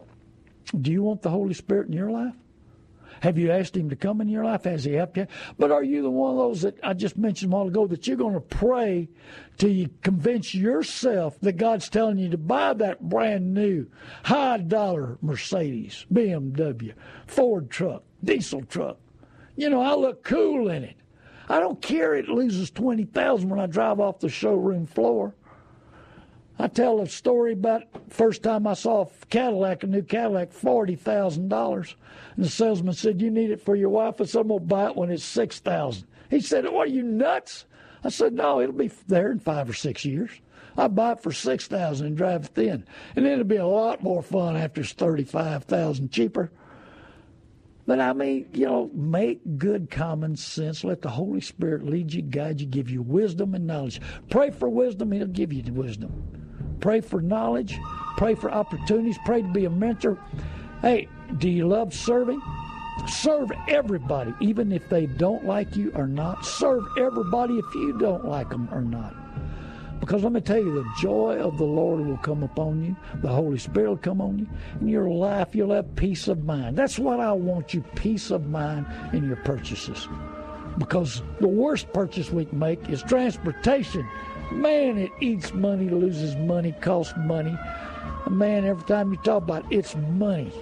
Do 0.78 0.92
you 0.92 1.02
want 1.02 1.22
the 1.22 1.30
Holy 1.30 1.54
Spirit 1.54 1.88
in 1.88 1.92
your 1.92 2.10
life? 2.10 2.34
Have 3.20 3.36
you 3.36 3.50
asked 3.50 3.76
Him 3.76 3.90
to 3.90 3.96
come 3.96 4.20
in 4.20 4.28
your 4.28 4.44
life? 4.44 4.64
Has 4.64 4.84
He 4.84 4.92
helped 4.92 5.16
you? 5.16 5.26
But 5.58 5.70
are 5.72 5.82
you 5.82 6.00
the 6.02 6.10
one 6.10 6.30
of 6.30 6.38
those 6.38 6.62
that 6.62 6.78
I 6.82 6.94
just 6.94 7.18
mentioned 7.18 7.52
a 7.52 7.56
while 7.56 7.66
ago 7.66 7.86
that 7.88 8.06
you're 8.06 8.16
going 8.16 8.34
to 8.34 8.40
pray 8.40 9.08
till 9.58 9.70
you 9.70 9.90
convince 10.02 10.54
yourself 10.54 11.38
that 11.40 11.58
God's 11.58 11.88
telling 11.88 12.18
you 12.18 12.30
to 12.30 12.38
buy 12.38 12.72
that 12.74 13.02
brand 13.02 13.52
new 13.52 13.86
high 14.24 14.58
dollar 14.58 15.18
Mercedes, 15.20 16.06
BMW, 16.12 16.94
Ford 17.26 17.68
truck, 17.68 18.04
diesel 18.24 18.62
truck? 18.62 18.96
You 19.56 19.68
know, 19.68 19.82
I 19.82 19.94
look 19.94 20.24
cool 20.24 20.70
in 20.70 20.84
it. 20.84 20.96
I 21.48 21.58
don't 21.58 21.82
care 21.82 22.14
it 22.14 22.28
loses 22.28 22.70
20,000 22.70 23.48
when 23.50 23.58
I 23.58 23.66
drive 23.66 24.00
off 24.00 24.20
the 24.20 24.28
showroom 24.28 24.86
floor. 24.86 25.34
I 26.60 26.68
tell 26.68 27.00
a 27.00 27.06
story 27.06 27.54
about 27.54 27.84
first 28.10 28.42
time 28.42 28.66
I 28.66 28.74
saw 28.74 29.04
a 29.04 29.26
Cadillac, 29.30 29.82
a 29.82 29.86
new 29.86 30.02
Cadillac, 30.02 30.52
forty 30.52 30.94
thousand 30.94 31.48
dollars, 31.48 31.96
and 32.36 32.44
the 32.44 32.50
salesman 32.50 32.92
said, 32.92 33.22
"You 33.22 33.30
need 33.30 33.50
it 33.50 33.62
for 33.62 33.74
your 33.74 33.88
wife." 33.88 34.16
Said, 34.18 34.40
"I'm 34.40 34.48
gonna 34.48 34.60
buy 34.60 34.90
it 34.90 34.96
when 34.96 35.10
it's 35.10 35.24
six 35.24 35.58
thousand. 35.58 36.06
He 36.28 36.40
said, 36.40 36.66
"What 36.70 36.88
are 36.88 36.90
you 36.90 37.02
nuts?" 37.02 37.64
I 38.04 38.10
said, 38.10 38.34
"No, 38.34 38.60
it'll 38.60 38.74
be 38.74 38.90
there 39.08 39.32
in 39.32 39.38
five 39.38 39.70
or 39.70 39.72
six 39.72 40.04
years. 40.04 40.30
I 40.76 40.88
buy 40.88 41.12
it 41.12 41.22
for 41.22 41.32
six 41.32 41.66
thousand 41.66 42.08
and 42.08 42.16
drive 42.16 42.44
it 42.44 42.54
then, 42.54 42.84
and 43.16 43.26
it'll 43.26 43.44
be 43.44 43.56
a 43.56 43.66
lot 43.66 44.02
more 44.02 44.22
fun 44.22 44.54
after 44.54 44.82
it's 44.82 44.92
thirty-five 44.92 45.64
thousand 45.64 46.12
cheaper." 46.12 46.50
But 47.86 48.00
I 48.00 48.12
mean, 48.12 48.50
you 48.52 48.66
know, 48.66 48.90
make 48.92 49.40
good 49.56 49.90
common 49.90 50.36
sense. 50.36 50.84
Let 50.84 51.00
the 51.00 51.08
Holy 51.08 51.40
Spirit 51.40 51.86
lead 51.86 52.12
you, 52.12 52.20
guide 52.20 52.60
you, 52.60 52.66
give 52.66 52.90
you 52.90 53.00
wisdom 53.00 53.54
and 53.54 53.66
knowledge. 53.66 53.98
Pray 54.28 54.50
for 54.50 54.68
wisdom, 54.68 55.10
He'll 55.10 55.26
give 55.26 55.54
you 55.54 55.62
the 55.62 55.72
wisdom. 55.72 56.39
Pray 56.80 57.00
for 57.00 57.20
knowledge. 57.20 57.78
Pray 58.16 58.34
for 58.34 58.50
opportunities. 58.50 59.18
Pray 59.24 59.42
to 59.42 59.48
be 59.48 59.64
a 59.64 59.70
mentor. 59.70 60.18
Hey, 60.82 61.08
do 61.38 61.48
you 61.48 61.68
love 61.68 61.94
serving? 61.94 62.40
Serve 63.08 63.50
everybody, 63.68 64.34
even 64.40 64.72
if 64.72 64.88
they 64.88 65.06
don't 65.06 65.44
like 65.44 65.74
you 65.76 65.92
or 65.94 66.06
not. 66.06 66.44
Serve 66.44 66.84
everybody 66.98 67.54
if 67.54 67.74
you 67.74 67.98
don't 67.98 68.24
like 68.24 68.50
them 68.50 68.68
or 68.72 68.82
not. 68.82 69.14
Because 70.00 70.22
let 70.22 70.32
me 70.32 70.40
tell 70.40 70.58
you, 70.58 70.72
the 70.74 70.90
joy 70.98 71.36
of 71.38 71.58
the 71.58 71.64
Lord 71.64 72.00
will 72.06 72.16
come 72.16 72.42
upon 72.42 72.82
you. 72.82 72.96
The 73.20 73.28
Holy 73.28 73.58
Spirit 73.58 73.88
will 73.90 73.96
come 73.98 74.20
on 74.20 74.38
you. 74.38 74.46
In 74.80 74.88
your 74.88 75.10
life, 75.10 75.54
you'll 75.54 75.74
have 75.74 75.94
peace 75.94 76.26
of 76.26 76.44
mind. 76.44 76.76
That's 76.76 76.98
what 76.98 77.20
I 77.20 77.32
want 77.32 77.74
you 77.74 77.82
peace 77.94 78.30
of 78.30 78.48
mind 78.48 78.86
in 79.12 79.26
your 79.26 79.36
purchases. 79.36 80.08
Because 80.78 81.22
the 81.40 81.48
worst 81.48 81.92
purchase 81.92 82.30
we 82.30 82.46
can 82.46 82.58
make 82.58 82.88
is 82.88 83.02
transportation. 83.02 84.08
Man, 84.50 84.98
it 84.98 85.12
eats 85.20 85.54
money, 85.54 85.88
loses 85.88 86.34
money, 86.36 86.74
costs 86.80 87.14
money. 87.16 87.56
Man, 88.28 88.64
every 88.64 88.84
time 88.84 89.12
you 89.12 89.18
talk 89.18 89.44
about 89.44 89.64
it, 89.70 89.76
it's 89.78 89.94
money. 89.94 90.52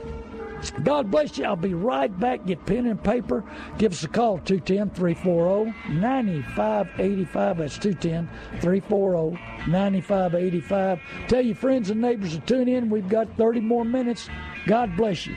God 0.82 1.10
bless 1.10 1.38
you. 1.38 1.44
I'll 1.44 1.56
be 1.56 1.74
right 1.74 2.16
back. 2.18 2.44
Get 2.44 2.66
pen 2.66 2.86
and 2.86 3.02
paper. 3.02 3.44
Give 3.78 3.92
us 3.92 4.02
a 4.02 4.08
call, 4.08 4.38
210 4.38 4.90
340 4.90 5.72
9585. 6.00 7.58
That's 7.58 7.78
210 7.78 8.28
340 8.60 9.70
9585. 9.70 11.00
Tell 11.28 11.42
your 11.42 11.54
friends 11.54 11.90
and 11.90 12.00
neighbors 12.00 12.32
to 12.32 12.40
tune 12.40 12.68
in. 12.68 12.90
We've 12.90 13.08
got 13.08 13.36
30 13.36 13.60
more 13.60 13.84
minutes. 13.84 14.28
God 14.66 14.96
bless 14.96 15.26
you. 15.26 15.36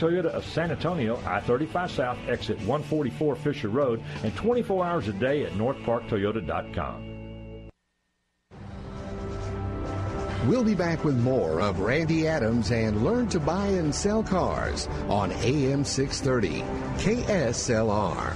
Toyota 0.01 0.25
of 0.25 0.43
San 0.45 0.71
Antonio, 0.71 1.17
I-35 1.27 1.89
South, 1.91 2.17
exit 2.27 2.57
144 2.59 3.35
Fisher 3.35 3.69
Road, 3.69 4.01
and 4.23 4.35
24 4.35 4.83
hours 4.83 5.07
a 5.07 5.13
day 5.13 5.43
at 5.45 5.51
northparktoyota.com. 5.51 7.11
We'll 10.47 10.63
be 10.63 10.73
back 10.73 11.03
with 11.03 11.19
more 11.19 11.61
of 11.61 11.81
Randy 11.81 12.27
Adams 12.27 12.71
and 12.71 13.03
Learn 13.03 13.27
to 13.27 13.39
Buy 13.39 13.67
and 13.67 13.93
Sell 13.93 14.23
Cars 14.23 14.87
on 15.07 15.31
AM 15.33 15.83
630 15.83 16.63
KSLR. 16.97 18.35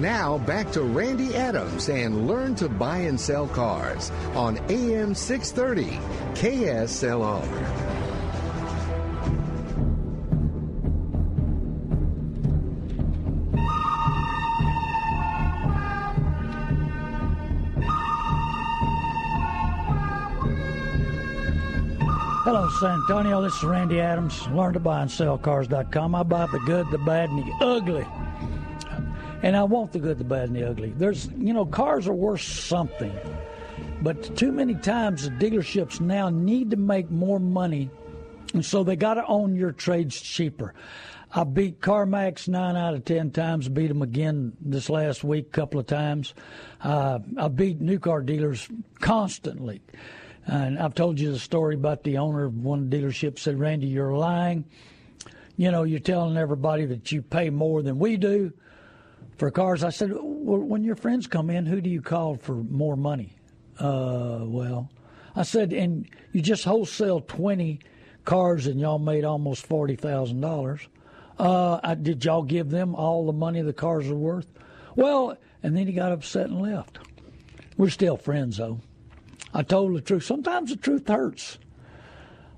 Now 0.00 0.38
back 0.38 0.72
to 0.72 0.80
Randy 0.80 1.36
Adams 1.36 1.90
and 1.90 2.26
Learn 2.26 2.54
to 2.54 2.70
Buy 2.70 3.00
and 3.00 3.20
Sell 3.20 3.46
Cars 3.46 4.10
on 4.34 4.56
AM 4.70 5.14
630 5.14 5.98
KSLR. 6.32 7.89
San 22.80 23.02
Antonio. 23.02 23.42
This 23.42 23.54
is 23.56 23.62
Randy 23.62 24.00
Adams. 24.00 24.48
Learn 24.48 24.72
to 24.72 24.80
buy 24.80 25.02
and 25.02 25.10
sell 25.10 25.36
cars.com. 25.36 26.14
I 26.14 26.22
buy 26.22 26.46
the 26.46 26.60
good, 26.60 26.90
the 26.90 26.96
bad, 26.96 27.28
and 27.28 27.40
the 27.40 27.52
ugly. 27.62 28.06
And 29.42 29.54
I 29.54 29.64
want 29.64 29.92
the 29.92 29.98
good, 29.98 30.16
the 30.16 30.24
bad, 30.24 30.44
and 30.44 30.56
the 30.56 30.66
ugly. 30.66 30.94
There's, 30.96 31.28
you 31.36 31.52
know, 31.52 31.66
cars 31.66 32.08
are 32.08 32.14
worth 32.14 32.40
something. 32.40 33.12
But 34.00 34.34
too 34.34 34.50
many 34.50 34.76
times 34.76 35.24
the 35.24 35.30
dealerships 35.30 36.00
now 36.00 36.30
need 36.30 36.70
to 36.70 36.78
make 36.78 37.10
more 37.10 37.38
money. 37.38 37.90
And 38.54 38.64
so 38.64 38.82
they 38.82 38.96
got 38.96 39.14
to 39.14 39.26
own 39.26 39.54
your 39.54 39.72
trades 39.72 40.18
cheaper. 40.18 40.72
I 41.34 41.44
beat 41.44 41.82
CarMax 41.82 42.48
nine 42.48 42.76
out 42.76 42.94
of 42.94 43.04
ten 43.04 43.30
times. 43.30 43.68
Beat 43.68 43.88
them 43.88 44.00
again 44.00 44.54
this 44.58 44.88
last 44.88 45.22
week, 45.22 45.48
a 45.48 45.50
couple 45.50 45.80
of 45.80 45.86
times. 45.86 46.32
Uh, 46.82 47.18
I 47.36 47.48
beat 47.48 47.78
new 47.78 47.98
car 47.98 48.22
dealers 48.22 48.66
constantly. 49.00 49.82
And 50.46 50.78
I've 50.78 50.94
told 50.94 51.20
you 51.20 51.32
the 51.32 51.38
story 51.38 51.74
about 51.74 52.02
the 52.02 52.18
owner 52.18 52.44
of 52.44 52.56
one 52.56 52.90
dealership 52.90 53.38
said, 53.38 53.58
Randy, 53.58 53.86
you're 53.86 54.14
lying. 54.14 54.64
You 55.56 55.70
know, 55.70 55.82
you're 55.82 56.00
telling 56.00 56.36
everybody 56.36 56.86
that 56.86 57.12
you 57.12 57.22
pay 57.22 57.50
more 57.50 57.82
than 57.82 57.98
we 57.98 58.16
do 58.16 58.52
for 59.36 59.50
cars. 59.50 59.84
I 59.84 59.90
said, 59.90 60.10
well, 60.12 60.58
when 60.58 60.84
your 60.84 60.96
friends 60.96 61.26
come 61.26 61.50
in, 61.50 61.66
who 61.66 61.80
do 61.80 61.90
you 61.90 62.00
call 62.00 62.36
for 62.36 62.54
more 62.54 62.96
money? 62.96 63.34
Uh, 63.78 64.40
well, 64.42 64.90
I 65.36 65.42
said, 65.42 65.72
and 65.72 66.08
you 66.32 66.42
just 66.42 66.64
wholesale 66.64 67.20
20 67.20 67.80
cars 68.24 68.66
and 68.66 68.80
y'all 68.80 68.98
made 68.98 69.24
almost 69.24 69.68
$40,000. 69.68 70.86
Uh, 71.38 71.94
did 71.94 72.24
y'all 72.24 72.42
give 72.42 72.70
them 72.70 72.94
all 72.94 73.26
the 73.26 73.32
money 73.32 73.62
the 73.62 73.72
cars 73.72 74.08
are 74.08 74.14
worth? 74.14 74.46
Well, 74.96 75.36
and 75.62 75.76
then 75.76 75.86
he 75.86 75.92
got 75.92 76.12
upset 76.12 76.46
and 76.46 76.60
left. 76.60 76.98
We're 77.76 77.90
still 77.90 78.16
friends, 78.16 78.58
though. 78.58 78.80
I 79.52 79.62
told 79.62 79.96
the 79.96 80.00
truth. 80.00 80.24
Sometimes 80.24 80.70
the 80.70 80.76
truth 80.76 81.08
hurts. 81.08 81.58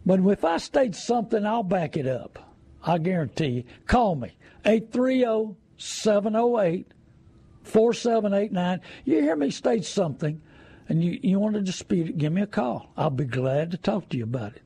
But 0.04 0.20
if 0.20 0.44
I 0.44 0.56
state 0.58 0.94
something, 0.94 1.46
I'll 1.46 1.62
back 1.62 1.96
it 1.96 2.06
up. 2.06 2.38
I 2.84 2.98
guarantee 2.98 3.46
you. 3.46 3.64
Call 3.86 4.16
me. 4.16 4.32
830 4.64 5.56
708 5.76 6.86
4789. 7.64 8.80
You 9.04 9.20
hear 9.20 9.36
me 9.36 9.50
state 9.50 9.84
something 9.84 10.40
and 10.88 11.02
you, 11.02 11.18
you 11.22 11.38
want 11.38 11.54
to 11.54 11.62
dispute 11.62 12.08
it, 12.08 12.18
give 12.18 12.32
me 12.32 12.42
a 12.42 12.46
call. 12.46 12.92
I'll 12.96 13.10
be 13.10 13.24
glad 13.24 13.70
to 13.70 13.76
talk 13.76 14.08
to 14.10 14.16
you 14.16 14.24
about 14.24 14.56
it. 14.56 14.62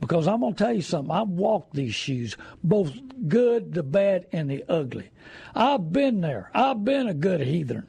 Because 0.00 0.28
I'm 0.28 0.40
going 0.40 0.54
to 0.54 0.64
tell 0.64 0.72
you 0.72 0.82
something. 0.82 1.10
I've 1.10 1.28
walked 1.28 1.74
these 1.74 1.94
shoes, 1.94 2.36
both 2.62 2.92
good, 3.26 3.74
the 3.74 3.82
bad, 3.82 4.26
and 4.32 4.50
the 4.50 4.64
ugly. 4.68 5.10
I've 5.54 5.92
been 5.92 6.20
there. 6.20 6.50
I've 6.54 6.84
been 6.84 7.08
a 7.08 7.14
good 7.14 7.40
heathen. 7.40 7.86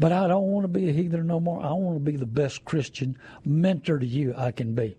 But 0.00 0.12
I 0.12 0.28
don't 0.28 0.46
want 0.46 0.64
to 0.64 0.68
be 0.68 0.88
a 0.88 0.92
heathen 0.94 1.26
no 1.26 1.40
more. 1.40 1.62
I 1.62 1.74
want 1.74 1.96
to 1.96 2.10
be 2.10 2.16
the 2.16 2.24
best 2.24 2.64
Christian 2.64 3.18
mentor 3.44 3.98
to 3.98 4.06
you 4.06 4.32
I 4.34 4.50
can 4.50 4.74
be. 4.74 4.96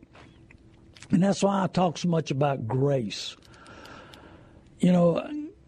And 1.09 1.23
that's 1.23 1.41
why 1.41 1.63
I 1.63 1.67
talk 1.67 1.97
so 1.97 2.07
much 2.07 2.29
about 2.29 2.67
grace. 2.67 3.35
You 4.79 4.91
know, 4.91 5.17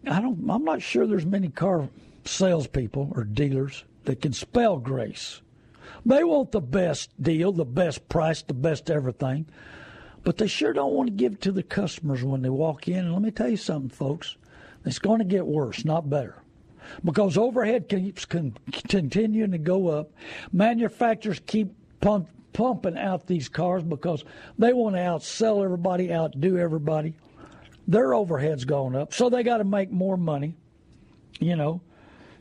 I 0.08 0.22
don't 0.22 0.48
I'm 0.48 0.64
not 0.64 0.84
sure 0.84 1.08
there's 1.08 1.26
many 1.26 1.50
car 1.50 1.90
salespeople 2.26 3.12
or 3.16 3.24
dealers 3.24 3.86
that 4.04 4.22
can 4.22 4.34
spell 4.34 4.78
grace. 4.78 5.42
They 6.06 6.24
want 6.24 6.52
the 6.52 6.62
best 6.62 7.10
deal, 7.20 7.52
the 7.52 7.66
best 7.66 8.08
price, 8.10 8.44
the 8.44 8.54
best 8.54 8.92
everything. 8.92 9.48
But 10.24 10.38
they 10.38 10.46
sure 10.46 10.74
don't 10.74 10.94
want 10.94 11.08
to 11.08 11.16
give 11.16 11.34
it 11.34 11.42
to 11.42 11.52
the 11.52 11.64
customers 11.64 12.24
when 12.24 12.44
they 12.44 12.50
walk 12.50 12.88
in. 12.88 13.00
And 13.00 13.14
let 13.14 13.24
me 13.24 13.32
tell 13.32 13.50
you 13.50 13.58
something, 13.58 13.90
folks. 13.90 14.38
It's 14.86 15.00
going 15.00 15.20
to 15.20 15.26
get 15.26 15.48
worse, 15.48 15.84
not 15.84 16.08
better 16.08 16.43
because 17.04 17.38
overhead 17.38 17.90
keeps 17.90 18.26
con- 18.26 18.58
continuing 18.88 19.52
to 19.52 19.58
go 19.58 19.88
up. 19.88 20.12
Manufacturers 20.52 21.40
keep 21.46 21.74
pump, 22.02 22.28
pumping 22.54 22.98
out 22.98 23.28
these 23.28 23.50
cars 23.50 23.84
because 23.84 24.24
they 24.58 24.74
want 24.74 24.96
to 24.96 25.00
outsell 25.00 25.64
everybody, 25.64 26.14
outdo 26.14 26.58
everybody. 26.58 27.14
Their 27.88 28.14
overhead's 28.14 28.66
going 28.66 28.96
up, 28.96 29.14
so 29.14 29.30
they 29.30 29.44
got 29.44 29.58
to 29.58 29.66
make 29.66 29.92
more 29.92 30.18
money. 30.18 30.56
You 31.40 31.56
know, 31.56 31.82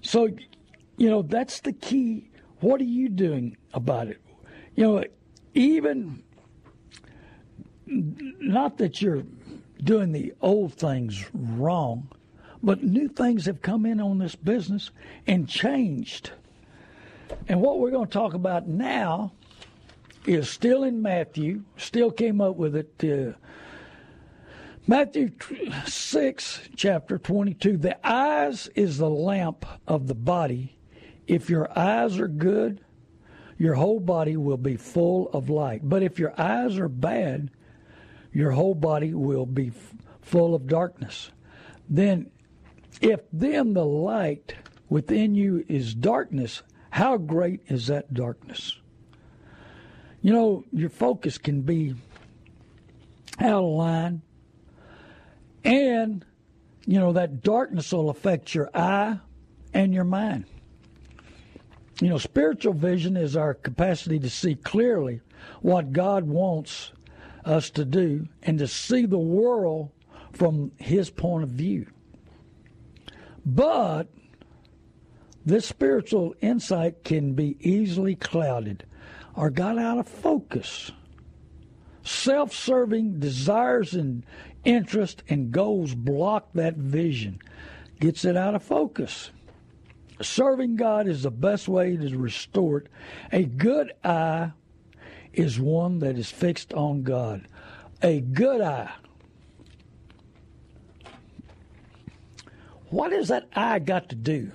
so 0.02 0.28
you 0.96 1.10
know 1.10 1.22
that's 1.22 1.60
the 1.60 1.72
key. 1.72 2.30
What 2.60 2.80
are 2.80 2.84
you 2.84 3.08
doing 3.08 3.56
about 3.74 4.06
it? 4.06 4.20
You 4.76 4.84
know, 4.84 5.04
even 5.54 6.22
not 7.86 8.78
that 8.78 9.02
you're 9.02 9.24
doing 9.82 10.12
the 10.12 10.32
old 10.40 10.74
things 10.74 11.24
wrong 11.34 12.08
but 12.62 12.82
new 12.82 13.08
things 13.08 13.46
have 13.46 13.60
come 13.62 13.84
in 13.86 14.00
on 14.00 14.18
this 14.18 14.36
business 14.36 14.90
and 15.26 15.48
changed. 15.48 16.30
And 17.48 17.60
what 17.60 17.78
we're 17.78 17.90
going 17.90 18.06
to 18.06 18.12
talk 18.12 18.34
about 18.34 18.68
now 18.68 19.32
is 20.26 20.48
still 20.48 20.84
in 20.84 21.02
Matthew, 21.02 21.62
still 21.76 22.10
came 22.10 22.40
up 22.40 22.56
with 22.56 22.76
it. 22.76 22.92
Uh, 23.02 23.36
Matthew 24.86 25.30
6, 25.86 26.60
chapter 26.76 27.18
22. 27.18 27.76
The 27.76 28.06
eyes 28.06 28.68
is 28.74 28.98
the 28.98 29.10
lamp 29.10 29.64
of 29.86 30.06
the 30.06 30.14
body. 30.14 30.76
If 31.26 31.48
your 31.48 31.76
eyes 31.78 32.18
are 32.18 32.28
good, 32.28 32.80
your 33.58 33.74
whole 33.74 34.00
body 34.00 34.36
will 34.36 34.56
be 34.56 34.76
full 34.76 35.28
of 35.28 35.48
light. 35.48 35.82
But 35.84 36.02
if 36.02 36.18
your 36.18 36.38
eyes 36.40 36.78
are 36.78 36.88
bad, 36.88 37.50
your 38.32 38.50
whole 38.50 38.74
body 38.74 39.14
will 39.14 39.46
be 39.46 39.68
f- 39.68 39.94
full 40.20 40.54
of 40.54 40.66
darkness. 40.66 41.30
Then 41.88 42.30
if 43.00 43.20
then 43.32 43.74
the 43.74 43.84
light 43.84 44.54
within 44.88 45.34
you 45.34 45.64
is 45.68 45.94
darkness, 45.94 46.62
how 46.90 47.16
great 47.16 47.60
is 47.68 47.86
that 47.86 48.12
darkness? 48.12 48.76
You 50.20 50.32
know, 50.32 50.64
your 50.72 50.90
focus 50.90 51.38
can 51.38 51.62
be 51.62 51.94
out 53.40 53.64
of 53.64 53.70
line 53.70 54.22
and 55.64 56.24
you 56.86 56.98
know, 56.98 57.12
that 57.12 57.42
darkness 57.42 57.92
will 57.92 58.10
affect 58.10 58.54
your 58.54 58.70
eye 58.74 59.18
and 59.72 59.94
your 59.94 60.04
mind. 60.04 60.46
You 62.00 62.08
know, 62.08 62.18
spiritual 62.18 62.72
vision 62.72 63.16
is 63.16 63.36
our 63.36 63.54
capacity 63.54 64.18
to 64.18 64.30
see 64.30 64.56
clearly 64.56 65.20
what 65.60 65.92
God 65.92 66.24
wants 66.24 66.92
us 67.44 67.70
to 67.70 67.84
do 67.84 68.26
and 68.42 68.58
to 68.58 68.66
see 68.66 69.06
the 69.06 69.18
world 69.18 69.90
from 70.32 70.72
His 70.78 71.10
point 71.10 71.44
of 71.44 71.50
view. 71.50 71.86
But 73.44 74.08
this 75.44 75.66
spiritual 75.66 76.34
insight 76.40 77.04
can 77.04 77.34
be 77.34 77.56
easily 77.60 78.14
clouded 78.14 78.84
or 79.34 79.50
got 79.50 79.78
out 79.78 79.98
of 79.98 80.06
focus. 80.06 80.92
Self 82.04 82.52
serving 82.52 83.20
desires 83.20 83.94
and 83.94 84.24
interest 84.64 85.22
and 85.28 85.50
goals 85.50 85.94
block 85.94 86.52
that 86.54 86.76
vision, 86.76 87.40
gets 88.00 88.24
it 88.24 88.36
out 88.36 88.54
of 88.54 88.62
focus. 88.62 89.30
Serving 90.20 90.76
God 90.76 91.08
is 91.08 91.22
the 91.22 91.30
best 91.30 91.68
way 91.68 91.96
to 91.96 92.16
restore 92.16 92.78
it. 92.78 92.88
A 93.32 93.44
good 93.44 93.92
eye 94.04 94.52
is 95.32 95.58
one 95.58 95.98
that 96.00 96.16
is 96.16 96.30
fixed 96.30 96.72
on 96.74 97.02
God. 97.02 97.48
A 98.02 98.20
good 98.20 98.60
eye. 98.60 98.92
What 102.92 103.12
has 103.12 103.28
that 103.28 103.48
eye 103.56 103.78
got 103.78 104.10
to 104.10 104.14
do 104.14 104.52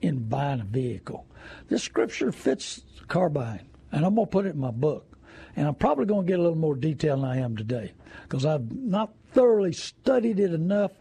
in 0.00 0.28
buying 0.28 0.60
a 0.60 0.64
vehicle? 0.64 1.26
This 1.68 1.82
scripture 1.82 2.30
fits 2.30 2.84
car 3.08 3.28
buying, 3.28 3.66
and 3.90 4.06
I'm 4.06 4.14
going 4.14 4.28
to 4.28 4.30
put 4.30 4.46
it 4.46 4.54
in 4.54 4.60
my 4.60 4.70
book. 4.70 5.18
And 5.56 5.66
I'm 5.66 5.74
probably 5.74 6.06
going 6.06 6.26
to 6.26 6.30
get 6.30 6.38
a 6.38 6.42
little 6.42 6.56
more 6.56 6.76
detail 6.76 7.16
than 7.16 7.24
I 7.24 7.38
am 7.38 7.56
today 7.56 7.92
because 8.22 8.46
I've 8.46 8.70
not 8.70 9.14
thoroughly 9.32 9.72
studied 9.72 10.38
it 10.38 10.54
enough, 10.54 10.92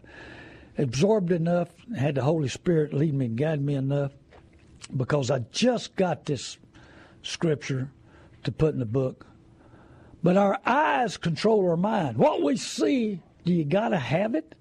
absorbed 0.80 1.32
enough, 1.32 1.70
had 1.96 2.16
the 2.16 2.24
Holy 2.24 2.50
Spirit 2.50 2.96
lead 2.96 3.14
me 3.14 3.28
and 3.28 3.38
guide 3.38 3.62
me 3.62 3.76
enough 3.76 4.14
because 4.98 5.30
I 5.30 5.40
just 5.52 5.96
got 5.96 6.26
this 6.26 6.58
scripture 7.22 7.92
to 8.44 8.52
put 8.52 8.74
in 8.74 8.80
the 8.80 8.86
book. 8.86 9.28
But 10.24 10.38
our 10.38 10.60
eyes 10.66 11.16
control 11.16 11.70
our 11.70 11.78
mind. 11.78 12.18
What 12.18 12.42
we 12.42 12.58
see, 12.58 13.22
do 13.46 13.54
you 13.54 13.66
got 13.66 13.90
to 13.90 14.00
have 14.00 14.34
it? 14.34 14.56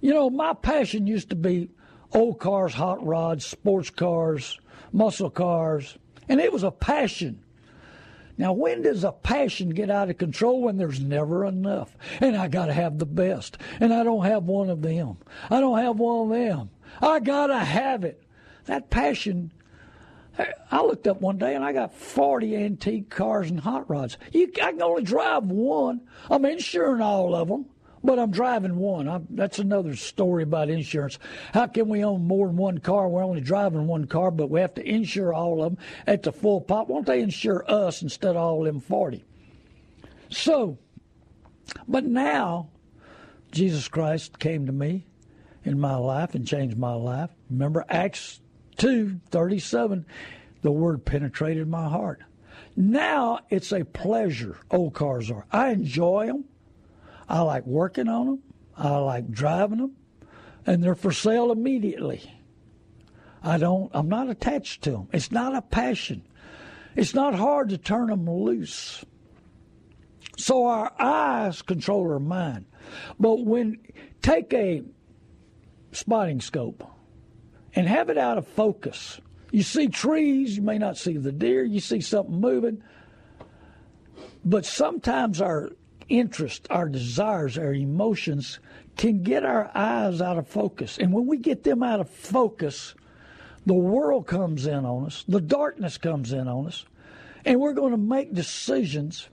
You 0.00 0.14
know, 0.14 0.30
my 0.30 0.54
passion 0.54 1.06
used 1.06 1.30
to 1.30 1.36
be 1.36 1.70
old 2.12 2.38
cars, 2.38 2.74
hot 2.74 3.04
rods, 3.04 3.44
sports 3.44 3.90
cars, 3.90 4.58
muscle 4.92 5.30
cars, 5.30 5.98
and 6.28 6.40
it 6.40 6.52
was 6.52 6.62
a 6.62 6.70
passion. 6.70 7.42
Now, 8.36 8.52
when 8.52 8.82
does 8.82 9.02
a 9.02 9.10
passion 9.10 9.70
get 9.70 9.90
out 9.90 10.10
of 10.10 10.18
control? 10.18 10.62
When 10.62 10.76
there's 10.76 11.00
never 11.00 11.44
enough. 11.44 11.96
And 12.20 12.36
I 12.36 12.46
got 12.46 12.66
to 12.66 12.72
have 12.72 12.98
the 12.98 13.06
best. 13.06 13.58
And 13.80 13.92
I 13.92 14.04
don't 14.04 14.24
have 14.24 14.44
one 14.44 14.70
of 14.70 14.80
them. 14.80 15.16
I 15.50 15.60
don't 15.60 15.78
have 15.78 15.98
one 15.98 16.30
of 16.30 16.38
them. 16.38 16.70
I 17.02 17.18
got 17.18 17.48
to 17.48 17.58
have 17.58 18.04
it. 18.04 18.22
That 18.66 18.90
passion. 18.90 19.50
I 20.70 20.82
looked 20.82 21.08
up 21.08 21.20
one 21.20 21.38
day 21.38 21.56
and 21.56 21.64
I 21.64 21.72
got 21.72 21.92
40 21.92 22.56
antique 22.56 23.10
cars 23.10 23.50
and 23.50 23.58
hot 23.58 23.90
rods. 23.90 24.16
You, 24.30 24.52
I 24.62 24.70
can 24.70 24.82
only 24.82 25.02
drive 25.02 25.42
one. 25.42 26.02
I'm 26.30 26.44
insuring 26.44 27.02
all 27.02 27.34
of 27.34 27.48
them 27.48 27.66
but 28.08 28.18
I'm 28.18 28.30
driving 28.30 28.76
one. 28.76 29.06
I'm, 29.06 29.26
that's 29.28 29.58
another 29.58 29.94
story 29.94 30.42
about 30.42 30.70
insurance. 30.70 31.18
How 31.52 31.66
can 31.66 31.90
we 31.90 32.02
own 32.02 32.26
more 32.26 32.46
than 32.46 32.56
one 32.56 32.78
car? 32.78 33.06
We're 33.06 33.22
only 33.22 33.42
driving 33.42 33.86
one 33.86 34.06
car, 34.06 34.30
but 34.30 34.48
we 34.48 34.62
have 34.62 34.72
to 34.76 34.82
insure 34.82 35.34
all 35.34 35.62
of 35.62 35.76
them 35.76 35.84
at 36.06 36.22
the 36.22 36.32
full 36.32 36.62
pop. 36.62 36.88
Won't 36.88 37.04
they 37.04 37.20
insure 37.20 37.70
us 37.70 38.00
instead 38.00 38.30
of 38.30 38.36
all 38.38 38.64
them 38.64 38.80
40? 38.80 39.26
So, 40.30 40.78
but 41.86 42.06
now, 42.06 42.70
Jesus 43.52 43.88
Christ 43.88 44.38
came 44.38 44.64
to 44.64 44.72
me 44.72 45.04
in 45.62 45.78
my 45.78 45.96
life 45.96 46.34
and 46.34 46.46
changed 46.46 46.78
my 46.78 46.94
life. 46.94 47.28
Remember 47.50 47.84
Acts 47.90 48.40
2 48.78 49.20
37, 49.28 50.06
the 50.62 50.72
word 50.72 51.04
penetrated 51.04 51.68
my 51.68 51.86
heart. 51.86 52.22
Now 52.74 53.40
it's 53.50 53.70
a 53.70 53.84
pleasure, 53.84 54.56
old 54.70 54.94
cars 54.94 55.30
are. 55.30 55.44
I 55.52 55.72
enjoy 55.72 56.28
them. 56.28 56.46
I 57.28 57.40
like 57.40 57.66
working 57.66 58.08
on 58.08 58.26
them. 58.26 58.42
I 58.76 58.96
like 58.96 59.30
driving 59.30 59.78
them, 59.78 59.96
and 60.66 60.82
they're 60.82 60.94
for 60.94 61.12
sale 61.12 61.50
immediately. 61.50 62.32
I 63.42 63.58
don't. 63.58 63.90
I'm 63.92 64.08
not 64.08 64.30
attached 64.30 64.82
to 64.82 64.92
them. 64.92 65.08
It's 65.12 65.30
not 65.30 65.54
a 65.54 65.62
passion. 65.62 66.22
It's 66.96 67.14
not 67.14 67.34
hard 67.34 67.68
to 67.70 67.78
turn 67.78 68.08
them 68.08 68.28
loose. 68.28 69.04
So 70.36 70.66
our 70.66 70.92
eyes 71.00 71.62
control 71.62 72.10
our 72.10 72.18
mind. 72.18 72.66
But 73.18 73.44
when 73.44 73.78
take 74.22 74.52
a 74.54 74.82
spotting 75.92 76.40
scope 76.40 76.88
and 77.74 77.86
have 77.88 78.10
it 78.10 78.18
out 78.18 78.38
of 78.38 78.46
focus. 78.46 79.20
You 79.50 79.62
see 79.62 79.88
trees, 79.88 80.56
you 80.56 80.62
may 80.62 80.78
not 80.78 80.98
see 80.98 81.16
the 81.16 81.32
deer, 81.32 81.64
you 81.64 81.80
see 81.80 82.00
something 82.00 82.40
moving. 82.40 82.82
But 84.44 84.66
sometimes 84.66 85.40
our 85.40 85.70
interest, 86.08 86.66
our 86.70 86.88
desires, 86.88 87.58
our 87.58 87.74
emotions 87.74 88.58
can 88.96 89.22
get 89.22 89.44
our 89.44 89.70
eyes 89.74 90.20
out 90.20 90.38
of 90.38 90.48
focus. 90.48 90.98
And 90.98 91.12
when 91.12 91.26
we 91.26 91.38
get 91.38 91.62
them 91.64 91.82
out 91.82 92.00
of 92.00 92.10
focus, 92.10 92.94
the 93.66 93.74
world 93.74 94.26
comes 94.26 94.66
in 94.66 94.84
on 94.84 95.06
us, 95.06 95.24
the 95.28 95.40
darkness 95.40 95.98
comes 95.98 96.32
in 96.32 96.48
on 96.48 96.66
us, 96.66 96.84
and 97.44 97.60
we're 97.60 97.74
going 97.74 97.92
to 97.92 97.98
make 97.98 98.34
decisions 98.34 99.28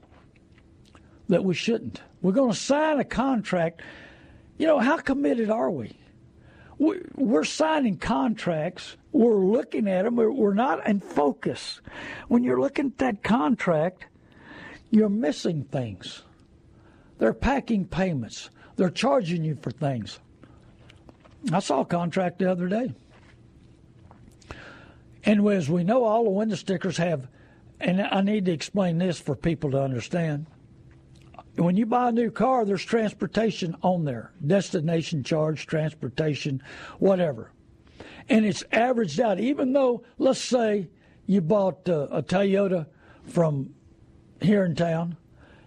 that 1.30 1.44
we 1.44 1.56
shouldn't. 1.56 2.02
We're 2.22 2.34
going 2.34 2.52
to 2.52 2.58
sign 2.58 3.00
a 3.00 3.04
contract. 3.04 3.82
You 4.58 4.68
know, 4.68 4.80
how 4.80 4.98
committed 4.98 5.50
are 5.50 5.72
we? 5.72 5.98
We're 6.78 7.46
signing 7.46 7.98
contracts. 7.98 8.98
We're 9.12 9.46
looking 9.46 9.88
at 9.88 10.04
them. 10.04 10.18
We're 10.18 10.54
not 10.54 10.86
in 10.86 11.00
focus. 11.00 11.80
When 12.28 12.44
you're 12.44 12.60
looking 12.60 12.88
at 12.88 12.98
that 12.98 13.24
contract, 13.24 14.06
you're 14.92 15.10
missing 15.10 15.64
things. 15.64 16.22
They're 17.18 17.34
packing 17.34 17.86
payments. 17.86 18.50
They're 18.76 18.90
charging 18.90 19.44
you 19.44 19.56
for 19.56 19.72
things. 19.72 20.20
I 21.52 21.60
saw 21.60 21.82
a 21.82 21.86
contract 21.86 22.40
the 22.40 22.52
other 22.52 22.68
day. 22.68 22.94
And 25.24 25.48
as 25.48 25.70
we 25.70 25.84
know, 25.84 26.04
all 26.04 26.24
the 26.24 26.30
window 26.30 26.56
stickers 26.56 26.98
have, 26.98 27.28
and 27.80 28.02
I 28.02 28.22
need 28.22 28.46
to 28.46 28.52
explain 28.52 28.98
this 28.98 29.20
for 29.20 29.36
people 29.36 29.72
to 29.72 29.82
understand. 29.82 30.46
When 31.56 31.78
you 31.78 31.86
buy 31.86 32.10
a 32.10 32.12
new 32.12 32.32
car, 32.32 32.66
there's 32.66 32.84
transportation 32.84 33.76
on 33.82 34.04
there 34.04 34.34
destination 34.46 35.24
charge, 35.24 35.68
transportation, 35.68 36.62
whatever. 37.00 37.52
And 38.28 38.46
it's 38.46 38.64
averaged 38.72 39.20
out, 39.20 39.40
even 39.40 39.72
though, 39.72 40.04
let's 40.18 40.42
say, 40.42 40.90
you 41.28 41.42
bought 41.42 41.88
uh, 41.88 42.08
a 42.12 42.22
Toyota 42.22 42.88
from 43.26 43.74
here 44.42 44.66
in 44.66 44.76
town 44.76 45.18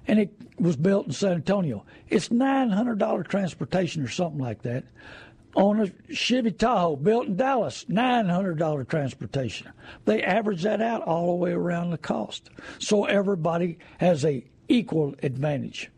and 0.08 0.18
it 0.18 0.32
was 0.58 0.76
built 0.76 1.06
in 1.06 1.12
San 1.12 1.32
Antonio. 1.32 1.84
It's 2.08 2.30
$900 2.30 3.28
transportation 3.28 4.02
or 4.02 4.08
something 4.08 4.40
like 4.40 4.62
that. 4.62 4.84
On 5.54 5.80
a 5.80 6.14
Chevy 6.14 6.50
Tahoe 6.52 6.96
built 6.96 7.26
in 7.26 7.36
Dallas, 7.36 7.84
$900 7.90 8.88
transportation. 8.88 9.70
They 10.06 10.22
average 10.22 10.62
that 10.62 10.80
out 10.80 11.02
all 11.02 11.26
the 11.26 11.34
way 11.34 11.52
around 11.52 11.90
the 11.90 11.98
cost. 11.98 12.50
So 12.78 13.04
everybody 13.04 13.78
has 13.98 14.24
a 14.24 14.44
equal 14.68 15.14
advantage. 15.22 15.90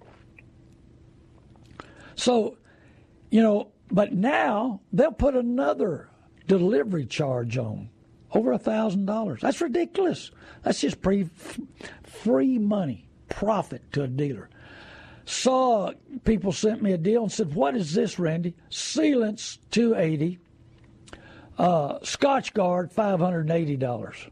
So, 2.17 2.57
you 3.31 3.43
know, 3.43 3.73
but 3.91 4.13
now 4.13 4.81
they'll 4.93 5.13
put 5.13 5.37
another 5.37 6.09
delivery 6.47 7.07
charge 7.07 7.57
on 7.59 7.91
over 8.33 8.53
a 8.53 8.59
thousand 8.59 9.07
dollars. 9.07 9.41
That's 9.41 9.61
ridiculous. 9.61 10.31
That's 10.63 10.81
just 10.81 11.01
pre 11.01 11.29
free 12.05 12.59
money 12.59 13.10
profit 13.31 13.91
to 13.93 14.03
a 14.03 14.09
dealer. 14.09 14.51
Saw 15.25 15.93
people 16.25 16.53
sent 16.53 16.83
me 16.83 16.93
a 16.93 16.99
deal 16.99 17.23
and 17.23 17.33
said, 17.33 17.55
"What 17.55 17.77
is 17.77 17.95
this, 17.95 18.19
Randy? 18.19 18.55
Sealants 18.71 19.59
two 19.71 19.95
eighty, 19.95 20.39
uh, 21.59 21.99
and 23.41 23.51
eighty 23.51 23.77
dollars." 23.77 24.29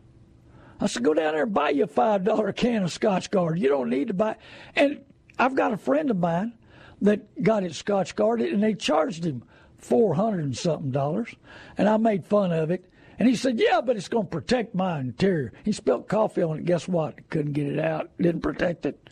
I 0.81 0.87
said, 0.87 1.03
"Go 1.03 1.15
down 1.15 1.35
there 1.35 1.45
and 1.45 1.55
buy 1.55 1.71
you 1.71 1.85
a 1.85 1.87
five 1.87 2.25
dollar 2.25 2.53
can 2.53 2.83
of 2.83 2.91
Scotchgard. 2.91 3.59
You 3.59 3.69
don't 3.69 3.91
need 3.91 4.09
to 4.09 4.15
buy." 4.15 4.37
And 4.77 5.05
I've 5.39 5.55
got 5.55 5.73
a 5.73 5.77
friend 5.77 6.11
of 6.11 6.19
mine 6.19 6.55
that 7.01 7.43
got 7.43 7.63
it 7.63 7.73
Scotchgarded, 7.73 8.53
and 8.53 8.63
they 8.63 8.75
charged 8.75 9.25
him 9.25 9.45
four 9.77 10.15
hundred 10.15 10.45
and 10.45 10.57
something 10.57 10.91
dollars, 10.91 11.35
and 11.77 11.89
I 11.89 11.97
made 11.97 12.25
fun 12.25 12.53
of 12.53 12.71
it. 12.71 12.91
And 13.19 13.29
he 13.29 13.35
said, 13.35 13.59
Yeah, 13.59 13.81
but 13.81 13.97
it's 13.97 14.09
going 14.09 14.27
to 14.27 14.31
protect 14.31 14.75
my 14.75 15.01
interior. 15.01 15.53
He 15.65 15.73
spilled 15.73 16.09
coffee 16.09 16.43
on 16.43 16.59
it. 16.59 16.65
Guess 16.65 16.87
what? 16.89 17.29
Couldn't 17.31 17.53
get 17.53 17.67
it 17.67 17.79
out. 17.79 18.11
Didn't 18.19 18.43
protect 18.43 18.87
it. 18.87 19.11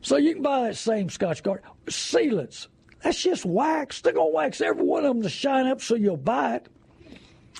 So 0.00 0.16
you 0.16 0.34
can 0.34 0.42
buy 0.42 0.62
that 0.62 0.76
same 0.76 1.08
Scotchgard. 1.08 1.60
Sealants. 1.86 2.68
That's 3.02 3.22
just 3.22 3.44
wax. 3.44 4.00
They're 4.00 4.12
going 4.14 4.30
to 4.32 4.34
wax 4.34 4.60
every 4.60 4.84
one 4.84 5.04
of 5.04 5.14
them 5.14 5.22
to 5.22 5.28
shine 5.28 5.66
up 5.66 5.82
so 5.82 5.94
you'll 5.94 6.16
buy 6.16 6.56
it. 6.56 6.68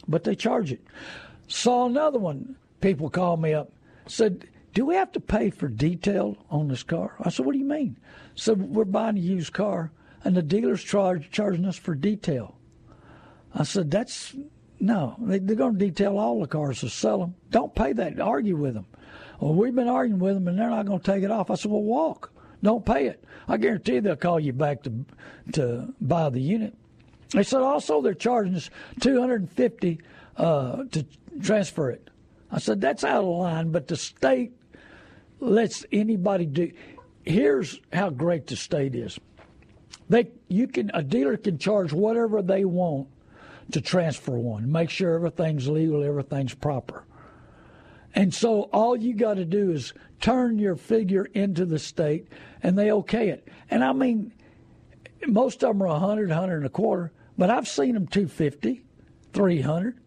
But 0.08 0.24
they 0.24 0.34
charge 0.34 0.72
it. 0.72 0.82
Saw 1.46 1.86
another 1.86 2.18
one. 2.18 2.56
People 2.80 3.10
called 3.10 3.40
me 3.40 3.52
up. 3.52 3.70
Said, 4.06 4.46
Do 4.72 4.86
we 4.86 4.94
have 4.94 5.12
to 5.12 5.20
pay 5.20 5.50
for 5.50 5.68
detail 5.68 6.36
on 6.50 6.68
this 6.68 6.82
car? 6.82 7.14
I 7.20 7.28
said, 7.30 7.44
What 7.44 7.52
do 7.52 7.58
you 7.58 7.64
mean? 7.66 7.98
Said, 8.34 8.60
We're 8.60 8.84
buying 8.84 9.16
a 9.18 9.20
used 9.20 9.52
car. 9.52 9.92
and 10.24 10.34
the 10.34 10.42
dealer's 10.42 10.82
charge, 10.82 11.30
charging 11.30 11.66
us 11.66 11.76
for 11.76 11.94
detail. 11.94 12.56
I 13.54 13.62
said, 13.62 13.90
that's 13.90 14.34
no, 14.84 15.16
they, 15.18 15.36
are 15.36 15.56
going 15.56 15.78
to 15.78 15.78
detail 15.78 16.18
all 16.18 16.40
the 16.40 16.46
cars 16.46 16.80
to 16.80 16.90
sell 16.90 17.18
them. 17.18 17.34
Don't 17.50 17.74
pay 17.74 17.94
that. 17.94 18.20
Argue 18.20 18.56
with 18.56 18.74
them. 18.74 18.84
Well, 19.40 19.54
we've 19.54 19.74
been 19.74 19.88
arguing 19.88 20.20
with 20.20 20.34
them, 20.34 20.46
and 20.46 20.58
they're 20.58 20.68
not 20.68 20.84
going 20.84 21.00
to 21.00 21.12
take 21.12 21.24
it 21.24 21.30
off. 21.30 21.50
I 21.50 21.54
said, 21.54 21.70
well, 21.70 21.82
walk. 21.82 22.30
Don't 22.62 22.84
pay 22.84 23.06
it. 23.06 23.24
I 23.48 23.56
guarantee 23.56 24.00
they'll 24.00 24.16
call 24.16 24.38
you 24.38 24.52
back 24.52 24.82
to 24.82 25.04
to 25.52 25.94
buy 26.00 26.30
the 26.30 26.40
unit. 26.40 26.74
They 27.30 27.42
said 27.42 27.60
also 27.60 28.00
they're 28.00 28.14
charging 28.14 28.54
us 28.54 28.70
two 29.00 29.20
hundred 29.20 29.42
and 29.42 29.50
fifty 29.50 30.00
uh, 30.38 30.84
to 30.92 31.04
transfer 31.42 31.90
it. 31.90 32.08
I 32.50 32.58
said 32.58 32.80
that's 32.80 33.04
out 33.04 33.22
of 33.22 33.28
line, 33.28 33.70
but 33.70 33.88
the 33.88 33.96
state 33.96 34.52
lets 35.40 35.84
anybody 35.92 36.46
do. 36.46 36.72
Here's 37.22 37.80
how 37.92 38.08
great 38.08 38.46
the 38.46 38.56
state 38.56 38.94
is. 38.94 39.18
They 40.08 40.28
you 40.48 40.66
can 40.66 40.90
a 40.94 41.02
dealer 41.02 41.36
can 41.36 41.58
charge 41.58 41.92
whatever 41.92 42.40
they 42.40 42.64
want 42.64 43.08
to 43.72 43.80
transfer 43.80 44.38
one. 44.38 44.70
Make 44.70 44.90
sure 44.90 45.14
everything's 45.14 45.68
legal, 45.68 46.02
everything's 46.02 46.54
proper. 46.54 47.04
And 48.14 48.32
so 48.32 48.62
all 48.72 48.96
you 48.96 49.14
got 49.14 49.34
to 49.34 49.44
do 49.44 49.72
is 49.72 49.92
turn 50.20 50.58
your 50.58 50.76
figure 50.76 51.24
into 51.34 51.66
the 51.66 51.78
state 51.78 52.28
and 52.62 52.78
they 52.78 52.92
okay 52.92 53.28
it. 53.30 53.48
And 53.70 53.82
I 53.82 53.92
mean, 53.92 54.32
most 55.26 55.64
of 55.64 55.70
them 55.70 55.82
are 55.82 55.88
100, 55.88 56.28
100 56.28 56.56
and 56.56 56.66
a 56.66 56.70
quarter, 56.70 57.12
but 57.36 57.50
I've 57.50 57.66
seen 57.66 57.94
them 57.94 58.06
250, 58.06 58.84
300. 59.32 59.98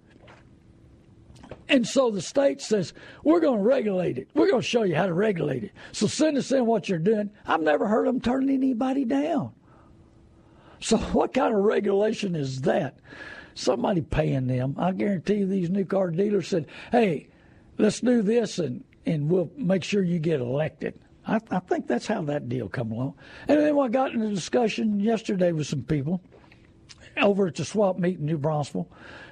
And 1.69 1.85
so 1.85 2.09
the 2.11 2.21
state 2.21 2.61
says, 2.61 2.93
we're 3.23 3.41
going 3.41 3.57
to 3.57 3.63
regulate 3.63 4.17
it. 4.17 4.29
We're 4.33 4.49
going 4.49 4.61
to 4.61 4.67
show 4.67 4.83
you 4.83 4.95
how 4.95 5.05
to 5.05 5.13
regulate 5.13 5.65
it. 5.65 5.71
So 5.91 6.07
send 6.07 6.37
us 6.37 6.51
in 6.51 6.65
what 6.65 6.87
you're 6.87 6.99
doing. 6.99 7.29
I've 7.45 7.61
never 7.61 7.87
heard 7.87 8.07
them 8.07 8.21
turn 8.21 8.49
anybody 8.49 9.03
down. 9.03 9.51
So 10.79 10.97
what 11.11 11.33
kind 11.33 11.53
of 11.53 11.61
regulation 11.61 12.35
is 12.35 12.61
that? 12.61 12.97
Somebody 13.57 14.01
paying 14.01 14.47
them. 14.47 14.75
I 14.77 14.91
guarantee 14.91 15.35
you 15.35 15.47
these 15.47 15.69
new 15.69 15.85
car 15.85 16.11
dealers 16.11 16.47
said, 16.47 16.67
hey, 16.91 17.29
let's 17.77 17.99
do 17.99 18.21
this 18.21 18.59
and, 18.59 18.83
and 19.05 19.29
we'll 19.29 19.49
make 19.57 19.83
sure 19.83 20.03
you 20.03 20.19
get 20.19 20.39
elected. 20.39 20.99
I, 21.25 21.39
I 21.51 21.59
think 21.59 21.87
that's 21.87 22.07
how 22.07 22.21
that 22.23 22.49
deal 22.49 22.69
come 22.69 22.91
along. 22.91 23.15
And 23.47 23.59
then 23.59 23.77
I 23.77 23.87
got 23.87 24.13
in 24.13 24.21
a 24.21 24.29
discussion 24.29 24.99
yesterday 24.99 25.51
with 25.51 25.67
some 25.67 25.83
people 25.83 26.21
over 27.17 27.47
at 27.47 27.55
the 27.55 27.65
swap 27.65 27.97
meet 27.97 28.19
in 28.19 28.25
New 28.25 28.37
Braunfels, 28.37 28.87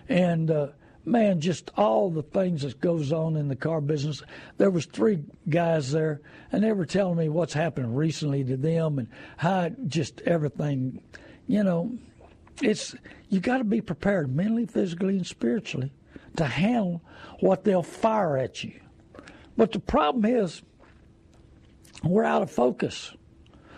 and 0.09 0.49
uh, 0.49 0.67
man, 1.05 1.39
just 1.39 1.71
all 1.77 2.09
the 2.09 2.23
things 2.23 2.63
that 2.63 2.81
goes 2.81 3.13
on 3.13 3.35
in 3.35 3.47
the 3.47 3.55
car 3.55 3.79
business. 3.79 4.23
There 4.57 4.71
was 4.71 4.85
three 4.85 5.19
guys 5.47 5.91
there, 5.91 6.21
and 6.51 6.63
they 6.63 6.71
were 6.71 6.85
telling 6.85 7.17
me 7.17 7.29
what's 7.29 7.53
happened 7.53 7.95
recently 7.95 8.43
to 8.45 8.57
them 8.57 8.99
and 8.99 9.07
how 9.37 9.69
just 9.87 10.21
everything, 10.21 11.01
you 11.47 11.63
know, 11.63 11.95
it's 12.61 12.95
you 13.29 13.39
got 13.39 13.57
to 13.57 13.63
be 13.63 13.81
prepared 13.81 14.33
mentally, 14.35 14.65
physically, 14.65 15.17
and 15.17 15.27
spiritually 15.27 15.91
to 16.37 16.45
handle 16.45 17.01
what 17.39 17.63
they'll 17.63 17.83
fire 17.83 18.37
at 18.37 18.63
you. 18.63 18.79
But 19.57 19.71
the 19.71 19.79
problem 19.79 20.25
is, 20.25 20.61
we're 22.03 22.23
out 22.23 22.41
of 22.41 22.51
focus. 22.51 23.13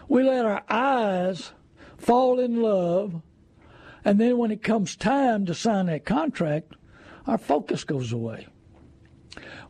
We 0.08 0.24
let 0.24 0.46
our 0.46 0.64
eyes 0.70 1.52
fall 1.98 2.40
in 2.40 2.62
love, 2.62 3.22
and 4.04 4.20
then 4.20 4.38
when 4.38 4.52
it 4.52 4.64
comes 4.64 4.96
time 4.96 5.46
to 5.46 5.54
sign 5.54 5.88
that 5.88 6.06
contract, 6.06 6.74
our 7.26 7.38
focus 7.38 7.84
goes 7.84 8.12
away. 8.12 8.48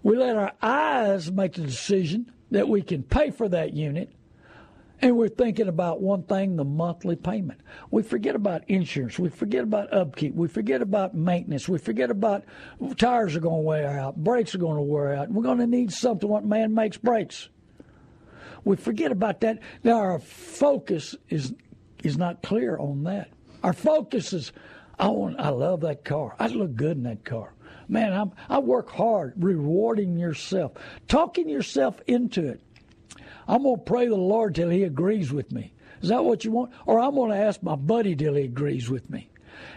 We 0.03 0.15
let 0.15 0.37
our 0.37 0.53
eyes 0.61 1.31
make 1.31 1.53
the 1.53 1.63
decision 1.63 2.31
that 2.51 2.69
we 2.69 2.81
can 2.81 3.03
pay 3.03 3.31
for 3.31 3.49
that 3.49 3.73
unit, 3.73 4.13
and 5.01 5.15
we're 5.15 5.29
thinking 5.29 5.67
about 5.67 6.01
one 6.01 6.23
thing 6.23 6.55
the 6.55 6.63
monthly 6.63 7.15
payment. 7.15 7.61
We 7.91 8.01
forget 8.01 8.35
about 8.35 8.67
insurance. 8.67 9.19
We 9.19 9.29
forget 9.29 9.63
about 9.63 9.93
upkeep. 9.93 10.33
We 10.33 10.47
forget 10.47 10.81
about 10.81 11.13
maintenance. 11.13 11.69
We 11.69 11.77
forget 11.77 12.09
about 12.09 12.43
tires 12.97 13.35
are 13.35 13.39
going 13.39 13.61
to 13.61 13.67
wear 13.67 13.99
out, 13.99 14.15
brakes 14.15 14.55
are 14.55 14.59
going 14.59 14.77
to 14.77 14.81
wear 14.81 15.13
out. 15.13 15.29
We're 15.29 15.43
going 15.43 15.59
to 15.59 15.67
need 15.67 15.91
something. 15.91 16.27
What 16.27 16.45
man 16.45 16.73
makes 16.73 16.97
brakes? 16.97 17.49
We 18.63 18.75
forget 18.75 19.11
about 19.11 19.41
that. 19.41 19.59
Now, 19.83 19.99
our 19.99 20.19
focus 20.19 21.15
is, 21.29 21.53
is 22.03 22.17
not 22.17 22.41
clear 22.41 22.77
on 22.77 23.03
that. 23.03 23.29
Our 23.63 23.73
focus 23.73 24.33
is, 24.33 24.51
I, 24.99 25.07
want, 25.07 25.39
I 25.39 25.49
love 25.49 25.81
that 25.81 26.03
car. 26.03 26.35
I 26.39 26.47
look 26.47 26.75
good 26.75 26.97
in 26.97 27.03
that 27.03 27.23
car. 27.23 27.53
Man, 27.87 28.11
I'm, 28.11 28.31
I 28.49 28.59
work 28.59 28.89
hard 28.89 29.33
rewarding 29.37 30.17
yourself, 30.17 30.73
talking 31.07 31.47
yourself 31.47 32.01
into 32.07 32.45
it. 32.45 32.61
I'm 33.47 33.63
going 33.63 33.77
to 33.77 33.83
pray 33.83 34.07
the 34.07 34.15
Lord 34.15 34.55
till 34.55 34.69
He 34.69 34.83
agrees 34.83 35.31
with 35.31 35.51
me. 35.51 35.73
Is 36.01 36.09
that 36.09 36.23
what 36.23 36.45
you 36.45 36.51
want? 36.51 36.71
Or 36.85 36.99
I'm 36.99 37.15
going 37.15 37.31
to 37.31 37.37
ask 37.37 37.61
my 37.63 37.75
buddy 37.75 38.15
till 38.15 38.35
he 38.35 38.43
agrees 38.43 38.89
with 38.89 39.09
me. 39.09 39.29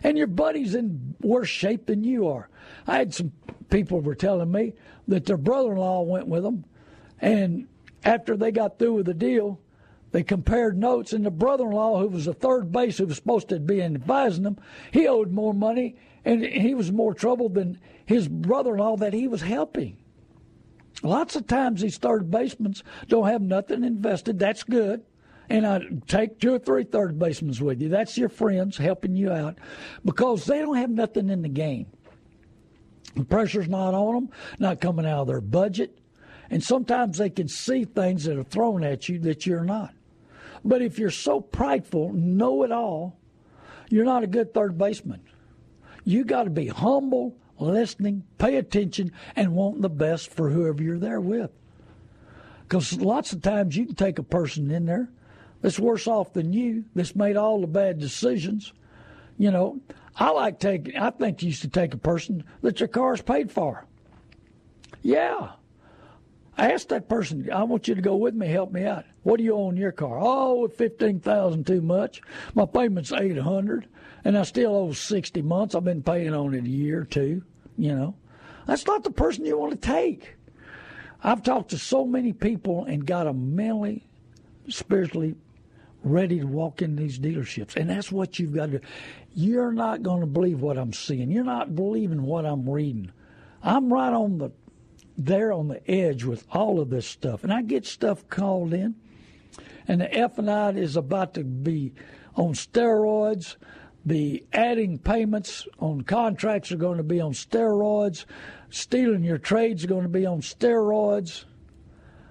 And 0.02 0.18
your 0.18 0.26
buddy's 0.26 0.74
in 0.74 1.14
worse 1.20 1.48
shape 1.48 1.86
than 1.86 2.04
you 2.04 2.28
are. 2.28 2.48
I 2.86 2.98
had 2.98 3.14
some 3.14 3.32
people 3.70 4.00
were 4.00 4.14
telling 4.14 4.52
me 4.52 4.74
that 5.08 5.26
their 5.26 5.36
brother-in-law 5.36 6.02
went 6.02 6.28
with 6.28 6.42
them, 6.42 6.64
and 7.20 7.66
after 8.04 8.36
they 8.36 8.50
got 8.50 8.78
through 8.78 8.94
with 8.94 9.06
the 9.06 9.14
deal, 9.14 9.60
they 10.12 10.22
compared 10.22 10.76
notes, 10.76 11.12
and 11.12 11.24
the 11.24 11.30
brother-in-law, 11.30 12.00
who 12.00 12.08
was 12.08 12.26
a 12.26 12.34
third 12.34 12.72
base, 12.72 12.98
who 12.98 13.06
was 13.06 13.16
supposed 13.16 13.48
to 13.48 13.60
be 13.60 13.80
advising 13.80 14.42
them, 14.42 14.58
he 14.90 15.06
owed 15.06 15.30
more 15.30 15.54
money, 15.54 15.96
and 16.24 16.44
he 16.44 16.74
was 16.74 16.92
more 16.92 17.14
trouble 17.14 17.48
than 17.48 17.78
his 18.04 18.28
brother-in-law 18.28 18.96
that 18.96 19.14
he 19.14 19.28
was 19.28 19.42
helping. 19.42 19.96
Lots 21.02 21.36
of 21.36 21.46
times 21.46 21.80
these 21.80 21.98
third 21.98 22.30
basemen 22.30 22.74
don't 23.08 23.28
have 23.28 23.42
nothing 23.42 23.84
invested. 23.84 24.38
That's 24.38 24.62
good. 24.62 25.02
And 25.48 25.66
I 25.66 25.80
take 26.06 26.38
two 26.38 26.54
or 26.54 26.58
three 26.58 26.84
third 26.84 27.18
basemen 27.18 27.54
with 27.64 27.80
you. 27.80 27.88
That's 27.88 28.16
your 28.16 28.28
friends 28.28 28.76
helping 28.76 29.16
you 29.16 29.32
out 29.32 29.58
because 30.04 30.44
they 30.44 30.58
don't 30.58 30.76
have 30.76 30.90
nothing 30.90 31.28
in 31.28 31.42
the 31.42 31.48
game. 31.48 31.86
The 33.16 33.24
pressure's 33.24 33.68
not 33.68 33.94
on 33.94 34.14
them, 34.14 34.30
not 34.58 34.80
coming 34.80 35.06
out 35.06 35.22
of 35.22 35.26
their 35.26 35.40
budget. 35.40 35.98
And 36.50 36.62
sometimes 36.62 37.18
they 37.18 37.30
can 37.30 37.48
see 37.48 37.84
things 37.84 38.24
that 38.24 38.38
are 38.38 38.44
thrown 38.44 38.84
at 38.84 39.08
you 39.08 39.18
that 39.20 39.46
you're 39.46 39.64
not. 39.64 39.94
But 40.64 40.82
if 40.82 40.98
you're 40.98 41.10
so 41.10 41.40
prideful, 41.40 42.12
know 42.12 42.62
it 42.62 42.72
all, 42.72 43.18
you're 43.88 44.04
not 44.04 44.22
a 44.22 44.28
good 44.28 44.52
third 44.52 44.78
baseman. 44.78 45.20
You 46.04 46.24
got 46.24 46.44
to 46.44 46.50
be 46.50 46.66
humble, 46.66 47.36
listening, 47.60 48.24
pay 48.38 48.56
attention, 48.56 49.12
and 49.36 49.54
want 49.54 49.82
the 49.82 49.90
best 49.90 50.30
for 50.30 50.50
whoever 50.50 50.82
you're 50.82 50.98
there 50.98 51.20
with. 51.20 51.50
Because 52.62 53.00
lots 53.00 53.32
of 53.32 53.42
times 53.42 53.76
you 53.76 53.86
can 53.86 53.96
take 53.96 54.18
a 54.18 54.22
person 54.22 54.70
in 54.70 54.86
there 54.86 55.10
that's 55.60 55.78
worse 55.78 56.06
off 56.06 56.32
than 56.32 56.52
you, 56.52 56.84
that's 56.94 57.16
made 57.16 57.36
all 57.36 57.60
the 57.60 57.66
bad 57.66 57.98
decisions. 57.98 58.72
You 59.38 59.50
know, 59.50 59.80
I 60.16 60.30
like 60.30 60.60
taking. 60.60 60.96
I 60.96 61.10
think 61.10 61.42
you 61.42 61.48
used 61.48 61.62
to 61.62 61.68
take 61.68 61.94
a 61.94 61.98
person 61.98 62.44
that 62.62 62.80
your 62.80 62.88
car's 62.88 63.22
paid 63.22 63.50
for. 63.50 63.86
Yeah, 65.02 65.52
I 66.56 66.72
asked 66.72 66.90
that 66.90 67.08
person, 67.08 67.50
I 67.50 67.62
want 67.62 67.88
you 67.88 67.94
to 67.94 68.02
go 68.02 68.16
with 68.16 68.34
me, 68.34 68.46
help 68.48 68.70
me 68.70 68.84
out. 68.84 69.06
What 69.22 69.38
do 69.38 69.44
you 69.44 69.54
owe 69.54 69.68
on 69.68 69.76
your 69.76 69.92
car? 69.92 70.18
Oh, 70.20 70.68
fifteen 70.68 71.20
thousand 71.20 71.66
too 71.66 71.80
much. 71.80 72.20
My 72.54 72.66
payment's 72.66 73.12
eight 73.12 73.38
hundred, 73.38 73.88
and 74.24 74.36
I 74.36 74.42
still 74.42 74.76
owe 74.76 74.92
sixty 74.92 75.42
months. 75.42 75.74
I've 75.74 75.84
been 75.84 76.02
paying 76.02 76.34
on 76.34 76.54
it 76.54 76.64
a 76.64 76.68
year 76.68 77.00
or 77.00 77.04
two. 77.04 77.42
You 77.80 77.94
know, 77.94 78.14
that's 78.66 78.86
not 78.86 79.04
the 79.04 79.10
person 79.10 79.46
you 79.46 79.56
want 79.56 79.72
to 79.72 79.88
take. 79.88 80.34
I've 81.22 81.42
talked 81.42 81.70
to 81.70 81.78
so 81.78 82.04
many 82.04 82.34
people 82.34 82.84
and 82.84 83.06
got 83.06 83.24
them 83.24 83.56
mentally, 83.56 84.04
spiritually 84.68 85.34
ready 86.04 86.40
to 86.40 86.46
walk 86.46 86.82
in 86.82 86.96
these 86.96 87.18
dealerships, 87.18 87.76
and 87.76 87.88
that's 87.88 88.12
what 88.12 88.38
you've 88.38 88.54
got 88.54 88.66
to 88.66 88.80
do. 88.80 88.86
You're 89.34 89.72
not 89.72 90.02
going 90.02 90.20
to 90.20 90.26
believe 90.26 90.60
what 90.60 90.76
I'm 90.76 90.92
seeing. 90.92 91.30
You're 91.30 91.42
not 91.42 91.74
believing 91.74 92.22
what 92.22 92.44
I'm 92.44 92.68
reading. 92.68 93.12
I'm 93.62 93.90
right 93.90 94.12
on 94.12 94.36
the 94.36 94.50
there 95.16 95.50
on 95.50 95.68
the 95.68 95.90
edge 95.90 96.24
with 96.24 96.46
all 96.52 96.80
of 96.80 96.90
this 96.90 97.06
stuff. 97.06 97.44
And 97.44 97.52
I 97.52 97.62
get 97.62 97.86
stuff 97.86 98.28
called 98.28 98.74
in, 98.74 98.94
and 99.88 100.02
the 100.02 100.14
F 100.14 100.38
and 100.38 100.50
I 100.50 100.72
is 100.72 100.96
about 100.96 101.32
to 101.34 101.44
be 101.44 101.94
on 102.36 102.52
steroids. 102.52 103.56
The 104.04 104.44
adding 104.52 104.98
payments 104.98 105.68
on 105.78 106.02
contracts 106.02 106.72
are 106.72 106.76
going 106.76 106.96
to 106.96 107.02
be 107.02 107.20
on 107.20 107.32
steroids. 107.32 108.24
Stealing 108.70 109.24
your 109.24 109.38
trades 109.38 109.84
are 109.84 109.88
going 109.88 110.04
to 110.04 110.08
be 110.08 110.24
on 110.24 110.40
steroids. 110.40 111.44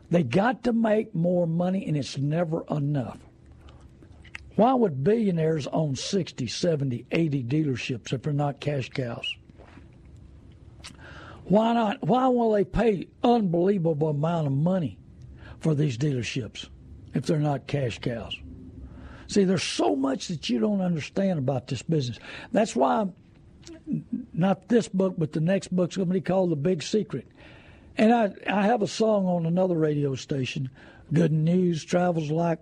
They 0.09 0.23
got 0.23 0.63
to 0.63 0.73
make 0.73 1.13
more 1.13 1.45
money, 1.45 1.85
and 1.85 1.95
it's 1.95 2.17
never 2.17 2.63
enough. 2.71 3.19
Why 4.55 4.73
would 4.73 5.03
billionaires 5.03 5.67
own 5.67 5.95
60, 5.95 6.47
70, 6.47 7.05
80 7.11 7.43
dealerships 7.43 8.11
if 8.11 8.23
they're 8.23 8.33
not 8.33 8.59
cash 8.59 8.89
cows? 8.89 9.35
Why 11.45 11.73
not? 11.73 12.03
Why 12.03 12.27
will 12.27 12.51
they 12.51 12.63
pay 12.63 13.07
unbelievable 13.23 14.09
amount 14.09 14.47
of 14.47 14.53
money 14.53 14.97
for 15.59 15.75
these 15.75 15.97
dealerships 15.97 16.67
if 17.13 17.25
they're 17.25 17.39
not 17.39 17.67
cash 17.67 17.99
cows? 17.99 18.35
See, 19.29 19.45
there's 19.45 19.63
so 19.63 19.95
much 19.95 20.27
that 20.27 20.49
you 20.49 20.59
don't 20.59 20.81
understand 20.81 21.39
about 21.39 21.67
this 21.67 21.81
business. 21.81 22.19
That's 22.51 22.75
why, 22.75 23.07
not 24.33 24.67
this 24.67 24.89
book, 24.89 25.15
but 25.17 25.31
the 25.31 25.39
next 25.39 25.73
book's 25.73 25.95
going 25.95 26.09
to 26.09 26.13
be 26.13 26.19
called 26.19 26.49
The 26.51 26.57
Big 26.57 26.83
Secret. 26.83 27.27
And 27.97 28.13
I, 28.13 28.33
I 28.47 28.63
have 28.63 28.81
a 28.81 28.87
song 28.87 29.25
on 29.25 29.45
another 29.45 29.75
radio 29.75 30.15
station, 30.15 30.69
Good 31.13 31.31
News 31.31 31.85
Travels 31.85 32.29
Like 32.29 32.59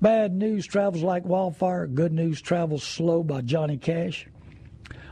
Bad 0.00 0.32
news 0.32 0.66
travels 0.66 1.02
like 1.02 1.26
wildfire. 1.26 1.86
Good 1.86 2.12
news 2.12 2.40
travels 2.40 2.82
slow 2.82 3.22
by 3.22 3.42
Johnny 3.42 3.76
Cash. 3.76 4.26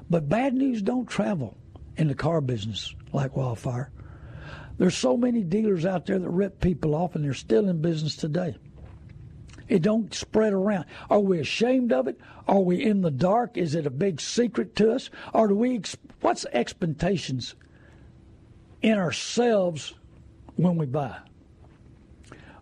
But 0.08 0.30
bad 0.30 0.54
news 0.54 0.80
don't 0.80 1.06
travel 1.06 1.58
in 1.98 2.08
the 2.08 2.14
car 2.14 2.40
business 2.40 2.94
like 3.12 3.36
wildfire. 3.36 3.90
There's 4.78 4.96
so 4.96 5.16
many 5.16 5.42
dealers 5.42 5.84
out 5.84 6.06
there 6.06 6.18
that 6.18 6.30
rip 6.30 6.60
people 6.60 6.94
off, 6.94 7.14
and 7.14 7.24
they're 7.24 7.34
still 7.34 7.68
in 7.68 7.82
business 7.82 8.16
today. 8.16 8.56
It 9.68 9.82
don't 9.82 10.14
spread 10.14 10.52
around. 10.52 10.86
Are 11.10 11.20
we 11.20 11.38
ashamed 11.38 11.92
of 11.92 12.08
it? 12.08 12.18
Are 12.46 12.60
we 12.60 12.82
in 12.82 13.02
the 13.02 13.10
dark? 13.10 13.56
Is 13.56 13.74
it 13.74 13.86
a 13.86 13.90
big 13.90 14.20
secret 14.20 14.74
to 14.76 14.92
us? 14.92 15.10
Or 15.34 15.48
do 15.48 15.54
we? 15.54 15.82
What's 16.20 16.46
expectations 16.52 17.54
in 18.82 18.98
ourselves 18.98 19.94
when 20.56 20.76
we 20.76 20.86
buy? 20.86 21.18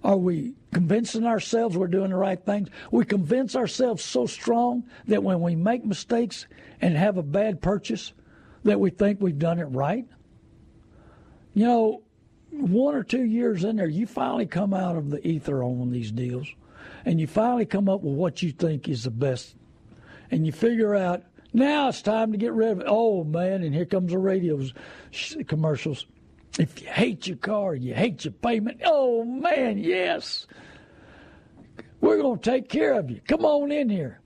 Are 0.03 0.17
we 0.17 0.55
convincing 0.73 1.27
ourselves 1.27 1.77
we're 1.77 1.89
doing 1.89 2.11
the 2.11 2.17
right 2.17 2.41
things? 2.45 2.69
We 2.91 3.05
convince 3.05 3.57
ourselves 3.57 4.05
so 4.05 4.27
strong 4.27 4.85
that 5.07 5.23
when 5.23 5.41
we 5.41 5.57
make 5.57 5.85
mistakes 5.85 6.47
and 6.81 6.97
have 6.97 7.17
a 7.17 7.23
bad 7.23 7.61
purchase, 7.61 8.13
that 8.63 8.79
we 8.79 8.91
think 8.91 9.21
we've 9.21 9.39
done 9.39 9.59
it 9.59 9.65
right. 9.65 10.07
You 11.55 11.65
know, 11.65 12.03
one 12.51 12.95
or 12.95 13.03
two 13.03 13.25
years 13.25 13.65
in 13.65 13.77
there, 13.77 13.89
you 13.89 14.07
finally 14.07 14.47
come 14.47 14.73
out 14.73 14.97
of 14.97 15.11
the 15.11 15.27
ether 15.27 15.63
on 15.65 15.91
these 15.91 16.13
deals, 16.13 16.47
and 17.05 17.21
you 17.21 17.27
finally 17.27 17.67
come 17.67 17.89
up 17.89 18.03
with 18.03 18.15
what 18.15 18.43
you 18.43 18.53
think 18.53 18.89
is 18.89 19.05
the 19.05 19.11
best, 19.11 19.55
and 20.31 20.47
you 20.47 20.53
figure 20.53 20.95
out 20.95 21.23
now 21.53 21.89
it's 21.89 22.03
time 22.03 22.33
to 22.33 22.39
get 22.39 22.53
rid 22.53 22.73
of 22.73 22.81
it. 22.81 22.87
Oh 22.87 23.25
man, 23.25 23.63
and 23.63 23.75
here 23.75 23.87
comes 23.87 24.13
the 24.13 24.19
radio 24.19 24.61
commercials. 25.47 26.07
If 26.59 26.81
you 26.81 26.89
hate 26.89 27.27
your 27.27 27.37
car, 27.37 27.75
you 27.75 27.95
hate 27.95 28.25
your 28.25 28.33
payment. 28.33 28.81
Oh 28.85 29.25
man, 29.25 29.79
yes, 29.79 30.47
we're 32.01 32.19
going 32.19 32.39
to 32.39 32.51
take 32.51 32.69
care 32.69 32.95
of 32.95 33.11
you. 33.11 33.21
Come 33.27 33.45
on 33.45 33.73
in 33.73 33.89
here. 33.89 34.21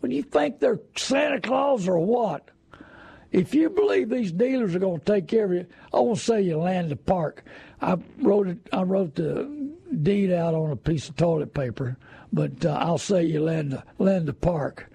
When 0.00 0.10
you 0.10 0.22
think 0.22 0.60
they're 0.60 0.80
Santa 0.96 1.40
Claus 1.40 1.88
or 1.88 1.98
what? 1.98 2.50
If 3.32 3.54
you 3.54 3.68
believe 3.68 4.10
these 4.10 4.30
dealers 4.30 4.74
are 4.74 4.78
going 4.78 5.00
to 5.00 5.04
take 5.04 5.26
care 5.26 5.46
of 5.46 5.52
you, 5.52 5.66
I 5.92 5.98
won't 5.98 6.18
say 6.18 6.42
you 6.42 6.58
land 6.58 6.90
the 6.90 6.96
park. 6.96 7.42
I 7.80 7.96
wrote 8.20 8.46
it. 8.46 8.58
I 8.72 8.82
wrote 8.82 9.14
the 9.16 9.73
deed 10.02 10.32
out 10.32 10.54
on 10.54 10.70
a 10.70 10.76
piece 10.76 11.08
of 11.08 11.16
toilet 11.16 11.54
paper, 11.54 11.96
but 12.32 12.64
uh, 12.64 12.78
I'll 12.80 12.98
say 12.98 13.24
you 13.24 13.42
land 13.42 13.72
the 13.72 13.82
land 13.98 14.26
the 14.26 14.32
park. 14.32 14.90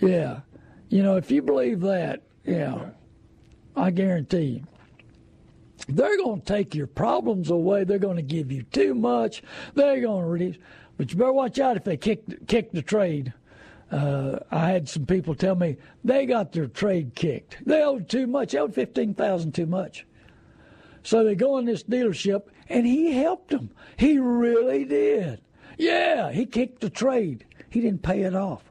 Yeah, 0.00 0.40
you 0.88 1.02
know 1.02 1.16
if 1.16 1.30
you 1.30 1.42
believe 1.42 1.80
that, 1.80 2.22
yeah, 2.44 2.90
I 3.76 3.90
guarantee 3.90 4.42
you. 4.42 4.64
They're 5.88 6.16
going 6.16 6.40
to 6.40 6.46
take 6.46 6.74
your 6.74 6.86
problems 6.86 7.50
away. 7.50 7.84
They're 7.84 7.98
going 7.98 8.16
to 8.16 8.22
give 8.22 8.50
you 8.52 8.62
too 8.64 8.94
much. 8.94 9.42
They're 9.74 10.00
going 10.00 10.22
to 10.22 10.28
reduce. 10.28 10.56
But 10.96 11.12
you 11.12 11.18
better 11.18 11.32
watch 11.32 11.58
out 11.58 11.76
if 11.76 11.84
they 11.84 11.96
kick 11.96 12.46
kick 12.46 12.72
the 12.72 12.82
trade. 12.82 13.32
Uh, 13.90 14.40
I 14.50 14.70
had 14.70 14.88
some 14.88 15.06
people 15.06 15.34
tell 15.34 15.54
me 15.54 15.76
they 16.04 16.26
got 16.26 16.52
their 16.52 16.66
trade 16.66 17.14
kicked. 17.14 17.64
They 17.64 17.82
owed 17.82 18.08
too 18.08 18.26
much. 18.26 18.52
They 18.52 18.58
owed 18.58 18.74
fifteen 18.74 19.14
thousand 19.14 19.52
too 19.54 19.66
much. 19.66 20.04
So 21.02 21.24
they 21.24 21.34
go 21.34 21.58
in 21.58 21.64
this 21.64 21.82
dealership, 21.82 22.42
and 22.68 22.86
he 22.86 23.12
helped 23.12 23.50
them. 23.50 23.70
He 23.96 24.18
really 24.18 24.84
did. 24.84 25.40
Yeah, 25.78 26.30
he 26.32 26.44
kicked 26.44 26.80
the 26.80 26.90
trade. 26.90 27.44
He 27.70 27.80
didn't 27.80 28.02
pay 28.02 28.22
it 28.22 28.34
off. 28.34 28.64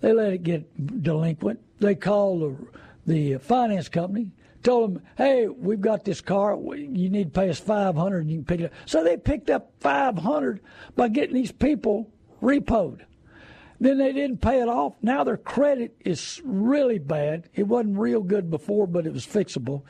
They 0.00 0.12
let 0.12 0.32
it 0.32 0.42
get 0.42 1.02
delinquent. 1.02 1.60
They 1.80 1.94
called 1.94 2.68
the, 3.06 3.34
the 3.34 3.38
finance 3.38 3.88
company, 3.88 4.30
told 4.62 4.94
them, 4.94 5.02
"Hey, 5.16 5.48
we've 5.48 5.80
got 5.80 6.04
this 6.04 6.20
car. 6.20 6.56
You 6.56 7.08
need 7.08 7.34
to 7.34 7.40
pay 7.40 7.50
us 7.50 7.58
five 7.58 7.96
hundred, 7.96 8.20
and 8.20 8.30
you 8.30 8.38
can 8.38 8.44
pick 8.44 8.60
it 8.60 8.64
up." 8.66 8.72
So 8.84 9.02
they 9.02 9.16
picked 9.16 9.50
up 9.50 9.72
five 9.80 10.18
hundred 10.18 10.60
by 10.94 11.08
getting 11.08 11.34
these 11.34 11.52
people 11.52 12.10
repoed. 12.42 13.00
Then 13.78 13.98
they 13.98 14.12
didn't 14.12 14.40
pay 14.40 14.60
it 14.60 14.68
off. 14.68 14.94
Now 15.02 15.24
their 15.24 15.36
credit 15.36 15.96
is 16.04 16.40
really 16.44 16.98
bad. 16.98 17.48
It 17.54 17.64
wasn't 17.64 17.98
real 17.98 18.22
good 18.22 18.50
before, 18.50 18.86
but 18.86 19.06
it 19.06 19.12
was 19.12 19.26
fixable. 19.26 19.82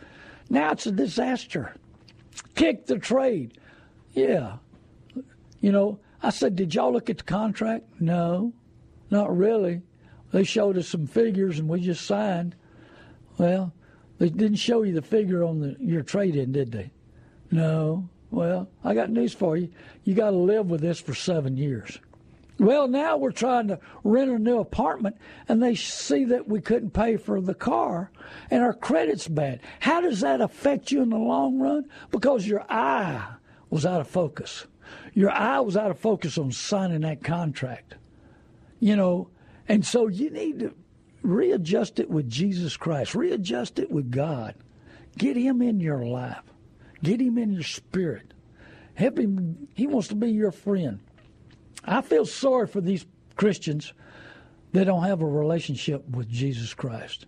Now 0.48 0.72
it's 0.72 0.86
a 0.86 0.92
disaster. 0.92 1.74
Kick 2.54 2.86
the 2.86 2.98
trade. 2.98 3.58
Yeah. 4.12 4.56
You 5.60 5.72
know, 5.72 5.98
I 6.22 6.30
said, 6.30 6.56
Did 6.56 6.74
y'all 6.74 6.92
look 6.92 7.10
at 7.10 7.18
the 7.18 7.24
contract? 7.24 7.84
No, 8.00 8.52
not 9.10 9.36
really. 9.36 9.82
They 10.32 10.44
showed 10.44 10.76
us 10.76 10.88
some 10.88 11.06
figures 11.06 11.58
and 11.58 11.68
we 11.68 11.80
just 11.80 12.04
signed. 12.04 12.54
Well, 13.38 13.72
they 14.18 14.28
didn't 14.28 14.56
show 14.56 14.82
you 14.82 14.94
the 14.94 15.02
figure 15.02 15.44
on 15.44 15.60
the, 15.60 15.76
your 15.78 16.02
trade 16.02 16.36
in, 16.36 16.52
did 16.52 16.72
they? 16.72 16.90
No. 17.50 18.08
Well, 18.30 18.68
I 18.82 18.94
got 18.94 19.10
news 19.10 19.32
for 19.32 19.56
you. 19.56 19.70
You 20.04 20.14
got 20.14 20.30
to 20.30 20.36
live 20.36 20.68
with 20.68 20.80
this 20.80 21.00
for 21.00 21.14
seven 21.14 21.56
years. 21.56 21.98
Well, 22.58 22.88
now 22.88 23.18
we're 23.18 23.32
trying 23.32 23.68
to 23.68 23.78
rent 24.02 24.30
a 24.30 24.38
new 24.38 24.58
apartment 24.58 25.16
and 25.48 25.62
they 25.62 25.74
see 25.74 26.24
that 26.24 26.48
we 26.48 26.60
couldn't 26.60 26.90
pay 26.90 27.18
for 27.18 27.40
the 27.40 27.54
car 27.54 28.10
and 28.50 28.62
our 28.62 28.72
credit's 28.72 29.28
bad. 29.28 29.60
How 29.80 30.00
does 30.00 30.20
that 30.20 30.40
affect 30.40 30.90
you 30.90 31.02
in 31.02 31.10
the 31.10 31.18
long 31.18 31.58
run? 31.58 31.84
Because 32.10 32.46
your 32.46 32.64
eye 32.70 33.34
was 33.68 33.84
out 33.84 34.00
of 34.00 34.08
focus. 34.08 34.66
Your 35.12 35.30
eye 35.30 35.60
was 35.60 35.76
out 35.76 35.90
of 35.90 35.98
focus 35.98 36.38
on 36.38 36.52
signing 36.52 37.02
that 37.02 37.22
contract. 37.22 37.96
You 38.80 38.96
know, 38.96 39.28
and 39.68 39.84
so 39.84 40.06
you 40.06 40.30
need 40.30 40.60
to 40.60 40.74
readjust 41.22 41.98
it 41.98 42.08
with 42.08 42.30
Jesus 42.30 42.76
Christ, 42.76 43.14
readjust 43.14 43.78
it 43.78 43.90
with 43.90 44.10
God. 44.10 44.54
Get 45.18 45.36
Him 45.36 45.60
in 45.60 45.80
your 45.80 46.06
life, 46.06 46.42
get 47.02 47.20
Him 47.20 47.36
in 47.38 47.52
your 47.52 47.62
spirit. 47.62 48.32
Help 48.94 49.18
Him, 49.18 49.68
He 49.74 49.86
wants 49.86 50.08
to 50.08 50.14
be 50.14 50.30
your 50.30 50.52
friend. 50.52 51.00
I 51.86 52.00
feel 52.00 52.26
sorry 52.26 52.66
for 52.66 52.80
these 52.80 53.06
Christians 53.36 53.92
that 54.72 54.84
don't 54.84 55.04
have 55.04 55.22
a 55.22 55.26
relationship 55.26 56.06
with 56.08 56.28
Jesus 56.28 56.74
Christ. 56.74 57.26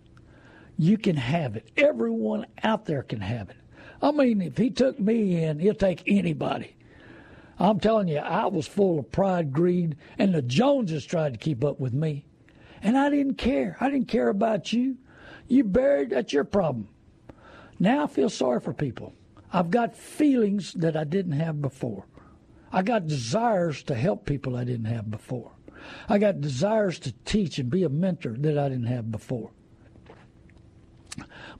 You 0.77 0.97
can 0.97 1.15
have 1.15 1.55
it. 1.55 1.71
Everyone 1.77 2.45
out 2.63 2.85
there 2.85 3.03
can 3.03 3.21
have 3.21 3.49
it. 3.49 3.55
I 4.01 4.11
mean, 4.11 4.41
if 4.41 4.57
he 4.57 4.69
took 4.69 4.99
me 4.99 5.43
in, 5.43 5.59
he'll 5.59 5.73
take 5.73 6.03
anybody. 6.07 6.75
I'm 7.57 7.79
telling 7.79 8.07
you, 8.07 8.19
I 8.19 8.45
was 8.47 8.67
full 8.67 8.99
of 8.99 9.11
pride, 9.11 9.51
greed, 9.51 9.97
and 10.17 10.33
the 10.33 10.41
Joneses 10.41 11.05
tried 11.05 11.33
to 11.33 11.39
keep 11.39 11.63
up 11.63 11.79
with 11.79 11.93
me. 11.93 12.25
And 12.81 12.97
I 12.97 13.09
didn't 13.09 13.35
care. 13.35 13.75
I 13.81 13.89
didn't 13.89 14.07
care 14.07 14.29
about 14.29 14.71
you. 14.71 14.97
You 15.47 15.65
buried, 15.65 16.11
that's 16.11 16.31
your 16.31 16.45
problem. 16.45 16.87
Now 17.79 18.03
I 18.03 18.07
feel 18.07 18.29
sorry 18.29 18.61
for 18.61 18.73
people. 18.73 19.13
I've 19.51 19.71
got 19.71 19.95
feelings 19.95 20.73
that 20.73 20.95
I 20.95 21.03
didn't 21.03 21.33
have 21.33 21.61
before. 21.61 22.05
I 22.71 22.83
got 22.83 23.07
desires 23.07 23.83
to 23.83 23.95
help 23.95 24.25
people 24.25 24.55
I 24.55 24.63
didn't 24.63 24.85
have 24.85 25.09
before. 25.09 25.51
I 26.07 26.17
got 26.17 26.41
desires 26.41 26.99
to 26.99 27.13
teach 27.25 27.57
and 27.57 27.69
be 27.69 27.83
a 27.83 27.89
mentor 27.89 28.35
that 28.39 28.57
I 28.57 28.69
didn't 28.69 28.87
have 28.87 29.11
before. 29.11 29.51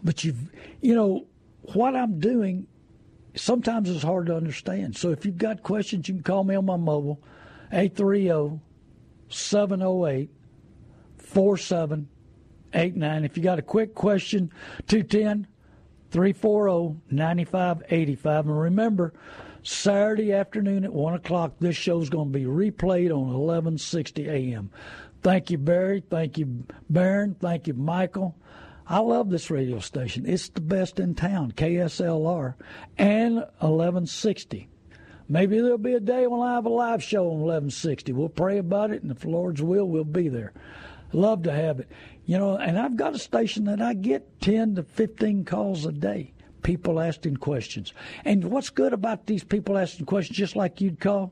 But 0.04 0.24
you've, 0.24 0.52
you 0.82 0.96
know, 0.96 1.28
what 1.74 1.96
I'm 1.96 2.20
doing 2.20 2.68
sometimes 3.36 3.90
is 3.90 4.04
hard 4.04 4.28
to 4.28 4.36
understand. 4.36 4.96
So 4.96 5.12
if 5.12 5.26
you've 5.26 5.38
got 5.38 5.64
questions, 5.64 6.08
you 6.08 6.16
can 6.16 6.24
call 6.24 6.44
me 6.44 6.56
on 6.56 6.66
my 6.66 6.78
mobile, 6.78 7.22
830 7.72 8.60
708 9.30 10.30
4789. 11.18 13.26
If 13.26 13.38
you 13.38 13.44
got 13.44 13.60
a 13.60 13.64
quick 13.64 13.96
question, 13.96 14.52
210 14.88 15.48
340 16.12 17.02
9585. 17.12 18.46
And 18.46 18.60
remember, 18.60 19.14
Saturday 19.64 20.34
afternoon 20.34 20.86
at 20.86 20.94
1 20.94 21.14
o'clock. 21.16 21.54
This 21.60 21.76
show's 21.76 22.10
going 22.10 22.32
to 22.32 22.40
be 22.40 22.46
replayed 22.46 23.12
on 23.12 23.28
1160 23.28 24.28
a.m. 24.28 24.72
Thank 25.22 25.52
you, 25.52 25.58
Barry. 25.58 26.02
Thank 26.10 26.38
you, 26.38 26.66
Baron. 26.90 27.36
Thank 27.40 27.68
you, 27.68 27.74
Michael. 27.74 28.36
I 28.88 29.00
love 29.00 29.30
this 29.30 29.52
radio 29.52 29.80
station. 29.80 30.26
It's 30.26 30.50
the 30.50 30.62
best 30.62 31.00
in 31.00 31.14
town, 31.14 31.52
KSLR, 31.52 32.56
and 32.98 33.36
1160. 33.36 34.68
Maybe 35.28 35.60
there'll 35.60 35.78
be 35.78 35.94
a 35.94 36.00
day 36.00 36.26
when 36.26 36.42
I 36.42 36.56
have 36.56 36.66
a 36.66 36.70
live 36.70 37.04
show 37.04 37.26
on 37.26 37.42
1160. 37.42 38.14
We'll 38.14 38.30
pray 38.30 38.58
about 38.58 38.92
it, 38.92 39.04
and 39.04 39.12
if 39.12 39.20
the 39.20 39.30
Lord's 39.30 39.62
will, 39.62 39.88
we'll 39.88 40.04
be 40.04 40.28
there. 40.28 40.54
Love 41.14 41.44
to 41.44 41.52
have 41.52 41.80
it. 41.80 41.88
You 42.26 42.40
know, 42.40 42.58
and 42.58 42.80
I've 42.80 42.96
got 42.96 43.14
a 43.14 43.20
station 43.20 43.66
that 43.66 43.82
I 43.82 43.94
get 43.94 44.42
10 44.42 44.76
to 44.76 44.84
15 44.84 45.46
calls 45.46 45.86
a 45.86 45.92
day 45.92 46.34
people 46.64 47.00
asking 47.00 47.38
questions. 47.38 47.94
And 48.26 48.46
what's 48.46 48.70
good 48.70 48.94
about 48.94 49.26
these 49.26 49.44
people 49.44 49.78
asking 49.78 50.06
questions, 50.06 50.38
just 50.38 50.56
like 50.56 50.82
you'd 50.82 51.00
call, 51.00 51.32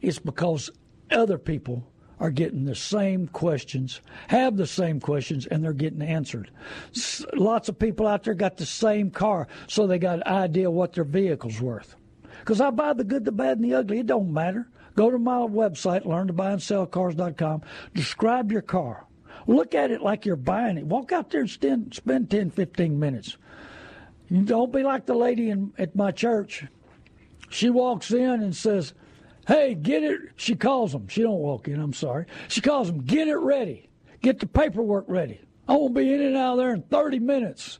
is 0.00 0.18
because 0.18 0.70
other 1.10 1.38
people 1.38 1.84
are 2.20 2.30
getting 2.30 2.64
the 2.64 2.74
same 2.74 3.28
questions, 3.28 4.00
have 4.28 4.56
the 4.56 4.66
same 4.66 5.00
questions, 5.00 5.46
and 5.46 5.62
they're 5.62 5.72
getting 5.72 6.02
answered. 6.02 6.50
S- 6.94 7.24
lots 7.34 7.68
of 7.68 7.78
people 7.78 8.06
out 8.06 8.24
there 8.24 8.34
got 8.34 8.56
the 8.56 8.66
same 8.66 9.10
car, 9.10 9.46
so 9.68 9.86
they 9.86 9.98
got 9.98 10.16
an 10.16 10.24
idea 10.26 10.70
what 10.70 10.94
their 10.94 11.04
vehicle's 11.04 11.60
worth. 11.60 11.94
Because 12.40 12.60
I 12.60 12.70
buy 12.70 12.92
the 12.92 13.04
good, 13.04 13.24
the 13.24 13.32
bad, 13.32 13.58
and 13.58 13.64
the 13.64 13.74
ugly. 13.74 14.00
It 14.00 14.06
don't 14.06 14.32
matter. 14.32 14.68
Go 14.96 15.10
to 15.10 15.18
my 15.18 15.36
website, 15.36 16.04
learntobuyandsellcars.com. 16.04 17.62
Describe 17.94 18.50
your 18.50 18.62
car. 18.62 19.06
Look 19.46 19.74
at 19.74 19.90
it 19.90 20.02
like 20.02 20.26
you're 20.26 20.36
buying 20.36 20.76
it. 20.76 20.86
Walk 20.86 21.12
out 21.12 21.30
there 21.30 21.40
and 21.40 21.50
spend, 21.50 21.94
spend 21.94 22.30
10, 22.30 22.50
15 22.50 22.98
minutes. 22.98 23.36
Don't 24.44 24.72
be 24.72 24.82
like 24.82 25.06
the 25.06 25.14
lady 25.14 25.50
in, 25.50 25.72
at 25.78 25.96
my 25.96 26.10
church. 26.10 26.64
She 27.48 27.70
walks 27.70 28.10
in 28.12 28.42
and 28.42 28.54
says, 28.54 28.92
Hey, 29.46 29.74
get 29.74 30.02
it. 30.02 30.20
She 30.36 30.54
calls 30.54 30.92
them. 30.92 31.08
She 31.08 31.22
don't 31.22 31.38
walk 31.38 31.68
in. 31.68 31.80
I'm 31.80 31.94
sorry. 31.94 32.26
She 32.48 32.60
calls 32.60 32.88
them. 32.88 33.00
Get 33.00 33.28
it 33.28 33.36
ready. 33.36 33.88
Get 34.20 34.40
the 34.40 34.46
paperwork 34.46 35.06
ready. 35.08 35.40
I 35.66 35.72
won't 35.72 35.94
be 35.94 36.12
in 36.12 36.20
and 36.20 36.36
out 36.36 36.52
of 36.52 36.58
there 36.58 36.74
in 36.74 36.82
30 36.82 37.18
minutes. 37.20 37.78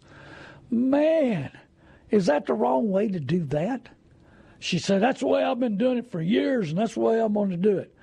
Man, 0.70 1.50
is 2.10 2.26
that 2.26 2.46
the 2.46 2.54
wrong 2.54 2.90
way 2.90 3.08
to 3.08 3.20
do 3.20 3.44
that? 3.46 3.88
She 4.60 4.78
said, 4.78 5.02
That's 5.02 5.20
the 5.20 5.26
way 5.26 5.42
I've 5.42 5.60
been 5.60 5.76
doing 5.76 5.98
it 5.98 6.10
for 6.10 6.20
years, 6.22 6.70
and 6.70 6.78
that's 6.78 6.94
the 6.94 7.00
way 7.00 7.20
I'm 7.20 7.34
going 7.34 7.50
to 7.50 7.56
do 7.56 7.78
it. 7.78 7.94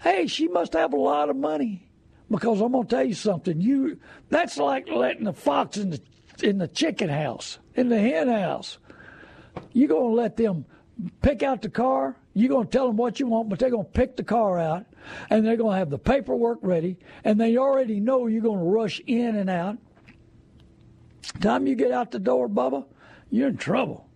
Hey, 0.00 0.26
she 0.26 0.48
must 0.48 0.74
have 0.74 0.92
a 0.92 0.98
lot 0.98 1.28
of 1.28 1.36
money. 1.36 1.88
Because 2.30 2.60
I'm 2.60 2.72
going 2.72 2.86
to 2.86 2.94
tell 2.94 3.04
you 3.04 3.14
something. 3.14 3.60
You 3.60 3.98
That's 4.28 4.58
like 4.58 4.88
letting 4.88 5.24
the 5.24 5.32
fox 5.32 5.78
in 5.78 5.90
the, 5.90 6.00
in 6.42 6.58
the 6.58 6.68
chicken 6.68 7.08
house, 7.08 7.58
in 7.78 7.88
the 7.88 7.98
hen 7.98 8.28
house. 8.28 8.78
You're 9.72 9.88
going 9.88 10.10
to 10.10 10.16
let 10.16 10.36
them 10.36 10.64
pick 11.22 11.44
out 11.44 11.62
the 11.62 11.68
car. 11.68 12.16
You're 12.34 12.48
going 12.48 12.66
to 12.66 12.70
tell 12.70 12.88
them 12.88 12.96
what 12.96 13.20
you 13.20 13.28
want, 13.28 13.48
but 13.48 13.60
they're 13.60 13.70
going 13.70 13.86
to 13.86 13.92
pick 13.92 14.16
the 14.16 14.24
car 14.24 14.58
out, 14.58 14.86
and 15.30 15.46
they're 15.46 15.56
going 15.56 15.74
to 15.74 15.78
have 15.78 15.90
the 15.90 15.98
paperwork 15.98 16.58
ready, 16.62 16.98
and 17.24 17.40
they 17.40 17.56
already 17.56 18.00
know 18.00 18.26
you're 18.26 18.42
going 18.42 18.58
to 18.58 18.64
rush 18.64 19.00
in 19.06 19.36
and 19.36 19.48
out. 19.48 19.78
Time 21.40 21.66
you 21.66 21.76
get 21.76 21.92
out 21.92 22.10
the 22.10 22.18
door, 22.18 22.48
Bubba, 22.48 22.84
you're 23.30 23.48
in 23.48 23.56
trouble. 23.56 24.08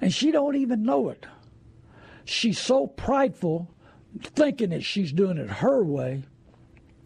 And 0.00 0.12
she 0.12 0.32
don't 0.32 0.56
even 0.56 0.82
know 0.82 1.10
it. 1.10 1.26
She's 2.24 2.58
so 2.58 2.88
prideful, 2.88 3.70
thinking 4.20 4.70
that 4.70 4.84
she's 4.84 5.12
doing 5.12 5.38
it 5.38 5.48
her 5.48 5.84
way, 5.84 6.24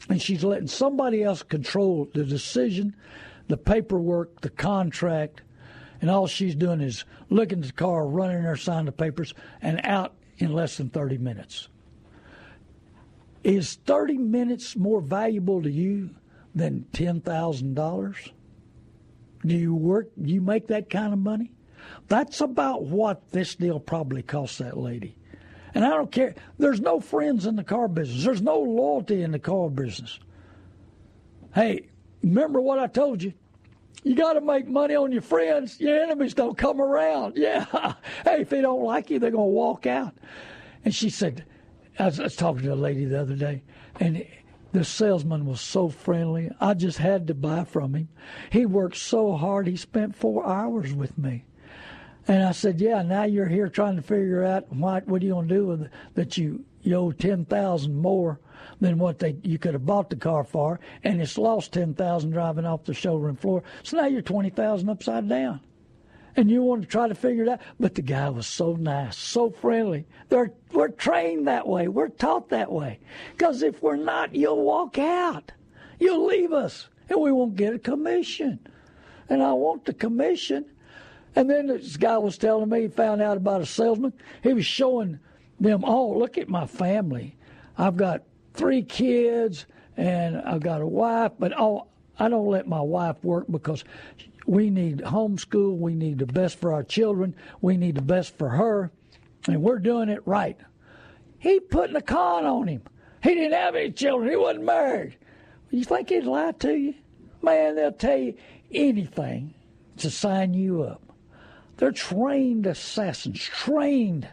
and 0.08 0.20
she's 0.20 0.44
letting 0.44 0.68
somebody 0.68 1.22
else 1.22 1.42
control 1.42 2.08
the 2.14 2.24
decision, 2.24 2.96
the 3.48 3.56
paperwork, 3.56 4.40
the 4.40 4.50
contract, 4.50 5.42
and 6.00 6.10
all 6.10 6.26
she's 6.26 6.54
doing 6.54 6.80
is 6.80 7.04
looking 7.30 7.60
at 7.60 7.66
the 7.66 7.72
car, 7.72 8.06
running 8.06 8.42
her 8.42 8.56
signing 8.56 8.86
the 8.86 8.92
papers, 8.92 9.34
and 9.60 9.80
out 9.84 10.14
in 10.38 10.52
less 10.52 10.76
than 10.76 10.90
30 10.90 11.18
minutes. 11.18 11.68
Is 13.44 13.74
30 13.86 14.18
minutes 14.18 14.76
more 14.76 15.00
valuable 15.00 15.62
to 15.62 15.70
you 15.70 16.10
than 16.54 16.86
$10,000? 16.92 18.30
Do 19.46 19.54
you 19.54 19.74
work, 19.74 20.10
do 20.20 20.30
you 20.30 20.40
make 20.40 20.68
that 20.68 20.90
kind 20.90 21.12
of 21.12 21.18
money? 21.18 21.52
That's 22.08 22.40
about 22.40 22.84
what 22.84 23.30
this 23.30 23.54
deal 23.54 23.78
probably 23.78 24.22
cost 24.22 24.58
that 24.58 24.76
lady. 24.76 25.16
And 25.74 25.84
I 25.84 25.90
don't 25.90 26.10
care. 26.10 26.34
There's 26.58 26.80
no 26.80 26.98
friends 27.00 27.46
in 27.46 27.56
the 27.56 27.64
car 27.64 27.88
business. 27.88 28.24
There's 28.24 28.42
no 28.42 28.58
loyalty 28.58 29.22
in 29.22 29.32
the 29.32 29.38
car 29.38 29.70
business. 29.70 30.18
Hey, 31.54 31.88
remember 32.22 32.60
what 32.60 32.78
I 32.78 32.86
told 32.86 33.22
you? 33.22 33.32
You 34.04 34.14
got 34.14 34.34
to 34.34 34.40
make 34.40 34.68
money 34.68 34.94
on 34.94 35.12
your 35.12 35.22
friends. 35.22 35.80
Your 35.80 36.00
enemies 36.00 36.34
don't 36.34 36.56
come 36.56 36.80
around. 36.80 37.36
Yeah. 37.36 37.64
hey, 38.24 38.40
if 38.42 38.50
they 38.50 38.60
don't 38.60 38.82
like 38.82 39.10
you, 39.10 39.18
they're 39.18 39.30
going 39.30 39.48
to 39.48 39.54
walk 39.54 39.86
out. 39.86 40.14
And 40.84 40.94
she 40.94 41.10
said, 41.10 41.44
I 41.98 42.06
was, 42.06 42.20
I 42.20 42.24
was 42.24 42.36
talking 42.36 42.62
to 42.62 42.72
a 42.72 42.74
lady 42.74 43.04
the 43.04 43.20
other 43.20 43.34
day, 43.34 43.62
and 43.98 44.24
the 44.72 44.84
salesman 44.84 45.46
was 45.46 45.60
so 45.60 45.88
friendly. 45.88 46.50
I 46.60 46.74
just 46.74 46.98
had 46.98 47.26
to 47.28 47.34
buy 47.34 47.64
from 47.64 47.94
him. 47.94 48.08
He 48.50 48.66
worked 48.66 48.96
so 48.96 49.36
hard. 49.36 49.66
He 49.66 49.76
spent 49.76 50.14
four 50.16 50.46
hours 50.46 50.92
with 50.92 51.16
me. 51.18 51.44
And 52.26 52.44
I 52.44 52.52
said, 52.52 52.80
"Yeah, 52.80 53.02
now 53.02 53.24
you're 53.24 53.48
here 53.48 53.68
trying 53.68 53.96
to 53.96 54.02
figure 54.02 54.44
out 54.44 54.70
what 54.72 55.08
what 55.08 55.22
are 55.22 55.24
you 55.24 55.40
to 55.40 55.48
do 55.48 55.66
with 55.66 55.82
it, 55.82 55.90
that 56.14 56.36
you 56.36 56.64
you 56.82 56.94
owe 56.94 57.10
ten 57.12 57.46
thousand 57.46 57.96
more 57.96 58.38
than 58.80 58.98
what 58.98 59.18
they 59.18 59.36
you 59.42 59.58
could 59.58 59.74
have 59.74 59.86
bought 59.86 60.10
the 60.10 60.16
car 60.16 60.44
for, 60.44 60.80
and 61.04 61.20
it's 61.20 61.38
lost 61.38 61.72
ten 61.72 61.94
thousand 61.94 62.30
driving 62.30 62.64
off 62.64 62.84
the 62.84 62.94
showroom 62.94 63.36
floor. 63.36 63.62
So 63.82 63.96
now 63.96 64.06
you're 64.06 64.22
twenty 64.22 64.50
thousand 64.50 64.88
upside 64.88 65.28
down, 65.28 65.60
and 66.36 66.50
you 66.50 66.62
want 66.62 66.82
to 66.82 66.88
try 66.88 67.08
to 67.08 67.14
figure 67.14 67.44
it 67.44 67.48
out. 67.48 67.60
But 67.80 67.94
the 67.94 68.02
guy 68.02 68.28
was 68.30 68.46
so 68.46 68.74
nice, 68.74 69.16
so 69.16 69.50
friendly. 69.50 70.06
They're 70.28 70.52
we're 70.72 70.88
trained 70.88 71.46
that 71.48 71.66
way. 71.66 71.88
We're 71.88 72.08
taught 72.08 72.50
that 72.50 72.70
way. 72.70 73.00
Because 73.32 73.62
if 73.62 73.82
we're 73.82 73.96
not, 73.96 74.34
you'll 74.34 74.62
walk 74.62 74.98
out. 74.98 75.52
You'll 75.98 76.26
leave 76.26 76.52
us, 76.52 76.88
and 77.08 77.20
we 77.20 77.32
won't 77.32 77.56
get 77.56 77.74
a 77.74 77.78
commission. 77.78 78.60
And 79.28 79.42
I 79.42 79.52
want 79.52 79.84
the 79.84 79.92
commission. 79.92 80.64
And 81.36 81.48
then 81.50 81.66
this 81.66 81.96
guy 81.96 82.18
was 82.18 82.38
telling 82.38 82.68
me 82.68 82.82
he 82.82 82.88
found 82.88 83.20
out 83.20 83.36
about 83.36 83.60
a 83.60 83.66
salesman. 83.66 84.12
He 84.42 84.52
was 84.54 84.64
showing 84.64 85.20
them, 85.60 85.84
oh, 85.84 86.18
look 86.18 86.38
at 86.38 86.48
my 86.48 86.66
family. 86.66 87.36
I've 87.76 87.96
got 87.96 88.22
three 88.58 88.82
kids 88.82 89.66
and 89.96 90.36
I've 90.36 90.60
got 90.60 90.82
a 90.82 90.86
wife, 90.86 91.32
but 91.38 91.58
oh, 91.58 91.86
I 92.18 92.28
don't 92.28 92.48
let 92.48 92.68
my 92.68 92.80
wife 92.80 93.16
work 93.22 93.46
because 93.50 93.84
we 94.46 94.68
need 94.68 94.98
homeschool. 94.98 95.78
We 95.78 95.94
need 95.94 96.18
the 96.18 96.26
best 96.26 96.58
for 96.60 96.72
our 96.72 96.82
children. 96.82 97.34
We 97.60 97.76
need 97.76 97.94
the 97.94 98.02
best 98.02 98.36
for 98.36 98.48
her, 98.48 98.90
and 99.46 99.62
we're 99.62 99.78
doing 99.78 100.08
it 100.08 100.22
right. 100.26 100.58
He 101.38 101.60
putting 101.60 101.96
a 101.96 102.02
con 102.02 102.44
on 102.44 102.66
him. 102.66 102.82
He 103.22 103.34
didn't 103.34 103.52
have 103.52 103.76
any 103.76 103.92
children. 103.92 104.30
He 104.30 104.36
wasn't 104.36 104.64
married. 104.64 105.16
You 105.70 105.84
think 105.84 106.08
he'd 106.08 106.24
lie 106.24 106.52
to 106.52 106.76
you? 106.76 106.94
Man, 107.42 107.76
they'll 107.76 107.92
tell 107.92 108.18
you 108.18 108.34
anything 108.72 109.54
to 109.98 110.10
sign 110.10 110.54
you 110.54 110.82
up. 110.82 111.02
They're 111.76 111.92
trained 111.92 112.66
assassins, 112.66 113.40
trained 113.40 114.28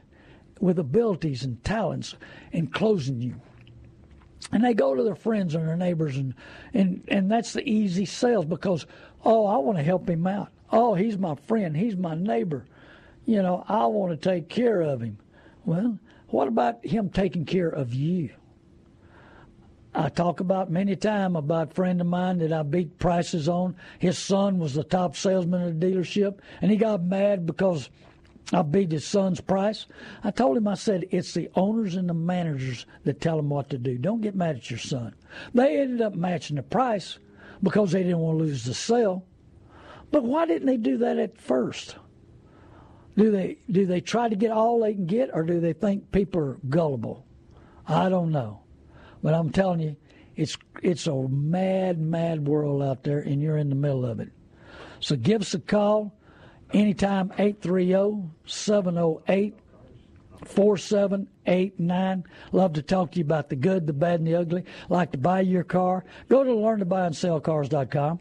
with 0.60 0.80
abilities 0.80 1.44
and 1.44 1.64
talents 1.64 2.16
in 2.52 2.68
closing 2.68 3.22
you 3.22 3.36
and 4.52 4.64
they 4.64 4.74
go 4.74 4.96
to 4.96 5.04
their 5.04 5.16
friends 5.16 5.56
and 5.56 5.68
their 5.68 5.78
neighbors 5.78 6.18
and 6.18 6.34
and 6.74 7.04
and 7.08 7.32
that's 7.32 7.54
the 7.54 7.68
easy 7.68 8.06
sales 8.06 8.46
because 8.46 8.86
oh 9.24 9.46
I 9.46 9.58
want 9.58 9.78
to 9.78 9.84
help 9.84 10.10
him 10.10 10.28
out. 10.28 10.50
Oh 10.72 10.94
he's 10.96 11.18
my 11.18 11.36
friend. 11.36 11.76
He's 11.76 11.96
my 11.96 12.16
neighbor. 12.16 12.66
You 13.26 13.42
know 13.42 13.64
I 13.68 13.86
want 13.88 14.20
to 14.20 14.30
take 14.30 14.50
care 14.50 14.82
of 14.82 15.02
him. 15.02 15.18
Well 15.66 16.00
what 16.28 16.48
about 16.48 16.86
him 16.86 17.10
taking 17.10 17.46
care 17.46 17.70
of 17.70 17.94
you? 17.94 18.30
I 19.94 20.10
talk 20.10 20.42
about 20.42 20.70
many 20.70 20.98
times 20.98 21.38
about 21.38 21.72
a 21.72 21.74
friend 21.74 22.02
of 22.02 22.08
mine 22.08 22.40
that 22.40 22.52
I 22.52 22.64
beat 22.64 23.00
prices 23.00 23.48
on. 23.48 23.78
His 23.98 24.18
son 24.18 24.60
was 24.60 24.74
the 24.74 24.84
top 24.84 25.16
salesman 25.16 25.62
at 25.62 25.80
the 25.80 25.88
dealership, 25.88 26.40
and 26.62 26.70
he 26.70 26.76
got 26.76 27.02
mad 27.02 27.46
because 27.46 27.90
I 28.54 28.62
beat 28.62 28.92
his 28.92 29.06
son's 29.06 29.42
price. 29.42 29.88
I 30.24 30.32
told 30.32 30.58
him, 30.58 30.68
I 30.68 30.76
said, 30.76 31.06
it's 31.10 31.34
the 31.34 31.50
owners 31.56 31.96
and 31.96 32.08
the 32.08 32.14
managers 32.14 32.86
that 33.04 33.20
tell 33.20 33.40
him 33.40 33.50
what 33.50 33.70
to 33.72 33.78
do. 33.78 33.98
Don't 33.98 34.22
get 34.22 34.36
mad 34.36 34.58
at 34.58 34.70
your 34.70 34.80
son. 34.80 35.16
They 35.54 35.80
ended 35.80 36.02
up 36.02 36.14
matching 36.14 36.58
the 36.58 36.64
price 36.64 37.18
because 37.64 37.92
they 37.92 38.04
didn't 38.04 38.20
want 38.20 38.38
to 38.38 38.44
lose 38.44 38.64
the 38.64 38.74
sale. 38.74 39.26
But 40.12 40.24
why 40.24 40.46
didn't 40.46 40.68
they 40.68 40.78
do 40.78 40.98
that 41.00 41.18
at 41.18 41.40
first? 41.40 41.98
Do 43.18 43.32
they 43.32 43.58
do 43.72 43.86
they 43.86 44.02
try 44.02 44.28
to 44.28 44.36
get 44.36 44.52
all 44.52 44.82
they 44.82 44.94
can 44.94 45.06
get, 45.06 45.30
or 45.34 45.44
do 45.44 45.60
they 45.60 45.74
think 45.74 46.12
people 46.12 46.42
are 46.42 46.58
gullible? 46.68 47.26
I 47.88 48.10
don't 48.10 48.32
know, 48.32 48.62
but 49.24 49.34
I'm 49.34 49.52
telling 49.52 49.80
you, 49.80 49.96
it's 50.36 50.58
it's 50.84 51.08
a 51.08 51.16
mad, 51.30 52.00
mad 52.00 52.46
world 52.46 52.84
out 52.84 53.04
there, 53.04 53.20
and 53.20 53.42
you're 53.42 53.58
in 53.58 53.70
the 53.70 53.76
middle 53.76 54.06
of 54.06 54.20
it. 54.20 54.30
So 55.00 55.16
give 55.16 55.42
us 55.42 55.54
a 55.54 55.60
call. 55.60 56.14
Anytime 56.76 57.32
830 57.38 58.32
708 58.46 59.58
4789. 60.44 62.24
Love 62.52 62.74
to 62.74 62.82
talk 62.82 63.12
to 63.14 63.20
you 63.20 63.24
about 63.24 63.48
the 63.48 63.56
good, 63.56 63.88
the 63.88 63.94
bad, 63.94 64.20
and 64.20 64.28
the 64.28 64.36
ugly. 64.36 64.66
Like 64.90 65.14
to 65.14 65.18
buy 65.18 65.40
your 65.40 65.64
car. 65.64 66.04
Go 66.28 66.44
to 66.44 66.52
learntobuyandsellcars.com 66.52 68.20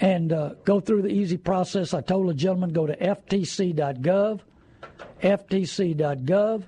and 0.00 0.32
uh, 0.34 0.50
go 0.66 0.80
through 0.80 1.00
the 1.00 1.08
easy 1.08 1.38
process. 1.38 1.94
I 1.94 2.02
told 2.02 2.28
a 2.28 2.34
gentleman 2.34 2.74
go 2.74 2.86
to 2.86 2.94
ftc.gov, 2.94 4.40
ftc.gov. 5.22 6.62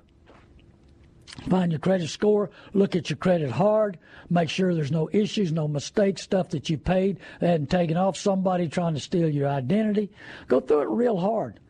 Find 1.48 1.72
your 1.72 1.78
credit 1.78 2.08
score, 2.08 2.50
look 2.72 2.96
at 2.96 3.10
your 3.10 3.16
credit 3.16 3.50
hard, 3.50 3.98
make 4.28 4.48
sure 4.48 4.74
there's 4.74 4.90
no 4.90 5.08
issues, 5.12 5.52
no 5.52 5.68
mistakes, 5.68 6.22
stuff 6.22 6.48
that 6.50 6.68
you 6.68 6.78
paid 6.78 7.18
and 7.40 7.70
taken 7.70 7.96
off, 7.96 8.16
somebody 8.16 8.68
trying 8.68 8.94
to 8.94 9.00
steal 9.00 9.28
your 9.28 9.48
identity. 9.48 10.10
Go 10.48 10.60
through 10.60 10.82
it 10.82 10.88
real 10.88 11.18
hard. 11.18 11.60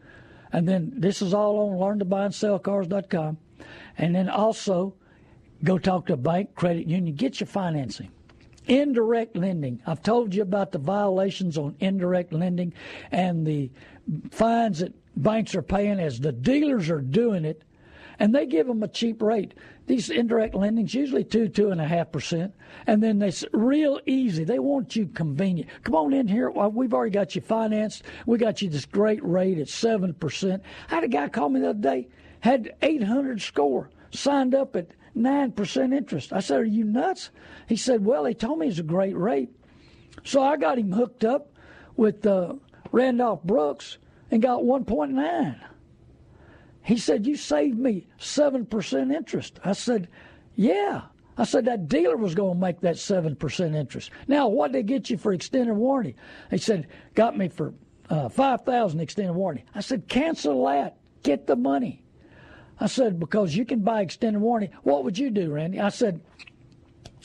And 0.52 0.66
then 0.66 0.92
this 0.96 1.20
is 1.20 1.34
all 1.34 1.58
on 1.58 1.98
learntobuyandsellcars.com. 1.98 3.38
And 3.98 4.14
then 4.14 4.28
also 4.28 4.94
go 5.62 5.78
talk 5.78 6.06
to 6.06 6.14
a 6.14 6.16
bank, 6.16 6.54
credit 6.54 6.86
union, 6.86 7.14
get 7.14 7.40
your 7.40 7.46
financing. 7.46 8.10
Indirect 8.66 9.36
lending. 9.36 9.80
I've 9.86 10.02
told 10.02 10.34
you 10.34 10.42
about 10.42 10.72
the 10.72 10.78
violations 10.78 11.58
on 11.58 11.74
indirect 11.80 12.32
lending 12.32 12.72
and 13.10 13.46
the 13.46 13.70
fines 14.30 14.80
that 14.80 14.94
banks 15.16 15.54
are 15.54 15.62
paying 15.62 15.98
as 16.00 16.20
the 16.20 16.32
dealers 16.32 16.90
are 16.90 17.00
doing 17.00 17.44
it 17.44 17.62
and 18.18 18.34
they 18.34 18.46
give 18.46 18.66
them 18.66 18.82
a 18.82 18.88
cheap 18.88 19.22
rate. 19.22 19.54
These 19.86 20.10
indirect 20.10 20.54
lendings 20.54 20.92
usually 20.92 21.24
two, 21.24 21.48
two 21.48 21.70
and 21.70 21.80
a 21.80 21.86
half 21.86 22.12
percent, 22.12 22.54
and 22.86 23.02
then 23.02 23.22
it's 23.22 23.44
real 23.52 24.00
easy. 24.06 24.44
They 24.44 24.58
want 24.58 24.96
you 24.96 25.06
convenient. 25.06 25.70
Come 25.84 25.94
on 25.94 26.12
in 26.12 26.28
here. 26.28 26.50
We've 26.50 26.92
already 26.92 27.12
got 27.12 27.34
you 27.34 27.40
financed. 27.40 28.02
We 28.26 28.38
got 28.38 28.60
you 28.60 28.68
this 28.68 28.84
great 28.84 29.24
rate 29.24 29.58
at 29.58 29.68
seven 29.68 30.14
percent. 30.14 30.62
I 30.90 30.96
had 30.96 31.04
a 31.04 31.08
guy 31.08 31.28
call 31.28 31.48
me 31.48 31.60
the 31.60 31.70
other 31.70 31.78
day, 31.78 32.08
had 32.40 32.74
800 32.82 33.40
score, 33.40 33.90
signed 34.10 34.54
up 34.54 34.76
at 34.76 34.88
nine 35.14 35.52
percent 35.52 35.92
interest. 35.92 36.32
I 36.32 36.40
said, 36.40 36.60
"Are 36.60 36.64
you 36.64 36.84
nuts?" 36.84 37.30
He 37.66 37.76
said, 37.76 38.04
"Well, 38.04 38.24
they 38.24 38.34
told 38.34 38.58
me 38.58 38.68
it's 38.68 38.78
a 38.78 38.82
great 38.82 39.16
rate." 39.16 39.50
So 40.24 40.42
I 40.42 40.56
got 40.56 40.78
him 40.78 40.92
hooked 40.92 41.24
up 41.24 41.52
with 41.96 42.26
uh, 42.26 42.54
Randolph 42.92 43.42
Brooks 43.44 43.98
and 44.30 44.42
got 44.42 44.62
1.9. 44.62 45.60
He 46.88 46.96
said, 46.96 47.26
You 47.26 47.36
saved 47.36 47.78
me 47.78 48.06
7% 48.18 49.14
interest. 49.14 49.60
I 49.62 49.74
said, 49.74 50.08
Yeah. 50.54 51.02
I 51.36 51.44
said, 51.44 51.66
That 51.66 51.86
dealer 51.86 52.16
was 52.16 52.34
going 52.34 52.54
to 52.54 52.58
make 52.58 52.80
that 52.80 52.96
7% 52.96 53.74
interest. 53.76 54.10
Now, 54.26 54.48
what 54.48 54.72
did 54.72 54.78
they 54.78 54.82
get 54.94 55.10
you 55.10 55.18
for 55.18 55.34
extended 55.34 55.74
warranty? 55.74 56.16
He 56.50 56.56
said, 56.56 56.86
Got 57.14 57.36
me 57.36 57.48
for 57.48 57.74
uh, 58.08 58.30
5000 58.30 59.00
extended 59.00 59.34
warranty. 59.34 59.66
I 59.74 59.80
said, 59.80 60.08
Cancel 60.08 60.64
that. 60.64 60.96
Get 61.22 61.46
the 61.46 61.56
money. 61.56 62.04
I 62.80 62.86
said, 62.86 63.20
Because 63.20 63.54
you 63.54 63.66
can 63.66 63.80
buy 63.80 64.00
extended 64.00 64.40
warranty. 64.40 64.74
What 64.82 65.04
would 65.04 65.18
you 65.18 65.28
do, 65.28 65.52
Randy? 65.52 65.80
I 65.80 65.90
said, 65.90 66.22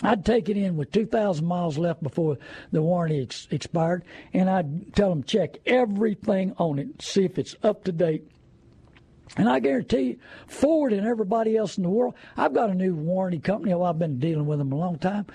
I'd 0.01 0.25
take 0.25 0.49
it 0.49 0.57
in 0.57 0.75
with 0.75 0.91
2,000 0.91 1.45
miles 1.45 1.77
left 1.77 2.03
before 2.03 2.37
the 2.73 2.81
warranty 2.81 3.21
ex- 3.21 3.47
expired, 3.49 4.03
and 4.33 4.49
I'd 4.49 4.93
tell 4.93 5.07
them 5.09 5.23
check 5.23 5.59
everything 5.65 6.53
on 6.57 6.79
it, 6.79 7.01
see 7.01 7.23
if 7.23 7.39
it's 7.39 7.55
up 7.63 7.85
to 7.85 7.93
date, 7.93 8.27
and 9.37 9.49
I 9.49 9.59
guarantee 9.59 10.01
you, 10.01 10.19
Ford 10.47 10.93
and 10.93 11.07
everybody 11.07 11.57
else 11.57 11.77
in 11.77 11.83
the 11.83 11.89
world, 11.89 12.13
I've 12.37 12.53
got 12.53 12.69
a 12.69 12.75
new 12.75 12.95
warranty 12.95 13.39
company. 13.39 13.73
Oh, 13.73 13.83
I've 13.83 13.99
been 13.99 14.19
dealing 14.19 14.45
with 14.45 14.59
them 14.59 14.71
a 14.71 14.77
long 14.77 14.99
time. 14.99 15.25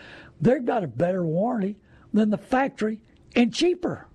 They've 0.41 0.65
got 0.65 0.85
a 0.85 0.89
better 0.89 1.25
warranty 1.25 1.77
than 2.13 2.31
the 2.31 2.39
factory 2.39 3.01
and 3.35 3.53
cheaper. 3.53 4.07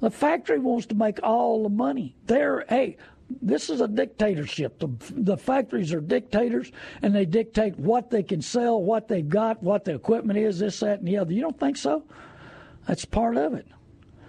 The 0.00 0.10
factory 0.10 0.58
wants 0.58 0.86
to 0.86 0.94
make 0.94 1.20
all 1.22 1.62
the 1.62 1.68
money. 1.68 2.16
They're, 2.26 2.64
hey, 2.68 2.96
this 3.40 3.70
is 3.70 3.80
a 3.80 3.88
dictatorship. 3.88 4.78
The, 4.78 4.88
the 5.10 5.36
factories 5.36 5.92
are 5.92 6.00
dictators, 6.00 6.72
and 7.02 7.14
they 7.14 7.24
dictate 7.24 7.78
what 7.78 8.10
they 8.10 8.22
can 8.22 8.42
sell, 8.42 8.82
what 8.82 9.08
they've 9.08 9.28
got, 9.28 9.62
what 9.62 9.84
the 9.84 9.94
equipment 9.94 10.38
is, 10.38 10.58
this, 10.58 10.80
that, 10.80 10.98
and 10.98 11.08
the 11.08 11.18
other. 11.18 11.32
You 11.32 11.42
don't 11.42 11.58
think 11.58 11.76
so? 11.76 12.04
That's 12.86 13.04
part 13.04 13.36
of 13.36 13.54
it. 13.54 13.66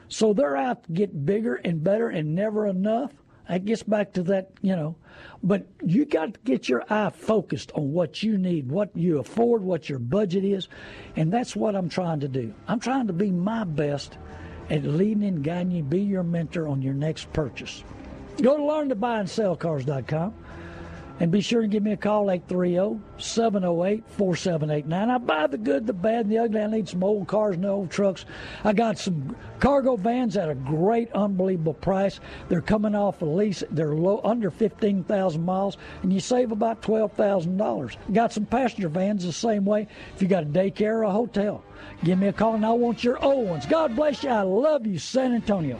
So 0.10 0.34
they're 0.34 0.58
out 0.58 0.84
to 0.84 0.92
get 0.92 1.26
bigger 1.26 1.56
and 1.56 1.84
better 1.84 2.10
and 2.10 2.36
never 2.36 2.68
enough. 2.68 3.12
That 3.54 3.66
gets 3.66 3.84
back 3.84 4.14
to 4.14 4.24
that, 4.24 4.50
you 4.64 4.76
know. 4.76 4.96
But 5.44 5.68
you 5.86 6.06
got 6.06 6.34
to 6.34 6.40
get 6.44 6.68
your 6.68 6.84
eye 6.92 7.12
focused 7.12 7.72
on 7.76 7.94
what 7.94 8.24
you 8.24 8.36
need, 8.36 8.72
what 8.72 8.90
you 8.96 9.20
afford, 9.20 9.62
what 9.62 9.88
your 9.88 10.00
budget 10.00 10.44
is. 10.44 10.70
And 11.16 11.32
that's 11.32 11.56
what 11.56 11.76
I'm 11.76 11.88
trying 11.88 12.22
to 12.22 12.28
do. 12.28 12.52
I'm 12.68 12.80
trying 12.80 13.06
to 13.06 13.14
be 13.14 13.30
my 13.30 13.64
best 13.64 14.18
at 14.72 14.84
leading 14.84 15.24
and 15.24 15.44
guiding 15.44 15.70
you, 15.70 15.84
be 15.84 16.02
your 16.02 16.24
mentor 16.24 16.68
on 16.68 16.82
your 16.82 16.96
next 16.96 17.32
purchase. 17.32 17.84
Go 18.42 18.58
to 18.58 18.64
learntobuyandsellcars.com. 18.64 20.24
And 20.24 20.43
be 21.32 21.42
sure 21.42 21.62
and 21.62 21.72
give 21.72 21.84
me 21.84 21.94
a 21.94 21.98
call, 21.98 22.26
830-708-4789. 22.26 25.10
I 25.10 25.18
buy 25.20 25.48
the 25.48 25.58
good, 25.58 25.88
the 25.88 25.94
bad, 25.94 26.26
and 26.26 26.32
the 26.32 26.40
ugly. 26.40 26.60
I 26.60 26.68
need 26.68 26.90
some 26.90 27.02
old 27.04 27.28
cars 27.28 27.56
and 27.56 27.66
old 27.66 27.92
trucks. 27.92 28.26
I 28.64 28.74
got 28.74 28.98
some 28.98 29.36
cargo 29.60 29.96
vans 29.96 30.36
at 30.38 30.50
a 30.50 30.56
great, 30.56 31.12
unbelievable 31.14 31.76
price. 31.76 32.20
They're 32.50 32.62
coming 32.62 32.94
off 32.94 33.22
a 33.22 33.26
lease. 33.26 33.64
They're 33.72 33.96
low, 33.96 34.20
under 34.24 34.52
15,000 34.52 35.44
miles, 35.44 35.78
and 36.02 36.12
you 36.12 36.20
save 36.20 36.52
about 36.52 36.82
$12,000. 36.82 37.96
Got 38.14 38.34
some 38.34 38.46
passenger 38.46 38.90
vans 38.90 39.26
the 39.26 39.32
same 39.32 39.64
way 39.66 39.88
if 40.16 40.22
you 40.22 40.28
got 40.28 40.44
a 40.44 40.48
daycare 40.48 40.98
or 40.98 41.04
a 41.04 41.12
hotel. 41.12 41.64
Give 42.04 42.20
me 42.20 42.28
a 42.28 42.34
call, 42.34 42.56
and 42.56 42.66
I 42.66 42.72
want 42.72 43.04
your 43.04 43.24
old 43.24 43.48
ones. 43.48 43.66
God 43.66 43.96
bless 43.96 44.24
you. 44.24 44.30
I 44.30 44.42
love 44.42 44.86
you, 44.86 45.00
San 45.00 45.34
Antonio. 45.34 45.80